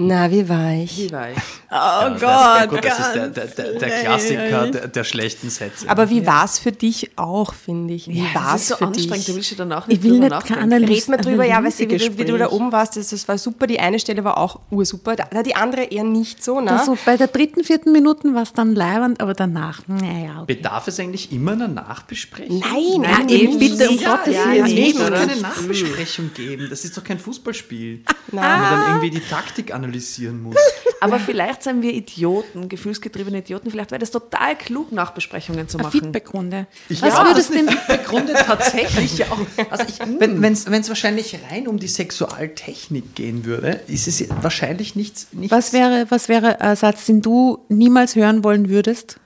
Na, 0.00 0.30
wie 0.30 0.48
war 0.48 0.74
ich? 0.74 0.96
Wie 0.96 1.10
war 1.12 1.30
ich? 1.32 1.38
Oh 1.70 1.74
Ja, 1.74 2.64
Gott, 2.64 2.70
gut, 2.70 2.82
das 2.86 2.98
ist 2.98 3.12
der, 3.12 3.28
der, 3.28 3.44
der, 3.46 3.72
der 3.78 3.90
Klassiker 3.90 4.66
der, 4.68 4.88
der 4.88 5.04
schlechten 5.04 5.50
Sätze. 5.50 5.86
Aber 5.90 6.08
wie 6.08 6.24
war 6.26 6.46
es 6.46 6.58
für 6.58 6.72
dich 6.72 7.10
auch, 7.16 7.52
finde 7.52 7.92
ich? 7.92 8.08
Wie 8.08 8.20
Ja, 8.22 8.34
war 8.36 8.52
das 8.52 8.54
es 8.54 8.60
ist 8.62 8.68
so 8.68 8.76
für 8.76 8.86
anstrengend, 8.86 9.28
dich? 9.28 9.34
willst 9.36 9.50
du 9.50 9.54
dann 9.56 9.72
auch 9.74 9.82
Ich 9.82 9.88
nicht 9.88 10.02
will 10.04 10.10
drüber 10.12 10.20
nicht 10.22 10.30
nachdenken. 10.30 10.60
keine 10.62 10.76
Analyse- 10.76 10.92
Red 11.02 11.08
mal 11.08 11.16
drüber, 11.18 11.44
ja, 11.44 11.62
weißt 11.62 11.80
du, 11.80 11.90
wie, 11.90 11.96
du- 11.98 12.16
wie 12.16 12.24
du 12.24 12.38
da 12.38 12.50
oben 12.50 12.72
warst, 12.72 12.96
das, 12.96 13.10
das 13.10 13.28
war 13.28 13.36
super. 13.36 13.66
Die 13.66 13.78
eine 13.80 13.98
Stelle 13.98 14.24
war 14.24 14.38
auch 14.38 14.60
ursuper, 14.70 15.14
da, 15.14 15.42
die 15.42 15.54
andere 15.56 15.82
eher 15.82 16.04
nicht 16.04 16.42
so, 16.42 16.58
ne? 16.62 16.70
Also 16.72 16.96
bei 17.04 17.18
der 17.18 17.26
dritten, 17.26 17.62
vierten 17.64 17.92
Minuten 17.92 18.34
war 18.34 18.44
es 18.44 18.54
dann 18.54 18.74
leibend, 18.74 19.20
aber 19.20 19.34
danach, 19.34 19.82
naja, 19.88 20.40
okay. 20.44 20.54
Bedarf 20.54 20.88
es 20.88 20.98
eigentlich 20.98 21.30
immer 21.32 21.52
einer 21.52 21.68
Nachbesprechung? 21.68 22.60
Nein, 22.60 22.72
Nein, 23.02 23.10
nein, 23.26 23.28
eben, 23.28 23.58
bitte, 23.58 23.90
um 23.90 23.98
ja, 23.98 24.16
Gottes 24.16 24.34
ja, 24.34 24.44
Willen, 24.46 24.66
ja, 24.74 24.86
Es 24.88 24.94
muss 24.94 25.04
doch 25.04 25.14
keine 25.14 25.36
Nachbesprechung 25.36 26.30
geben. 26.32 26.66
Das 26.70 26.82
ist 26.86 26.96
doch 26.96 27.04
kein 27.04 27.18
Fußballspiel, 27.18 28.04
wo 28.30 28.36
man 28.36 28.70
dann 28.70 28.86
irgendwie 28.88 29.10
die 29.10 29.20
Taktik 29.28 29.74
analysieren 29.88 30.42
muss. 30.42 30.56
Aber 31.00 31.18
vielleicht 31.20 31.62
sind 31.62 31.82
wir 31.82 31.92
Idioten, 31.92 32.68
gefühlsgetriebene 32.68 33.38
Idioten. 33.38 33.70
Vielleicht 33.70 33.92
wäre 33.92 34.00
das 34.00 34.10
total 34.10 34.56
klug, 34.56 34.90
Nachbesprechungen 34.92 35.68
zu 35.68 35.78
Eine 35.78 35.86
machen. 35.86 36.00
Feedbackrunde. 36.00 36.66
Ich 36.88 37.00
Was 37.02 37.14
ja, 37.14 37.24
würdest 37.24 37.54
denn 37.54 37.68
eine 37.68 37.76
Feedbackrunde 37.76 38.32
tatsächlich 38.34 39.18
ja 39.18 39.26
auch. 39.30 39.38
Also 39.70 39.84
ich, 39.88 40.00
wenn 40.00 40.42
es 40.44 40.88
wahrscheinlich 40.88 41.38
rein 41.50 41.68
um 41.68 41.78
die 41.78 41.88
Sexualtechnik 41.88 43.14
gehen 43.14 43.44
würde, 43.44 43.80
ist 43.86 44.08
es 44.08 44.24
wahrscheinlich 44.42 44.96
nichts, 44.96 45.28
nichts 45.32 45.56
Was 45.56 45.72
wäre, 45.72 46.06
was 46.08 46.28
wäre 46.28 46.60
ein 46.60 46.74
Satz, 46.74 47.06
den 47.06 47.22
du 47.22 47.64
niemals 47.68 48.16
hören 48.16 48.42
wollen 48.44 48.68
würdest? 48.68 49.20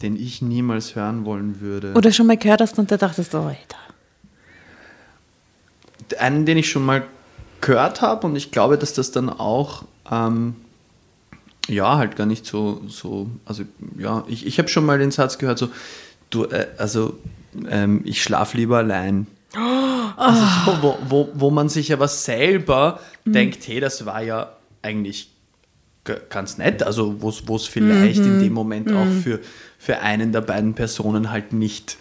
den 0.00 0.14
ich 0.14 0.42
niemals 0.42 0.94
hören 0.94 1.24
wollen 1.24 1.60
würde. 1.60 1.94
Oder 1.94 2.12
schon 2.12 2.28
mal 2.28 2.36
gehört 2.36 2.60
hast 2.60 2.78
und 2.78 2.88
da 2.92 2.96
dachtest, 2.96 3.34
oh, 3.34 3.38
Alter. 3.38 3.78
einen, 6.20 6.46
den 6.46 6.56
ich 6.56 6.70
schon 6.70 6.86
mal 6.86 7.04
gehört 7.60 8.02
habe 8.02 8.26
und 8.26 8.36
ich 8.36 8.50
glaube, 8.50 8.78
dass 8.78 8.92
das 8.92 9.10
dann 9.10 9.28
auch 9.28 9.84
ähm, 10.10 10.56
ja 11.68 11.96
halt 11.96 12.16
gar 12.16 12.26
nicht 12.26 12.46
so 12.46 12.82
so 12.88 13.28
also 13.44 13.64
ja 13.98 14.24
ich, 14.28 14.46
ich 14.46 14.58
habe 14.58 14.68
schon 14.68 14.86
mal 14.86 14.98
den 14.98 15.10
Satz 15.10 15.38
gehört 15.38 15.58
so 15.58 15.68
du 16.30 16.44
äh, 16.44 16.66
also 16.78 17.18
ähm, 17.68 18.02
ich 18.04 18.22
schlaf 18.22 18.54
lieber 18.54 18.78
allein. 18.78 19.26
Also 20.16 20.42
so, 20.64 20.82
wo, 20.82 20.98
wo, 21.08 21.28
wo 21.34 21.50
man 21.50 21.68
sich 21.68 21.92
aber 21.92 22.08
selber 22.08 23.00
denkt 23.24 23.66
hey 23.66 23.80
das 23.80 24.04
war 24.04 24.22
ja 24.22 24.52
eigentlich 24.82 25.30
ganz 26.30 26.58
nett. 26.58 26.82
Also 26.82 27.20
wo 27.20 27.56
es 27.56 27.66
vielleicht 27.66 28.20
in 28.20 28.40
dem 28.40 28.52
Moment 28.52 28.92
auch 28.92 29.06
für 29.22 29.40
für 29.78 30.00
einen 30.00 30.32
der 30.32 30.40
beiden 30.40 30.74
Personen 30.74 31.30
halt 31.30 31.52
nicht 31.52 31.98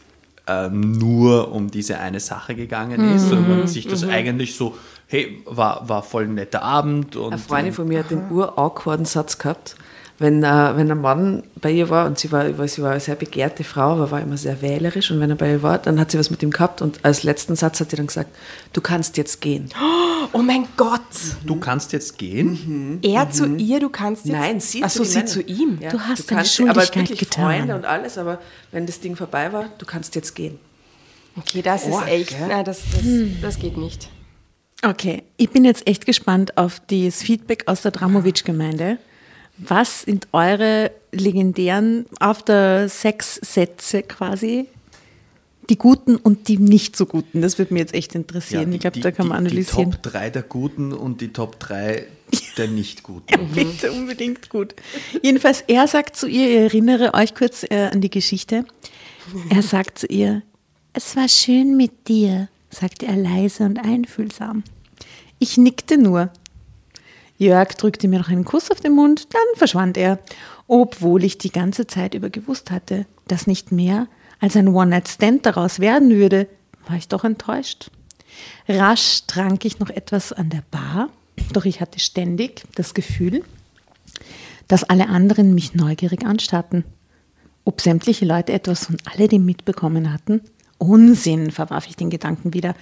ähm, 0.48 0.94
nur 0.94 1.52
um 1.52 1.70
diese 1.70 2.00
eine 2.00 2.20
Sache 2.20 2.56
gegangen 2.56 3.16
ist, 3.16 3.30
sondern 3.30 3.68
sich 3.68 3.88
das 3.88 4.04
eigentlich 4.04 4.56
so, 4.56 4.78
hey, 5.08 5.42
war, 5.46 5.88
war 5.88 6.04
voll 6.04 6.26
ein 6.26 6.36
netter 6.36 6.62
Abend 6.62 7.16
und 7.16 7.34
Eine 7.34 7.42
Freundin 7.42 7.74
von 7.74 7.88
mir 7.88 8.00
hat 8.00 8.12
den 8.12 8.30
ur-awkwarden 8.30 9.06
Satz 9.06 9.38
gehabt, 9.38 9.76
wenn, 10.20 10.44
äh, 10.44 10.76
wenn 10.76 10.92
ein 10.92 11.00
Mann 11.00 11.44
bei 11.56 11.72
ihr 11.72 11.90
war 11.90 12.08
und 12.08 12.18
sie 12.18 12.32
war, 12.32 12.58
weil 12.58 12.68
sie 12.68 12.82
war 12.82 12.92
eine 12.92 13.00
sehr 13.00 13.16
begehrte 13.16 13.64
Frau, 13.64 13.94
aber 13.94 14.12
war 14.12 14.22
immer 14.22 14.36
sehr 14.36 14.62
wählerisch 14.62 15.12
und 15.12 15.20
wenn 15.20 15.30
er 15.30 15.36
bei 15.36 15.52
ihr 15.52 15.64
war, 15.64 15.78
dann 15.78 16.00
hat 16.00 16.12
sie 16.12 16.20
was 16.20 16.30
mit 16.30 16.42
ihm 16.44 16.50
gehabt 16.50 16.82
und 16.82 17.06
als 17.06 17.24
letzten 17.24 17.56
Satz 17.56 17.80
hat 17.80 17.92
sie 17.92 17.96
dann 17.96 18.08
gesagt, 18.08 18.36
du 18.74 18.82
kannst 18.82 19.16
jetzt 19.18 19.42
gehen. 19.42 19.70
Oh 20.34 20.40
mein 20.40 20.68
Gott! 20.76 21.00
du 21.46 21.56
kannst 21.56 21.94
jetzt 21.94 22.18
gehen. 22.18 23.00
Er 23.02 23.30
zu 23.30 23.46
ihr, 23.56 23.80
du 23.80 23.90
kannst 23.90 24.26
jetzt... 24.26 24.36
Nein, 24.36 24.60
sie 24.60 24.84
Ach 24.84 24.90
so, 24.90 25.04
zu 25.04 25.10
sie 25.10 25.26
zu 25.26 25.42
ihm. 25.42 25.78
Ja, 25.80 25.92
Du 25.92 26.00
hast 26.00 26.20
du 26.20 26.24
deine 26.28 26.42
kannst, 26.42 26.60
aber 26.60 26.70
Schuldigkeit 26.72 26.96
wirklich 26.96 27.20
getan. 27.20 27.46
Freunde 27.46 27.76
und 27.76 27.86
alles, 27.86 28.18
aber 28.18 28.40
wenn 28.72 28.86
das 28.86 29.00
Ding 29.00 29.16
vorbei 29.16 29.54
war, 29.54 29.70
du 29.78 29.86
kannst 29.86 30.16
jetzt 30.16 30.36
gehen. 30.36 30.60
Okay, 31.38 31.62
das 31.62 31.86
ist 31.86 31.94
Arg, 31.94 32.10
echt... 32.10 32.36
Nein, 32.40 32.66
das, 32.66 32.82
das, 32.92 33.04
das 33.42 33.60
geht 33.60 33.78
nicht. 33.78 34.10
Okay, 34.84 35.24
ich 35.38 35.50
bin 35.50 35.66
jetzt 35.66 35.88
echt 35.88 36.06
gespannt 36.06 36.58
auf 36.58 36.82
das 36.88 37.24
Feedback 37.24 37.64
aus 37.66 37.82
der 37.82 37.92
Dramovic-Gemeinde. 37.92 39.00
Was 39.58 40.04
sind 40.04 40.28
eure 40.34 40.92
legendären 41.12 42.06
After-Sex-Sätze 42.20 44.04
quasi? 44.04 44.68
Die 45.70 45.78
guten 45.78 46.16
und 46.16 46.48
die 46.48 46.60
nicht 46.60 46.96
so 46.96 47.08
guten. 47.08 47.42
Das 47.42 47.58
würde 47.58 47.74
mich 47.74 47.82
jetzt 47.82 47.94
echt 47.94 48.16
interessieren. 48.16 48.72
ich 48.72 48.80
glaube, 48.80 49.00
da 49.00 49.12
kann 49.12 49.28
man 49.28 49.40
analysieren. 49.40 49.92
Die 49.92 49.98
Top 49.98 50.14
3 50.14 50.30
der 50.30 50.44
Guten 50.44 50.94
und 50.94 51.20
die 51.22 51.34
Top 51.34 51.60
3 51.60 52.06
der 52.58 52.68
Nicht-Guten. 52.68 53.50
Bitte 53.56 53.92
unbedingt 53.92 54.50
gut. 54.50 54.76
Jedenfalls, 55.24 55.64
er 55.68 55.88
sagt 55.88 56.16
zu 56.16 56.28
ihr, 56.28 56.48
ich 56.48 56.74
erinnere 56.74 57.14
euch 57.16 57.34
kurz 57.34 57.64
äh, 57.64 57.90
an 57.92 58.00
die 58.00 58.10
Geschichte. 58.10 58.64
Er 59.50 59.62
sagt 59.62 60.00
zu 60.00 60.08
ihr, 60.08 60.44
es 60.94 61.16
war 61.16 61.28
schön 61.28 61.76
mit 61.76 62.08
dir, 62.08 62.48
sagte 62.70 63.06
er 63.06 63.16
leise 63.16 63.64
und 63.64 63.80
einfühlsam. 63.80 64.64
Ich 65.40 65.58
nickte 65.58 65.98
nur. 65.98 66.32
Jörg 67.38 67.76
drückte 67.76 68.08
mir 68.08 68.20
noch 68.20 68.30
einen 68.30 68.46
Kuss 68.46 68.72
auf 68.72 68.82
den 68.82 68.94
Mund, 68.94 69.34
dann 69.34 69.42
verschwand 69.56 69.98
er, 69.98 70.20
obwohl 70.68 71.24
ich 71.24 71.38
die 71.38 71.52
ganze 71.52 71.86
Zeit 71.86 72.16
über 72.16 72.30
gewusst 72.30 72.72
hatte, 72.72 73.06
dass 73.28 73.48
nicht 73.48 73.72
mehr 73.72 74.08
als 74.40 74.56
ein 74.56 74.68
One-Night-Stand 74.68 75.46
daraus 75.46 75.80
werden 75.80 76.10
würde, 76.10 76.48
war 76.88 76.98
ich 76.98 77.08
doch 77.08 77.24
enttäuscht. 77.24 77.92
Rasch 78.68 79.24
trank 79.28 79.66
ich 79.66 79.80
noch 79.80 79.90
etwas 79.90 80.34
an 80.34 80.50
der 80.50 80.64
Bar, 80.72 81.10
doch 81.54 81.66
ich 81.66 81.82
hatte 81.82 82.00
ständig 82.00 82.64
das 82.76 82.94
Gefühl, 82.94 83.44
dass 84.68 84.84
alle 84.84 85.08
anderen 85.08 85.56
mich 85.56 85.74
neugierig 85.76 86.26
anstarrten. 86.26 86.84
Ob 87.64 87.82
sämtliche 87.82 88.26
Leute 88.26 88.54
etwas 88.54 88.86
von 88.86 88.98
alledem 89.06 89.46
mitbekommen 89.46 90.12
hatten? 90.12 90.42
Unsinn, 90.78 91.52
verwarf 91.52 91.88
ich 91.88 91.96
den 91.96 92.10
Gedanken 92.10 92.54
wieder. 92.54 92.76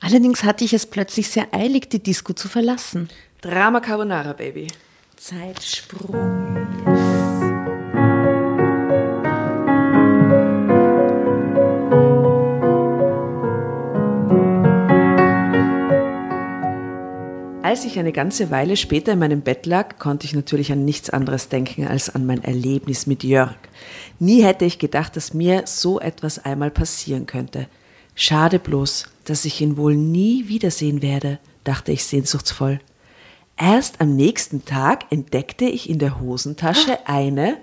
Allerdings 0.00 0.44
hatte 0.44 0.64
ich 0.64 0.72
es 0.72 0.86
plötzlich 0.86 1.28
sehr 1.28 1.48
eilig, 1.52 1.90
die 1.90 2.02
Disco 2.02 2.32
zu 2.32 2.48
verlassen. 2.48 3.10
Drama 3.40 3.80
Carbonara, 3.80 4.32
Baby. 4.32 4.68
Zeitsprung. 5.16 7.09
Als 17.62 17.84
ich 17.84 17.98
eine 17.98 18.12
ganze 18.12 18.50
Weile 18.50 18.76
später 18.76 19.12
in 19.12 19.18
meinem 19.18 19.42
Bett 19.42 19.66
lag, 19.66 19.98
konnte 19.98 20.26
ich 20.26 20.32
natürlich 20.34 20.72
an 20.72 20.84
nichts 20.84 21.10
anderes 21.10 21.48
denken 21.50 21.86
als 21.86 22.08
an 22.08 22.24
mein 22.26 22.42
Erlebnis 22.42 23.06
mit 23.06 23.22
Jörg. 23.22 23.54
Nie 24.18 24.42
hätte 24.42 24.64
ich 24.64 24.78
gedacht, 24.78 25.14
dass 25.14 25.34
mir 25.34 25.64
so 25.66 26.00
etwas 26.00 26.38
einmal 26.44 26.70
passieren 26.70 27.26
könnte. 27.26 27.68
Schade 28.14 28.58
bloß, 28.58 29.04
dass 29.24 29.44
ich 29.44 29.60
ihn 29.60 29.76
wohl 29.76 29.94
nie 29.94 30.48
wiedersehen 30.48 31.02
werde, 31.02 31.38
dachte 31.62 31.92
ich 31.92 32.04
sehnsuchtsvoll. 32.04 32.80
Erst 33.58 34.00
am 34.00 34.16
nächsten 34.16 34.64
Tag 34.64 35.04
entdeckte 35.12 35.66
ich 35.66 35.88
in 35.90 35.98
der 35.98 36.18
Hosentasche 36.18 37.06
eine 37.06 37.58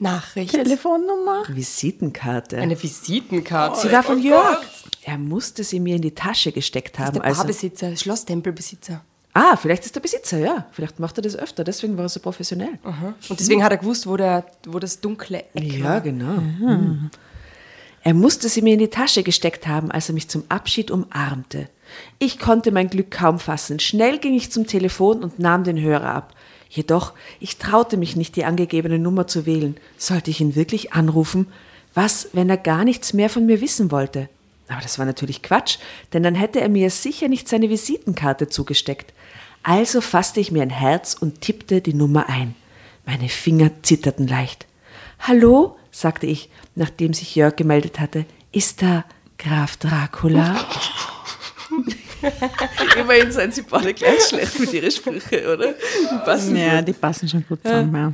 Nachricht. 0.00 0.50
Telefonnummer? 0.54 1.44
Visitenkarte. 1.48 2.58
Eine 2.58 2.80
Visitenkarte. 2.82 3.80
Sie 3.86 3.92
war 3.92 4.02
von 4.02 4.20
Jörg. 4.20 4.58
Er 5.02 5.18
musste 5.18 5.62
sie 5.62 5.78
mir 5.80 5.96
in 5.96 6.02
die 6.02 6.14
Tasche 6.14 6.50
gesteckt 6.50 6.96
Das 6.98 7.00
ist 7.00 7.06
haben. 7.06 7.14
der 7.14 7.24
als 7.24 7.38
er- 7.38 7.44
Barbesitzer, 7.44 7.96
Schlosstempelbesitzer. 7.96 9.04
Ah, 9.36 9.56
vielleicht 9.56 9.84
ist 9.84 9.94
der 9.94 10.00
Besitzer, 10.00 10.38
ja. 10.38 10.66
Vielleicht 10.72 10.98
macht 10.98 11.18
er 11.18 11.22
das 11.22 11.36
öfter, 11.36 11.62
deswegen 11.64 11.96
war 11.96 12.04
er 12.04 12.08
so 12.08 12.20
professionell. 12.20 12.78
Und 13.28 13.38
deswegen 13.40 13.62
hat 13.62 13.72
er 13.72 13.78
gewusst, 13.78 14.06
wo, 14.06 14.16
der, 14.16 14.44
wo 14.66 14.78
das 14.78 15.00
dunkle 15.00 15.44
Eck 15.54 15.72
Ja, 15.78 15.84
war. 15.84 16.00
genau. 16.00 16.36
Hm. 16.36 17.10
Er 18.02 18.14
musste 18.14 18.48
sie 18.48 18.62
mir 18.62 18.74
in 18.74 18.78
die 18.78 18.88
Tasche 18.88 19.22
gesteckt 19.24 19.66
haben, 19.66 19.90
als 19.90 20.08
er 20.08 20.14
mich 20.14 20.28
zum 20.28 20.44
Abschied 20.48 20.90
umarmte. 20.90 21.68
Ich 22.18 22.38
konnte 22.38 22.70
mein 22.70 22.88
Glück 22.88 23.10
kaum 23.10 23.38
fassen. 23.38 23.80
Schnell 23.80 24.18
ging 24.18 24.34
ich 24.34 24.52
zum 24.52 24.66
Telefon 24.66 25.24
und 25.24 25.38
nahm 25.38 25.64
den 25.64 25.80
Hörer 25.80 26.14
ab. 26.14 26.34
Jedoch, 26.68 27.12
ich 27.40 27.58
traute 27.58 27.96
mich 27.96 28.16
nicht, 28.16 28.36
die 28.36 28.44
angegebene 28.44 28.98
Nummer 28.98 29.26
zu 29.26 29.44
wählen. 29.46 29.76
Sollte 29.98 30.30
ich 30.30 30.40
ihn 30.40 30.54
wirklich 30.54 30.92
anrufen? 30.92 31.48
Was, 31.94 32.28
wenn 32.32 32.50
er 32.50 32.58
gar 32.58 32.84
nichts 32.84 33.12
mehr 33.12 33.30
von 33.30 33.46
mir 33.46 33.60
wissen 33.60 33.90
wollte? 33.90 34.28
Aber 34.68 34.80
das 34.80 34.98
war 34.98 35.06
natürlich 35.06 35.42
Quatsch, 35.42 35.78
denn 36.12 36.22
dann 36.22 36.34
hätte 36.34 36.60
er 36.60 36.68
mir 36.68 36.90
sicher 36.90 37.28
nicht 37.28 37.48
seine 37.48 37.70
Visitenkarte 37.70 38.48
zugesteckt. 38.48 39.12
Also 39.62 40.00
fasste 40.00 40.40
ich 40.40 40.50
mir 40.52 40.62
ein 40.62 40.70
Herz 40.70 41.14
und 41.14 41.40
tippte 41.40 41.80
die 41.80 41.94
Nummer 41.94 42.28
ein. 42.28 42.54
Meine 43.04 43.28
Finger 43.28 43.70
zitterten 43.82 44.26
leicht. 44.26 44.66
Hallo, 45.20 45.76
sagte 45.90 46.26
ich, 46.26 46.50
nachdem 46.74 47.14
sich 47.14 47.34
Jörg 47.36 47.56
gemeldet 47.56 48.00
hatte. 48.00 48.26
Ist 48.52 48.82
da 48.82 49.04
Graf 49.38 49.76
Dracula? 49.76 50.56
Immerhin 52.98 53.30
seien 53.30 53.52
sie 53.52 53.62
beide 53.62 53.92
gleich 53.94 54.22
schlecht 54.28 54.58
mit 54.58 54.72
ihren 54.72 54.90
Sprüchen, 54.90 55.46
oder? 55.46 55.72
Die 55.74 56.18
passen 56.24 56.56
Ja, 56.56 56.78
gut. 56.78 56.88
die 56.88 56.92
passen 56.92 57.28
schon 57.28 57.44
gut 57.48 57.60
zusammen. 57.62 57.94
Ja. 57.94 58.12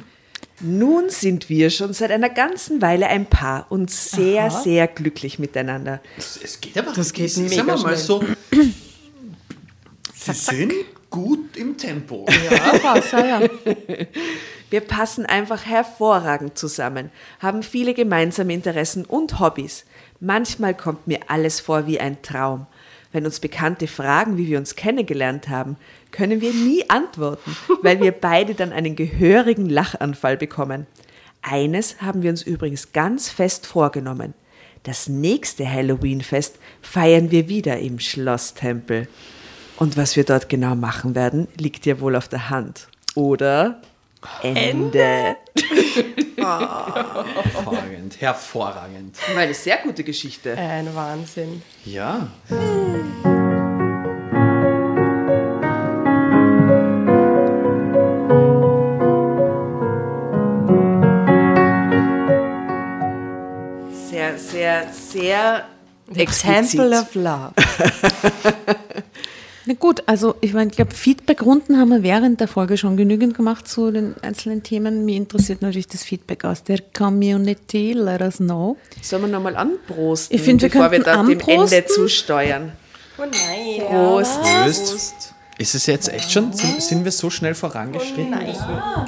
Nun 0.63 1.11
sind 1.11 1.49
wir 1.49 1.71
schon 1.71 1.93
seit 1.93 2.11
einer 2.13 2.31
ganzen 2.31 2.81
Weile 2.81 3.09
ein 3.09 3.27
Paar 3.27 3.67
und 3.69 3.91
sehr, 3.91 4.51
sehr 4.51 4.87
glücklich 4.87 5.39
miteinander. 5.39 6.01
Es, 6.17 6.39
es 6.43 6.61
geht 6.61 6.79
aber, 6.79 6.93
Das 6.93 7.13
geht 7.13 7.31
sagen 7.31 7.49
mega 7.49 7.67
wir 7.67 7.75
mal 7.75 7.79
schnell. 7.79 7.97
so, 7.97 8.25
sie 10.15 10.33
sind 10.33 10.73
gut 11.11 11.57
im 11.57 11.77
Tempo. 11.77 12.27
Wir 14.71 14.81
passen 14.81 15.27
einfach 15.27 15.67
hervorragend 15.67 16.57
zusammen, 16.57 17.11
haben 17.41 17.63
viele 17.63 17.93
gemeinsame 17.93 18.55
Interessen 18.55 19.05
und 19.05 19.39
Hobbys. 19.39 19.85
Manchmal 20.19 20.75
kommt 20.75 21.07
mir 21.07 21.21
alles 21.29 21.61
vor 21.61 21.87
wie 21.87 22.01
ein 22.01 22.23
Traum. 22.23 22.67
Wenn 23.13 23.27
uns 23.27 23.39
Bekannte 23.39 23.87
fragen, 23.87 24.39
wie 24.39 24.47
wir 24.47 24.57
uns 24.57 24.75
kennengelernt 24.75 25.51
haben, 25.51 25.77
können 26.13 26.41
wir 26.41 26.53
nie 26.53 26.89
antworten, 26.89 27.57
weil 27.83 28.01
wir 28.01 28.13
beide 28.13 28.55
dann 28.55 28.73
einen 28.73 28.95
gehörigen 28.95 29.69
Lachanfall 29.69 30.37
bekommen. 30.37 30.87
Eines 31.43 32.01
haben 32.01 32.23
wir 32.23 32.31
uns 32.31 32.43
übrigens 32.43 32.93
ganz 32.93 33.29
fest 33.29 33.67
vorgenommen. 33.67 34.35
Das 34.85 35.09
nächste 35.09 35.71
Halloween-Fest 35.71 36.59
feiern 36.81 37.31
wir 37.31 37.49
wieder 37.49 37.79
im 37.79 37.99
Schlosstempel. 37.99 39.09
Und 39.77 39.97
was 39.97 40.17
wir 40.17 40.25
dort 40.25 40.49
genau 40.49 40.75
machen 40.75 41.15
werden, 41.15 41.49
liegt 41.57 41.87
ja 41.87 42.01
wohl 42.01 42.15
auf 42.17 42.29
der 42.29 42.51
Hand. 42.51 42.89
Oder 43.15 43.81
Ende. 44.43 45.37
Hervorragend, 46.37 48.21
hervorragend. 48.21 49.17
Eine 49.37 49.55
sehr 49.55 49.79
gute 49.79 50.03
Geschichte. 50.03 50.57
Ein 50.57 50.95
Wahnsinn. 50.95 51.63
Ja. 51.85 52.29
Sehr, 64.51 64.87
sehr, 64.93 65.65
Example 66.15 67.01
of 67.01 67.15
Love. 67.15 67.53
Na 69.65 69.75
gut, 69.75 70.03
also 70.07 70.35
ich 70.41 70.55
meine, 70.55 70.71
ich 70.71 70.77
glaube, 70.77 70.93
Feedback-Runden 70.93 71.79
haben 71.79 71.91
wir 71.91 72.03
während 72.03 72.41
der 72.41 72.49
Folge 72.49 72.77
schon 72.77 72.97
genügend 72.97 73.37
gemacht 73.37 73.69
zu 73.69 73.93
den 73.93 74.17
einzelnen 74.21 74.65
Themen. 74.65 75.05
Mich 75.05 75.17
interessiert 75.17 75.63
natürlich 75.63 75.87
das 75.87 76.03
Feedback 76.03 76.45
aus 76.45 76.65
der 76.65 76.81
Community. 76.81 77.93
Let 77.93 78.23
us 78.23 78.39
know. 78.39 78.77
Sollen 79.01 79.23
wir 79.23 79.29
nochmal 79.29 79.55
anprosten, 79.55 80.37
Ich 80.37 80.43
finde, 80.43 80.65
wir 80.65 80.71
bevor 80.71 80.91
wir 80.91 80.99
da 81.01 81.23
dem 81.23 81.39
Ende 81.39 81.87
zusteuern? 81.87 82.73
Oh 83.19 83.23
nein. 83.23 83.87
Prost. 83.87 84.41
Prost. 84.43 85.35
Ist 85.59 85.75
es 85.77 85.87
jetzt 85.87 86.09
echt 86.09 86.33
schon? 86.33 86.53
Sind, 86.53 86.83
sind 86.83 87.05
wir 87.05 87.13
so 87.13 87.31
schnell 87.31 87.55
vorangeschritten, 87.55 88.33
dass 88.33 88.67
wir 88.67 89.07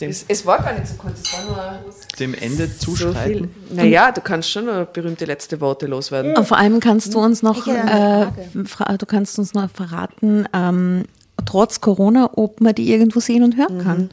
dem, 0.00 0.10
Es, 0.10 0.24
es 0.28 0.44
war 0.46 0.62
gar 0.62 0.72
nicht 0.72 0.86
so 0.86 0.94
kurz, 0.94 1.20
es 1.22 1.32
war 1.32 1.44
nur 1.44 1.92
dem 2.18 2.34
Ende 2.34 2.66
so 2.66 2.94
viel. 2.94 3.08
zuschreiten? 3.08 3.54
Naja, 3.70 4.12
du 4.12 4.20
kannst 4.20 4.50
schon 4.50 4.66
noch 4.66 4.86
berühmte 4.86 5.24
letzte 5.24 5.60
Worte 5.60 5.86
loswerden. 5.86 6.36
Und 6.36 6.46
vor 6.46 6.58
allem 6.58 6.80
kannst 6.80 7.14
du 7.14 7.20
uns 7.20 7.42
noch, 7.42 7.66
äh, 7.66 8.26
du 8.54 9.06
kannst 9.06 9.38
uns 9.38 9.54
noch 9.54 9.70
verraten, 9.70 10.48
ähm, 10.52 11.04
trotz 11.44 11.80
Corona, 11.80 12.30
ob 12.34 12.60
man 12.60 12.74
die 12.74 12.90
irgendwo 12.90 13.20
sehen 13.20 13.42
und 13.42 13.56
hören 13.56 13.82
kann. 13.82 14.10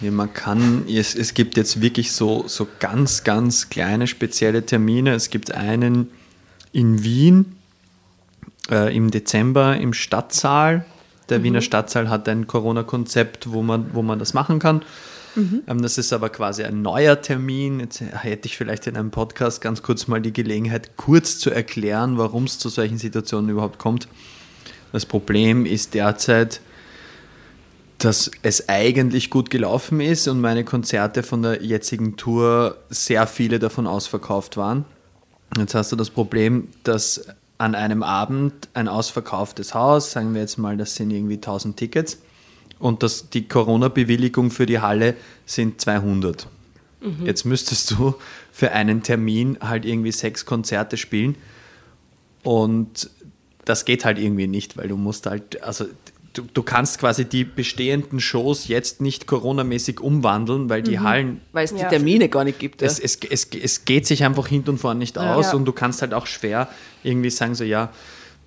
Ja, 0.00 0.10
man 0.10 0.32
kann, 0.32 0.86
es, 0.88 1.14
es 1.14 1.34
gibt 1.34 1.56
jetzt 1.56 1.82
wirklich 1.82 2.12
so, 2.12 2.44
so 2.46 2.66
ganz, 2.78 3.22
ganz 3.22 3.68
kleine 3.68 4.06
spezielle 4.06 4.64
Termine. 4.64 5.14
Es 5.14 5.28
gibt 5.28 5.52
einen 5.52 6.10
in 6.72 7.04
Wien 7.04 7.56
äh, 8.70 8.96
im 8.96 9.10
Dezember 9.10 9.76
im 9.76 9.92
Stadtsaal. 9.92 10.86
Der 11.30 11.42
Wiener 11.42 11.60
Stadtsaal 11.62 12.10
hat 12.10 12.28
ein 12.28 12.46
Corona-Konzept, 12.46 13.50
wo 13.52 13.62
man, 13.62 13.94
wo 13.94 14.02
man 14.02 14.18
das 14.18 14.34
machen 14.34 14.58
kann. 14.58 14.82
Ähm, 15.36 15.82
das 15.82 15.98
ist 15.98 16.12
aber 16.12 16.28
quasi 16.28 16.64
ein 16.64 16.82
neuer 16.82 17.20
Termin. 17.20 17.80
Jetzt 17.80 18.00
hätte 18.00 18.46
ich 18.46 18.56
vielleicht 18.56 18.86
in 18.86 18.96
einem 18.96 19.10
Podcast 19.10 19.60
ganz 19.60 19.82
kurz 19.82 20.08
mal 20.08 20.20
die 20.20 20.32
Gelegenheit, 20.32 20.96
kurz 20.96 21.38
zu 21.38 21.50
erklären, 21.50 22.18
warum 22.18 22.44
es 22.44 22.58
zu 22.58 22.68
solchen 22.68 22.98
Situationen 22.98 23.50
überhaupt 23.50 23.78
kommt. 23.78 24.08
Das 24.92 25.06
Problem 25.06 25.66
ist 25.66 25.94
derzeit, 25.94 26.60
dass 27.98 28.30
es 28.42 28.68
eigentlich 28.68 29.30
gut 29.30 29.50
gelaufen 29.50 30.00
ist 30.00 30.26
und 30.26 30.40
meine 30.40 30.64
Konzerte 30.64 31.22
von 31.22 31.42
der 31.42 31.62
jetzigen 31.62 32.16
Tour 32.16 32.78
sehr 32.88 33.26
viele 33.26 33.58
davon 33.58 33.86
ausverkauft 33.86 34.56
waren. 34.56 34.84
Jetzt 35.56 35.74
hast 35.74 35.92
du 35.92 35.96
das 35.96 36.10
Problem, 36.10 36.68
dass 36.82 37.26
an 37.60 37.74
einem 37.74 38.02
Abend 38.02 38.68
ein 38.72 38.88
ausverkauftes 38.88 39.74
Haus, 39.74 40.12
sagen 40.12 40.32
wir 40.32 40.40
jetzt 40.40 40.56
mal, 40.56 40.78
das 40.78 40.94
sind 40.94 41.10
irgendwie 41.10 41.34
1000 41.34 41.76
Tickets 41.76 42.18
und 42.78 43.02
das, 43.02 43.28
die 43.28 43.46
Corona-Bewilligung 43.46 44.50
für 44.50 44.64
die 44.64 44.80
Halle 44.80 45.14
sind 45.44 45.78
200. 45.78 46.48
Jetzt 47.26 47.44
müsstest 47.44 47.90
du 47.90 48.14
für 48.50 48.72
einen 48.72 49.02
Termin 49.02 49.58
halt 49.60 49.84
irgendwie 49.84 50.12
sechs 50.12 50.46
Konzerte 50.46 50.96
spielen 50.96 51.36
und 52.44 53.10
das 53.66 53.84
geht 53.84 54.06
halt 54.06 54.18
irgendwie 54.18 54.46
nicht, 54.46 54.78
weil 54.78 54.88
du 54.88 54.96
musst 54.96 55.26
halt, 55.26 55.62
also 55.62 55.84
du, 56.32 56.42
du 56.54 56.62
kannst 56.62 56.98
quasi 56.98 57.24
die 57.24 57.44
bestehenden 57.44 58.20
Shows 58.20 58.68
jetzt 58.68 59.00
nicht 59.00 59.26
coronamäßig 59.26 60.00
umwandeln, 60.00 60.68
weil 60.70 60.82
die 60.82 61.00
Hallen, 61.00 61.40
Weil 61.52 61.64
es 61.64 61.74
die 61.74 61.80
Ja. 61.80 61.88
Termine 61.88 62.28
gar 62.28 62.44
nicht 62.44 62.58
gibt. 62.58 62.82
Ja. 62.82 62.86
es, 62.86 62.98
es, 62.98 63.18
es, 63.28 63.48
es 63.60 63.84
geht 63.84 64.06
sich 64.06 64.24
einfach 64.24 64.46
hinten 64.46 64.70
und 64.70 64.78
vorne 64.78 64.98
nicht 64.98 65.18
aus 65.18 65.46
Ja. 65.52 65.54
und 65.56 65.64
du 65.64 65.72
kannst 65.72 66.02
halt 66.02 66.14
auch 66.14 66.26
schwer 66.26 66.68
irgendwie 67.02 67.30
sagen, 67.30 67.54
so 67.54 67.64
ja, 67.64 67.90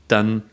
dann 0.08 0.44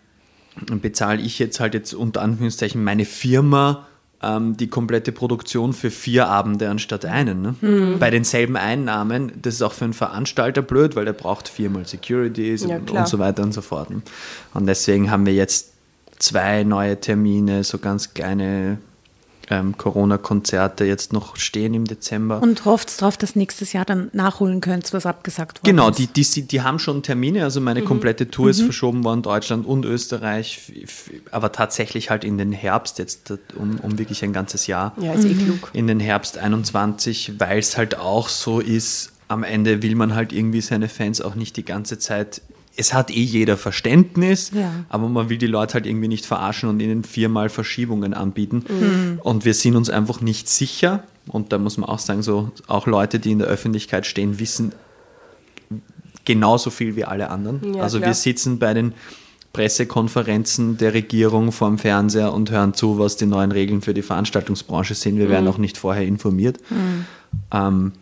bezahle 0.83 1.21
ich 1.23 1.39
jetzt 1.39 1.61
halt 1.61 1.75
jetzt 1.75 1.95
unter 1.95 2.23
Anführungszeichen 2.23 2.83
meine 2.83 3.05
Firma 3.05 3.87
ähm, 4.23 4.57
die 4.57 4.67
komplette 4.69 5.13
Produktion 5.13 5.73
für 5.73 5.91
vier 5.91 6.27
Abende 6.29 6.69
anstatt 6.69 7.05
einen. 7.07 7.41
Ne? 7.41 7.55
Mhm. 7.61 7.99
Bei 7.99 8.11
denselben 8.11 8.57
Einnahmen, 8.57 9.33
das 9.41 9.55
ist 9.55 9.63
auch 9.63 9.73
für 9.73 9.85
einen 9.85 9.95
Veranstalter 9.95 10.61
blöd, 10.61 10.95
weil 10.97 11.07
der 11.07 11.15
braucht 11.15 11.49
viermal 11.49 11.87
Securities 11.87 12.65
Ja, 12.67 12.77
und, 12.77 12.91
und 12.91 13.09
so 13.09 13.19
weiter 13.19 13.43
und 13.43 13.53
so 13.53 13.63
fort. 13.63 13.89
ne? 13.91 14.03
Und 14.53 14.67
deswegen 14.67 15.11
haben 15.11 15.25
wir 15.25 15.33
jetzt 15.33 15.70
zwei 16.21 16.63
neue 16.65 17.01
Termine, 17.01 17.65
so 17.65 17.79
ganz 17.79 18.15
kleine 18.15 18.79
ähm, 19.51 19.77
Corona-Konzerte 19.77 20.85
jetzt 20.85 21.13
noch 21.13 21.37
stehen 21.37 21.75
im 21.75 21.85
Dezember. 21.85 22.41
Und 22.41 22.65
hofft 22.65 23.01
darauf, 23.03 23.17
dass 23.17 23.35
nächstes 23.35 23.73
Jahr 23.73 23.85
dann 23.85 24.09
nachholen 24.13 24.61
könnt, 24.61 24.93
was 24.93 25.07
abgesagt 25.07 25.59
worden 25.59 25.71
Genau, 25.77 25.89
ist. 25.91 25.99
die, 25.99 26.07
die, 26.07 26.43
die 26.43 26.63
haben 26.63 26.79
schon 26.79 27.03
Termine, 27.03 27.43
also 27.43 27.61
meine 27.61 27.83
komplette 27.83 28.31
Tour 28.31 28.51
ist 28.51 28.63
verschoben 28.63 29.03
worden, 29.03 29.23
Deutschland 29.23 29.67
und 29.67 29.85
Österreich, 29.85 30.73
aber 31.33 31.51
tatsächlich 31.51 32.11
halt 32.11 32.23
in 32.23 32.39
den 32.39 32.53
Herbst 32.53 32.99
jetzt, 33.01 33.33
um, 33.57 33.81
um 33.81 33.99
wirklich 33.99 34.23
ein 34.23 34.33
ganzes 34.33 34.69
Jahr. 34.69 34.95
Ja, 35.01 35.15
ist 35.15 35.25
eh 35.25 35.35
klug. 35.35 35.71
In 35.73 35.89
den 35.89 35.99
Herbst 35.99 36.39
21, 36.39 37.41
weil 37.41 37.59
es 37.59 37.77
halt 37.77 37.99
auch 37.99 38.29
so 38.29 38.61
ist, 38.61 39.11
am 39.27 39.43
Ende 39.43 39.83
will 39.83 39.97
man 39.97 40.15
halt 40.15 40.33
irgendwie 40.33 40.61
seine 40.61 40.89
Fans 40.89 41.21
auch 41.21 41.35
nicht 41.35 41.57
die 41.57 41.65
ganze 41.65 41.99
Zeit. 41.99 42.43
Es 42.81 42.95
hat 42.95 43.11
eh 43.11 43.21
jeder 43.23 43.59
Verständnis, 43.59 44.53
Ja. 44.55 44.71
aber 44.89 45.07
man 45.09 45.29
will 45.29 45.37
die 45.37 45.47
Leute 45.47 45.75
halt 45.75 45.87
irgendwie 45.87 46.09
nicht 46.09 46.25
verarschen 46.25 46.69
und 46.71 46.81
ihnen 46.81 47.05
viermal 47.05 47.51
Verschiebungen 47.51 48.15
anbieten. 48.15 49.19
Und 49.23 49.45
wir 49.45 49.53
sind 49.53 49.77
uns 49.77 49.91
einfach 49.91 50.23
nicht 50.23 50.49
sicher. 50.49 51.03
Und 51.29 51.53
da 51.53 51.59
muss 51.59 51.77
man 51.77 51.91
auch 51.91 51.99
sagen, 51.99 52.23
so 52.23 52.51
auch 52.69 52.87
Leute, 52.87 53.19
die 53.21 53.33
in 53.33 53.39
der 53.39 53.49
Öffentlichkeit 53.49 54.07
stehen, 54.07 54.39
wissen 54.39 54.73
genauso 56.25 56.71
viel 56.71 56.97
wie 56.97 57.05
alle 57.05 57.29
anderen. 57.31 57.75
Ja, 57.75 57.83
also 57.83 57.99
klar. 57.99 58.11
wir 58.11 58.15
sitzen 58.15 58.59
bei 58.59 58.73
den 58.73 58.95
Pressekonferenzen 59.53 60.79
der 60.79 60.95
Regierung 60.95 61.53
vorm 61.53 61.77
Fernseher 61.79 62.33
und 62.33 62.51
hören 62.51 62.73
zu, 62.73 62.99
was 62.99 63.17
die 63.17 63.27
neuen 63.27 63.53
Regeln 63.53 63.83
für 63.83 63.93
die 63.95 64.03
Veranstaltungsbranche 64.03 64.95
sind. 64.95 65.19
Wir 65.19 65.29
werden 65.29 65.49
auch 65.49 65.59
nicht 65.59 65.77
vorher 65.77 66.05
informiert. 66.07 66.59
Ähm, 67.53 67.93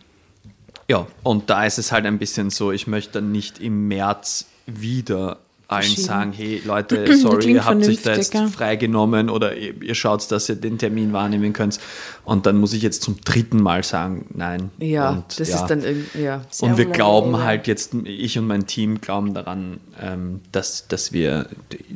ja, 0.89 1.07
und 1.23 1.51
da 1.51 1.65
ist 1.65 1.79
es 1.79 1.91
halt 1.91 2.07
ein 2.07 2.19
bisschen 2.19 2.51
so, 2.51 2.71
ich 2.71 2.87
möchte 2.87 3.21
nicht 3.23 3.61
im 3.61 3.89
März 3.89 4.47
wieder 4.69 5.39
allen 5.69 5.97
sagen, 5.97 6.33
hey 6.33 6.63
Leute, 6.65 7.15
sorry, 7.19 7.53
ihr 7.53 7.65
habt 7.67 7.85
sich 7.85 8.01
da 8.01 8.15
jetzt 8.15 8.35
freigenommen 8.35 9.29
oder 9.29 9.55
ihr, 9.55 9.81
ihr 9.83 9.95
schaut, 9.95 10.31
dass 10.33 10.49
ihr 10.49 10.57
den 10.57 10.79
Termin 10.79 11.13
wahrnehmen 11.13 11.53
könnt. 11.53 11.79
Und 12.25 12.47
dann 12.47 12.57
muss 12.57 12.73
ich 12.73 12.83
jetzt 12.83 13.03
zum 13.03 13.21
dritten 13.21 13.61
Mal 13.61 13.85
sagen, 13.85 14.27
nein. 14.33 14.71
ja, 14.79 15.11
und, 15.11 15.39
das 15.39 15.51
ja. 15.51 15.57
ist 15.57 15.67
dann 15.67 15.83
irgendwie, 15.83 16.23
ja. 16.23 16.43
Sehr 16.51 16.71
Und 16.71 16.79
wir 16.79 16.87
glauben 16.87 17.33
ja. 17.33 17.45
halt 17.45 17.67
jetzt, 17.67 17.93
ich 18.05 18.39
und 18.39 18.47
mein 18.47 18.67
Team 18.67 19.03
glauben 19.03 19.35
daran, 19.35 19.79
ähm, 20.01 20.41
dass, 20.53 20.89
dass 20.89 21.13
wir 21.13 21.49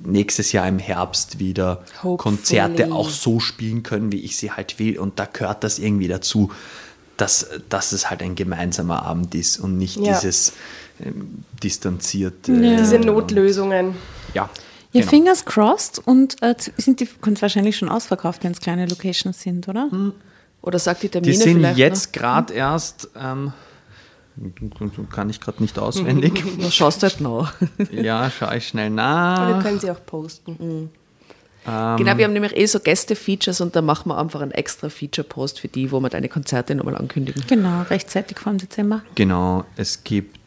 nächstes 0.05 0.53
Jahr 0.53 0.69
im 0.69 0.79
Herbst 0.79 1.39
wieder 1.39 1.83
Hopefully. 2.03 2.17
Konzerte 2.19 2.93
auch 2.93 3.09
so 3.09 3.41
spielen 3.41 3.83
können, 3.83 4.13
wie 4.13 4.21
ich 4.21 4.37
sie 4.37 4.51
halt 4.51 4.79
will. 4.79 4.99
Und 4.99 5.19
da 5.19 5.25
gehört 5.25 5.65
das 5.65 5.79
irgendwie 5.79 6.09
dazu, 6.09 6.51
dass, 7.17 7.49
dass 7.71 7.93
es 7.93 8.11
halt 8.11 8.23
ein 8.23 8.35
gemeinsamer 8.35 9.03
Abend 9.05 9.35
ist 9.35 9.59
und 9.59 9.79
nicht 9.79 9.97
Ja. 9.97 10.13
dieses 10.13 10.53
ähm, 11.05 11.45
distanzierte. 11.63 12.53
Ja. 12.53 12.77
Diese 12.79 12.99
Notlösungen. 12.99 13.95
Ja, 14.35 14.49
Ja, 14.93 15.01
genau. 15.01 15.11
fingers 15.11 15.45
crossed 15.45 16.01
und 16.05 16.43
äh, 16.43 16.55
sind 16.77 17.01
die 17.01 17.09
wahrscheinlich 17.41 17.77
schon 17.77 17.89
ausverkauft, 17.89 18.45
wenn 18.45 18.53
es 18.53 18.61
kleine 18.61 18.87
Locations 18.87 19.41
sind, 19.41 19.69
oder? 19.69 19.89
Oder 20.63 20.79
sagt 20.79 21.03
die 21.03 21.09
Termine 21.09 21.33
Die 21.33 21.39
sind 21.39 21.57
vielleicht 21.59 21.79
jetzt 21.79 22.13
gerade 22.13 22.53
erst, 22.55 23.09
ähm, 23.21 23.53
kann 25.11 25.29
ich 25.31 25.41
gerade 25.41 25.63
nicht 25.63 25.79
auswendig. 25.79 26.45
noch? 26.45 26.53
Na, 26.59 26.71
schaust 26.71 27.03
halt 27.03 27.21
nach. 27.21 27.55
ja, 27.91 28.31
schaue 28.31 28.57
ich 28.57 28.69
schnell 28.69 28.91
Wir 28.91 28.97
nach. 28.97 29.63
können 29.63 29.81
sie 29.81 29.91
auch 29.91 30.05
posten. 30.07 30.91
genau, 31.65 32.17
wir 32.17 32.25
haben 32.25 32.33
nämlich 32.33 32.57
eh 32.57 32.67
so 32.67 32.81
Gäste-Features 32.81 33.61
und 33.61 33.77
da 33.77 33.83
machen 33.83 34.09
wir 34.09 34.19
einfach 34.19 34.41
einen 34.41 34.53
extra 34.53 34.89
Feature-Post 34.89 35.61
für 35.61 35.69
die, 35.69 35.91
wo 35.93 36.01
wir 36.01 36.09
deine 36.09 36.29
Konzerte 36.29 36.75
nochmal 36.75 36.97
ankündigen. 36.97 37.43
Genau, 37.49 37.83
rechtzeitig 37.83 38.39
vor 38.39 38.53
dem 38.53 38.59
Dezember. 38.59 39.03
Genau, 39.15 39.65
es 39.77 40.03
gibt 40.05 40.39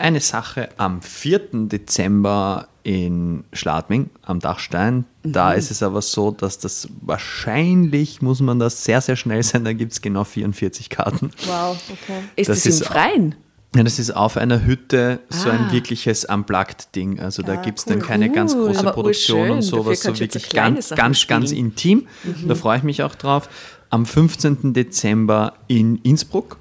eine 0.00 0.20
Sache 0.20 0.68
am 0.76 1.02
4. 1.02 1.40
Dezember 1.68 2.68
in 2.82 3.44
Schladming 3.52 4.08
am 4.22 4.40
Dachstein. 4.40 5.04
Da 5.22 5.52
ist 5.52 5.70
es 5.70 5.82
aber 5.82 6.00
so, 6.02 6.30
dass 6.30 6.58
das 6.58 6.88
wahrscheinlich, 7.02 8.22
muss 8.22 8.40
man 8.40 8.58
das 8.58 8.84
sehr, 8.84 9.00
sehr 9.00 9.16
schnell 9.16 9.42
sein, 9.42 9.64
da 9.64 9.72
gibt 9.72 9.92
es 9.92 10.00
genau 10.00 10.24
44 10.24 10.88
Karten. 10.90 11.30
Wow, 11.46 11.76
okay. 11.90 12.20
Ist 12.36 12.48
Das 12.48 12.58
das, 12.62 12.66
ist 12.66 12.80
im 12.82 12.86
Freien? 12.86 13.34
Ja, 13.76 13.84
das 13.84 13.98
ist 14.00 14.10
auf 14.16 14.36
einer 14.36 14.64
Hütte 14.64 15.20
so 15.28 15.48
Ah. 15.48 15.52
ein 15.52 15.72
wirkliches 15.72 16.24
Unplugged-Ding. 16.24 17.20
Also 17.20 17.42
da 17.42 17.54
gibt 17.56 17.78
es 17.78 17.84
dann 17.84 18.00
keine 18.00 18.30
ganz 18.30 18.52
Cool. 18.54 18.66
große 18.68 18.80
Aber 18.80 18.92
Produktion 18.92 19.38
urschön. 19.40 19.56
und 19.56 19.62
sowas, 19.62 20.00
so 20.00 20.18
wirklich 20.18 20.42
so 20.42 20.56
ganz, 20.56 20.88
Sachen 20.88 20.96
ganz, 20.98 21.26
ganz 21.28 21.50
spielen. 21.50 21.66
intim. 21.66 22.06
Da 22.48 22.54
freue 22.56 22.78
ich 22.78 22.82
mich 22.82 23.02
auch 23.04 23.14
drauf. 23.14 23.48
Am 23.90 24.06
15. 24.06 24.72
Dezember 24.72 25.52
in 25.68 25.96
Innsbruck 25.98 26.56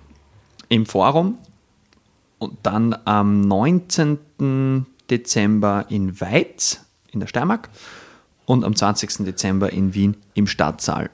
im 0.67 0.85
Forum 0.85 1.37
und 2.39 2.57
dann 2.63 2.95
am 3.05 3.41
19. 3.41 4.85
Dezember 5.09 5.85
in 5.89 6.19
Weiz 6.21 6.81
in 7.11 7.19
der 7.19 7.27
Steiermark 7.27 7.69
und 8.45 8.63
am 8.63 8.75
20. 8.75 9.25
Dezember 9.25 9.71
in 9.71 9.93
Wien 9.93 10.15
im 10.33 10.47
Stadtsaal. 10.47 11.09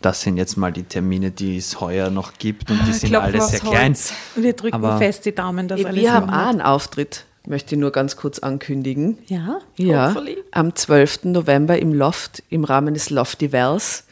Das 0.00 0.22
sind 0.22 0.36
jetzt 0.36 0.56
mal 0.56 0.72
die 0.72 0.82
Termine, 0.82 1.30
die 1.30 1.56
es 1.56 1.80
heuer 1.80 2.10
noch 2.10 2.34
gibt 2.38 2.70
und 2.70 2.80
die 2.86 2.92
sind 2.92 3.10
klopfen 3.10 3.34
alle 3.40 3.42
sehr 3.48 3.60
klein. 3.60 3.92
Holz. 3.92 4.12
Wir 4.34 4.52
drücken 4.54 4.74
Aber- 4.74 4.98
fest 4.98 5.24
die 5.26 5.34
Daumen, 5.34 5.68
dass 5.68 5.84
alles 5.84 6.00
Wir 6.00 6.12
haben 6.12 6.28
auch 6.28 6.46
einen 6.48 6.60
Auftritt, 6.60 7.24
möchte 7.46 7.74
ich 7.74 7.80
nur 7.80 7.92
ganz 7.92 8.16
kurz 8.16 8.40
ankündigen. 8.40 9.18
Ja? 9.28 9.58
Ja, 9.76 10.08
Hopefully. 10.08 10.38
am 10.50 10.74
12. 10.74 11.20
November 11.24 11.78
im 11.78 11.92
Loft, 11.94 12.42
im 12.48 12.64
Rahmen 12.64 12.94
des 12.94 13.10
Lofty 13.10 13.52
Wells, 13.52 14.04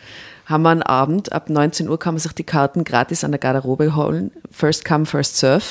haben 0.47 0.63
wir 0.63 0.71
einen 0.71 0.83
Abend. 0.83 1.33
Ab 1.33 1.49
19 1.51 1.89
Uhr 1.89 1.99
kann 1.99 2.15
man 2.15 2.21
sich 2.21 2.33
die 2.33 2.45
Karten 2.45 2.85
gratis 2.85 3.25
an 3.25 3.33
der 3.33 3.39
Garderobe 3.41 3.95
holen. 3.97 4.31
First 4.51 4.85
come, 4.85 5.07
first 5.07 5.37
serve. 5.39 5.65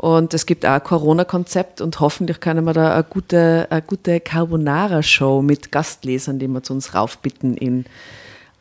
Und 0.00 0.32
es 0.32 0.46
gibt 0.46 0.64
auch 0.64 0.70
ein 0.70 0.82
Corona-Konzept 0.82 1.82
und 1.82 2.00
hoffentlich 2.00 2.40
können 2.40 2.64
wir 2.64 2.72
da 2.72 2.94
eine 2.94 3.04
gute, 3.04 3.66
eine 3.68 3.82
gute 3.82 4.18
Carbonara-Show 4.18 5.42
mit 5.42 5.70
Gastlesern, 5.70 6.38
die 6.38 6.48
wir 6.48 6.62
zu 6.62 6.72
uns 6.72 6.94
raufbitten 6.94 7.54
in 7.54 7.84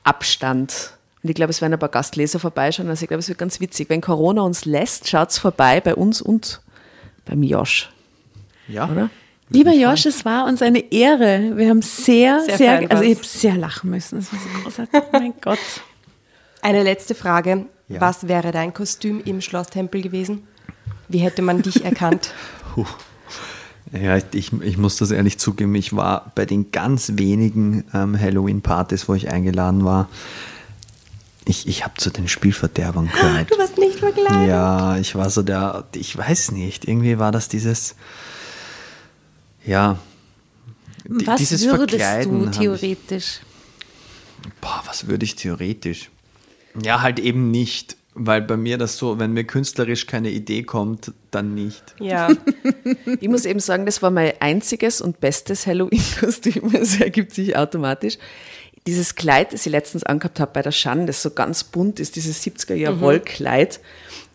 Abstand. 0.03 0.97
Und 1.23 1.29
ich 1.29 1.35
glaube, 1.35 1.51
es 1.51 1.61
werden 1.61 1.71
ein 1.71 1.79
paar 1.79 1.87
Gastleser 1.87 2.39
vorbeischauen. 2.39 2.89
Also 2.89 3.03
ich 3.03 3.07
glaube, 3.07 3.19
es 3.19 3.29
wird 3.29 3.37
ganz 3.37 3.61
witzig. 3.61 3.89
Wenn 3.89 4.01
Corona 4.01 4.41
uns 4.41 4.65
lässt, 4.65 5.07
schaut's 5.07 5.37
vorbei 5.37 5.79
bei 5.79 5.95
uns 5.95 6.21
und 6.21 6.59
beim 7.23 7.41
Josh, 7.41 7.89
Ja, 8.67 8.89
oder? 8.89 9.09
Lieber 9.49 9.71
Josh, 9.71 10.07
es 10.07 10.25
war 10.25 10.45
uns 10.45 10.61
eine 10.61 10.91
Ehre. 10.91 11.53
Wir 11.55 11.69
haben 11.69 11.81
sehr, 11.81 12.41
Sehr 12.41 12.57
sehr, 12.57 12.91
also 12.91 13.01
ich 13.01 13.15
habe 13.15 13.25
sehr 13.25 13.55
lachen 13.55 13.91
müssen. 13.91 14.19
Das 14.19 14.33
war 14.33 14.39
so 14.41 14.61
großartig. 14.61 15.03
mein 15.13 15.33
Gott. 15.39 15.57
Eine 16.61 16.83
letzte 16.83 17.15
Frage. 17.15 17.65
Ja. 17.87 18.01
Was 18.01 18.27
wäre 18.27 18.51
dein 18.51 18.73
Kostüm 18.73 19.21
im 19.23 19.39
Schlosstempel 19.39 20.01
gewesen? 20.01 20.45
Wie 21.09 21.19
hätte 21.19 21.41
man 21.41 21.61
dich 21.61 21.83
erkannt? 21.85 22.33
Ja, 23.91 24.17
ich, 24.33 24.53
ich 24.61 24.77
muss 24.77 24.97
das 24.97 25.09
ehrlich 25.09 25.39
zugeben, 25.39 25.73
ich 25.73 25.95
war 25.95 26.31
bei 26.35 26.45
den 26.45 26.69
ganz 26.69 27.13
wenigen 27.15 27.85
ähm, 27.91 28.19
Halloween-Partys, 28.19 29.09
wo 29.09 29.15
ich 29.15 29.31
eingeladen 29.31 29.83
war, 29.83 30.07
ich, 31.45 31.67
ich 31.67 31.83
habe 31.85 31.95
zu 31.97 32.11
den 32.11 32.27
Spielverderbern 32.27 33.07
gehört. 33.11 33.49
Du 33.51 33.57
warst 33.57 33.79
nicht 33.79 33.97
verkleidet. 33.97 34.47
Ja, 34.47 34.95
ich 34.97 35.15
war 35.15 35.31
so 35.31 35.41
der, 35.41 35.85
ich 35.95 36.15
weiß 36.15 36.51
nicht, 36.51 36.87
irgendwie 36.87 37.17
war 37.17 37.31
das 37.31 37.47
dieses, 37.49 37.95
ja, 39.65 39.97
Was 41.05 41.39
dieses 41.39 41.65
würdest 41.65 41.89
Verkleiden 42.03 42.39
du 42.41 42.45
hab 42.45 42.51
ich- 42.53 42.59
theoretisch? 42.59 43.39
Boah, 44.61 44.83
was 44.85 45.07
würde 45.07 45.25
ich 45.25 45.35
theoretisch? 45.35 46.11
Ja, 46.79 47.01
halt 47.01 47.17
eben 47.17 47.49
nicht, 47.49 47.97
weil 48.19 48.41
bei 48.41 48.57
mir 48.57 48.77
das 48.77 48.97
so, 48.97 49.17
wenn 49.17 49.31
mir 49.31 49.45
künstlerisch 49.45 50.05
keine 50.05 50.29
Idee 50.29 50.63
kommt, 50.63 51.13
dann 51.31 51.55
nicht. 51.55 51.95
Ja. 51.99 52.29
Ich 53.21 53.27
muss 53.27 53.45
eben 53.45 53.59
sagen, 53.59 53.85
das 53.85 54.01
war 54.01 54.09
mein 54.09 54.33
einziges 54.39 54.99
und 55.01 55.19
bestes 55.19 55.67
Halloween-Kostüm. 55.67 56.73
Es 56.73 56.99
ergibt 56.99 57.33
sich 57.33 57.55
automatisch. 57.55 58.17
Dieses 58.87 59.15
Kleid, 59.15 59.53
das 59.53 59.65
ich 59.65 59.71
letztens 59.71 60.03
angehabt 60.03 60.39
habe 60.39 60.51
bei 60.53 60.61
der 60.61 60.71
Schan, 60.71 61.05
das 61.05 61.21
so 61.21 61.31
ganz 61.31 61.63
bunt 61.63 61.99
ist, 61.99 62.15
dieses 62.15 62.43
70er-Jahr-Wollkleid, 62.43 63.79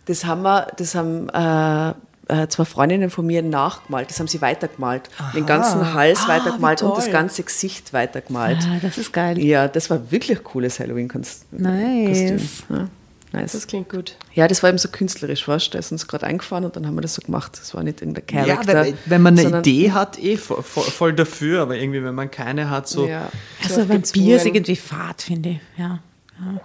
das 0.06 0.24
haben 0.24 0.42
wir, 0.42 0.68
das 0.76 0.94
haben 0.94 1.28
äh, 1.30 1.94
äh, 2.28 2.48
zwei 2.48 2.64
Freundinnen 2.64 3.10
von 3.10 3.26
mir 3.26 3.42
nachgemalt. 3.42 4.10
Das 4.10 4.20
haben 4.20 4.28
sie 4.28 4.40
weitergemalt. 4.40 5.10
Den 5.34 5.46
ganzen 5.46 5.94
Hals 5.94 6.28
weitergemalt 6.28 6.82
und 6.82 6.96
das 6.96 7.10
ganze 7.10 7.42
Gesicht 7.42 7.92
weitergemalt. 7.92 8.58
Ah, 8.62 8.78
das 8.80 8.98
ist 8.98 9.12
geil. 9.12 9.38
Ja, 9.38 9.68
das 9.68 9.90
war 9.90 10.10
wirklich 10.10 10.42
cooles 10.44 10.78
Halloween-Kostüm. 10.78 11.60
Nice. 11.60 12.64
Ja, 12.70 12.88
nice. 13.34 13.52
Das 13.52 13.66
klingt 13.66 13.88
gut. 13.90 14.16
Ja, 14.32 14.48
das 14.48 14.62
war 14.62 14.70
eben 14.70 14.78
so 14.78 14.88
künstlerisch, 14.88 15.46
weißt 15.46 15.66
du? 15.68 15.70
Da 15.72 15.78
ist 15.78 15.92
uns 15.92 16.06
gerade 16.08 16.26
eingefahren 16.26 16.64
und 16.64 16.74
dann 16.76 16.86
haben 16.86 16.94
wir 16.94 17.00
das 17.02 17.14
so 17.14 17.22
gemacht. 17.22 17.52
Das 17.60 17.74
war 17.74 17.82
nicht 17.82 18.00
irgendein 18.00 18.26
Charakter. 18.26 18.84
wenn, 18.84 18.94
wenn 19.06 19.22
man 19.22 19.38
eine 19.38 19.58
Idee 19.58 19.92
hat, 19.92 20.18
eh 20.18 20.36
voll, 20.36 20.62
voll, 20.62 21.12
dafür, 21.12 21.62
aber 21.62 21.76
irgendwie, 21.76 22.02
wenn 22.02 22.14
man 22.14 22.30
keine 22.30 22.70
hat, 22.70 22.88
so, 22.88 23.06
Ja. 23.06 23.30
Also 23.62 23.74
So 23.82 23.88
Vampir 23.88 23.96
ist 23.96 24.12
gezwungen. 24.12 24.54
irgendwie 24.54 24.76
fad, 24.76 25.22
finde 25.22 25.48
ich. 25.50 25.60
Ja. 25.76 25.98
ja. 26.40 26.60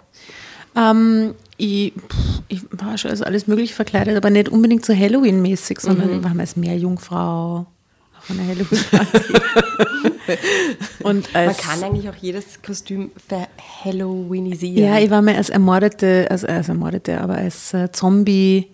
Ähm, 0.92 1.36
ich, 1.58 1.94
pff, 1.94 2.42
ich 2.48 2.62
war 2.72 2.98
schon 2.98 3.12
als 3.12 3.22
alles 3.22 3.48
mögliche 3.48 3.74
verkleidet, 3.74 4.16
aber 4.16 4.30
nicht 4.30 4.50
unbedingt 4.50 4.86
so 4.86 4.94
Halloween-mäßig, 4.94 5.80
sondern 5.82 6.08
Mhm. 6.08 6.12
wir 6.12 6.24
waren 6.24 6.40
als 6.40 6.56
Meerjungfrau 6.56 7.66
auf 8.18 8.30
einer 8.30 8.46
Halloween-Party. 8.48 9.34
Und 11.04 11.34
Man 11.34 11.48
als, 11.48 11.58
kann 11.58 11.84
eigentlich 11.84 12.10
auch 12.10 12.16
jedes 12.16 12.62
Kostüm 12.62 13.12
verhalloweenisieren. 13.28 14.84
ja, 14.84 15.00
ich 15.00 15.10
war 15.10 15.22
mal 15.22 15.36
als 15.36 15.50
ermordete, 15.50 16.28
also 16.30 16.48
als 16.48 16.70
ermordete, 16.70 17.20
aber 17.22 17.36
als 17.36 17.74
äh, 17.74 17.92
Zombie, 17.92 18.68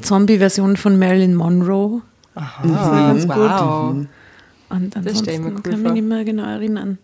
Zombie-Version 0.00 0.76
von 0.76 0.98
Marilyn 0.98 1.34
Monroe. 1.34 2.02
Aha, 2.34 3.08
ganz 3.12 3.26
gut. 3.26 3.36
wow. 3.36 3.94
Und 4.70 4.96
Das 4.96 5.18
stell 5.18 5.34
ich 5.34 5.40
mir 5.40 5.46
ansonsten 5.48 5.56
cool 5.56 5.62
kann 5.62 5.72
ich 5.72 5.78
mich 5.78 5.92
nicht 5.94 6.08
mehr 6.08 6.24
genau 6.24 6.44
erinnern. 6.44 6.98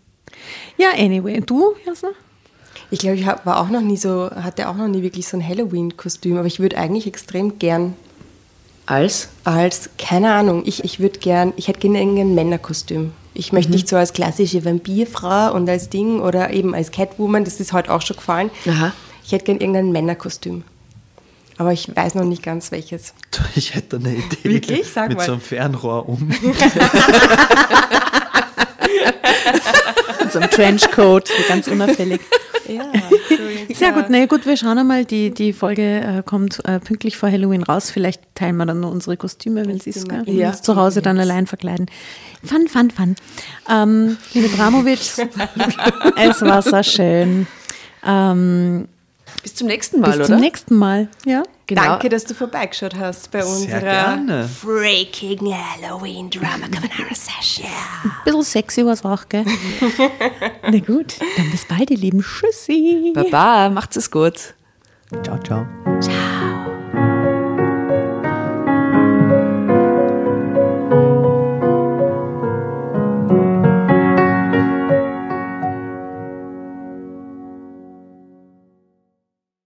Ja, 0.76 0.88
anyway. 0.96 1.40
Du, 1.44 1.74
Jasna? 1.84 2.10
Ich 2.90 3.00
glaube, 3.00 3.16
ich 3.16 3.26
war 3.26 3.60
auch 3.60 3.68
noch 3.68 3.80
nie 3.80 3.96
so, 3.96 4.30
hatte 4.30 4.68
auch 4.68 4.76
noch 4.76 4.86
nie 4.86 5.02
wirklich 5.02 5.26
so 5.26 5.36
ein 5.36 5.46
Halloween-Kostüm, 5.46 6.36
aber 6.36 6.46
ich 6.46 6.60
würde 6.60 6.78
eigentlich 6.78 7.06
extrem 7.06 7.58
gern 7.58 7.94
Als? 8.86 9.28
als, 9.42 9.90
keine 9.98 10.32
Ahnung, 10.32 10.62
ich, 10.64 10.84
ich 10.84 11.00
würde 11.00 11.18
gern, 11.18 11.52
ich 11.56 11.66
hätte 11.66 11.80
gerne 11.80 11.98
irgendein 11.98 12.34
Männerkostüm. 12.36 13.12
Ich 13.36 13.52
möchte 13.52 13.70
nicht 13.70 13.86
so 13.86 13.96
als 13.96 14.12
klassische 14.12 14.64
Vampirfrau 14.64 15.52
und 15.52 15.68
als 15.68 15.90
Ding 15.90 16.20
oder 16.20 16.50
eben 16.50 16.74
als 16.74 16.90
Catwoman, 16.90 17.44
das 17.44 17.60
ist 17.60 17.72
heute 17.72 17.92
auch 17.92 18.00
schon 18.00 18.16
gefallen. 18.16 18.50
Aha. 18.66 18.92
Ich 19.24 19.32
hätte 19.32 19.44
gern 19.44 19.58
irgendein 19.58 19.92
Männerkostüm. 19.92 20.64
Aber 21.58 21.72
ich 21.72 21.94
weiß 21.94 22.14
noch 22.14 22.24
nicht 22.24 22.42
ganz 22.42 22.70
welches. 22.70 23.12
ich 23.54 23.74
hätte 23.74 23.96
eine 23.96 24.14
Idee. 24.14 24.44
Wirklich? 24.44 24.90
Sag 24.90 25.08
mit 25.08 25.18
mal. 25.18 25.26
so 25.26 25.32
einem 25.32 25.40
Fernrohr 25.40 26.08
um. 26.08 26.30
In 30.22 30.30
so 30.30 30.38
einem 30.38 30.50
Trenchcoat, 30.50 31.30
ganz 31.48 31.68
unauffällig. 31.68 32.20
Ja, 32.68 32.90
Sehr 33.72 33.92
gut, 33.92 34.06
na 34.08 34.18
ja, 34.18 34.26
gut, 34.26 34.44
wir 34.44 34.56
schauen 34.56 34.76
einmal, 34.78 35.04
die, 35.04 35.30
die 35.30 35.52
Folge 35.52 35.82
äh, 36.00 36.22
kommt 36.24 36.64
äh, 36.64 36.80
pünktlich 36.80 37.16
vor 37.16 37.30
Halloween 37.30 37.62
raus. 37.62 37.90
Vielleicht 37.92 38.22
teilen 38.34 38.56
wir 38.56 38.66
dann 38.66 38.80
nur 38.80 38.90
unsere 38.90 39.16
Kostüme, 39.16 39.64
wenn 39.66 39.76
es? 39.76 39.86
Wenn 40.08 40.26
wir 40.26 40.34
Ja. 40.34 40.52
zu 40.52 40.74
Hause 40.74 41.00
dann 41.00 41.18
allein 41.20 41.46
verkleiden. 41.46 41.86
Fun, 42.42 42.66
fun, 42.66 42.90
fun. 42.90 43.14
Ähm, 43.70 44.16
liebe 44.34 44.48
Dramovic, 44.48 44.98
es 46.16 46.42
war 46.42 46.62
so 46.62 46.82
schön. 46.82 47.46
Ähm, 48.04 48.88
Bis 49.46 49.54
zum 49.54 49.68
nächsten 49.68 50.00
Mal, 50.00 50.08
bis 50.08 50.16
oder? 50.16 50.24
zum 50.24 50.40
nächsten 50.40 50.74
Mal. 50.74 51.08
Ja? 51.24 51.44
Genau. 51.68 51.80
Danke, 51.80 52.08
dass 52.08 52.24
du 52.24 52.34
vorbeigeschaut 52.34 52.96
hast 52.96 53.30
bei 53.30 53.42
Sehr 53.42 53.48
unserer 53.48 53.80
gerne. 53.80 54.48
Freaking 54.48 55.54
Halloween 55.54 56.28
Drama 56.28 56.66
Carbonara 56.66 57.14
Session. 57.14 57.68
Ein 58.02 58.10
bisschen 58.24 58.42
sexy 58.42 58.84
war 58.84 58.94
es 58.94 59.04
auch, 59.04 59.28
gell? 59.28 59.44
na 60.64 60.80
gut, 60.80 61.20
dann 61.36 61.48
bis 61.52 61.64
bald, 61.64 61.92
ihr 61.92 61.96
Lieben. 61.96 62.22
Tschüssi. 62.22 63.12
Baba, 63.14 63.70
macht's 63.70 63.94
es 63.94 64.10
gut. 64.10 64.54
Ciao, 65.22 65.38
ciao. 65.38 65.64
Ciao. 66.00 66.72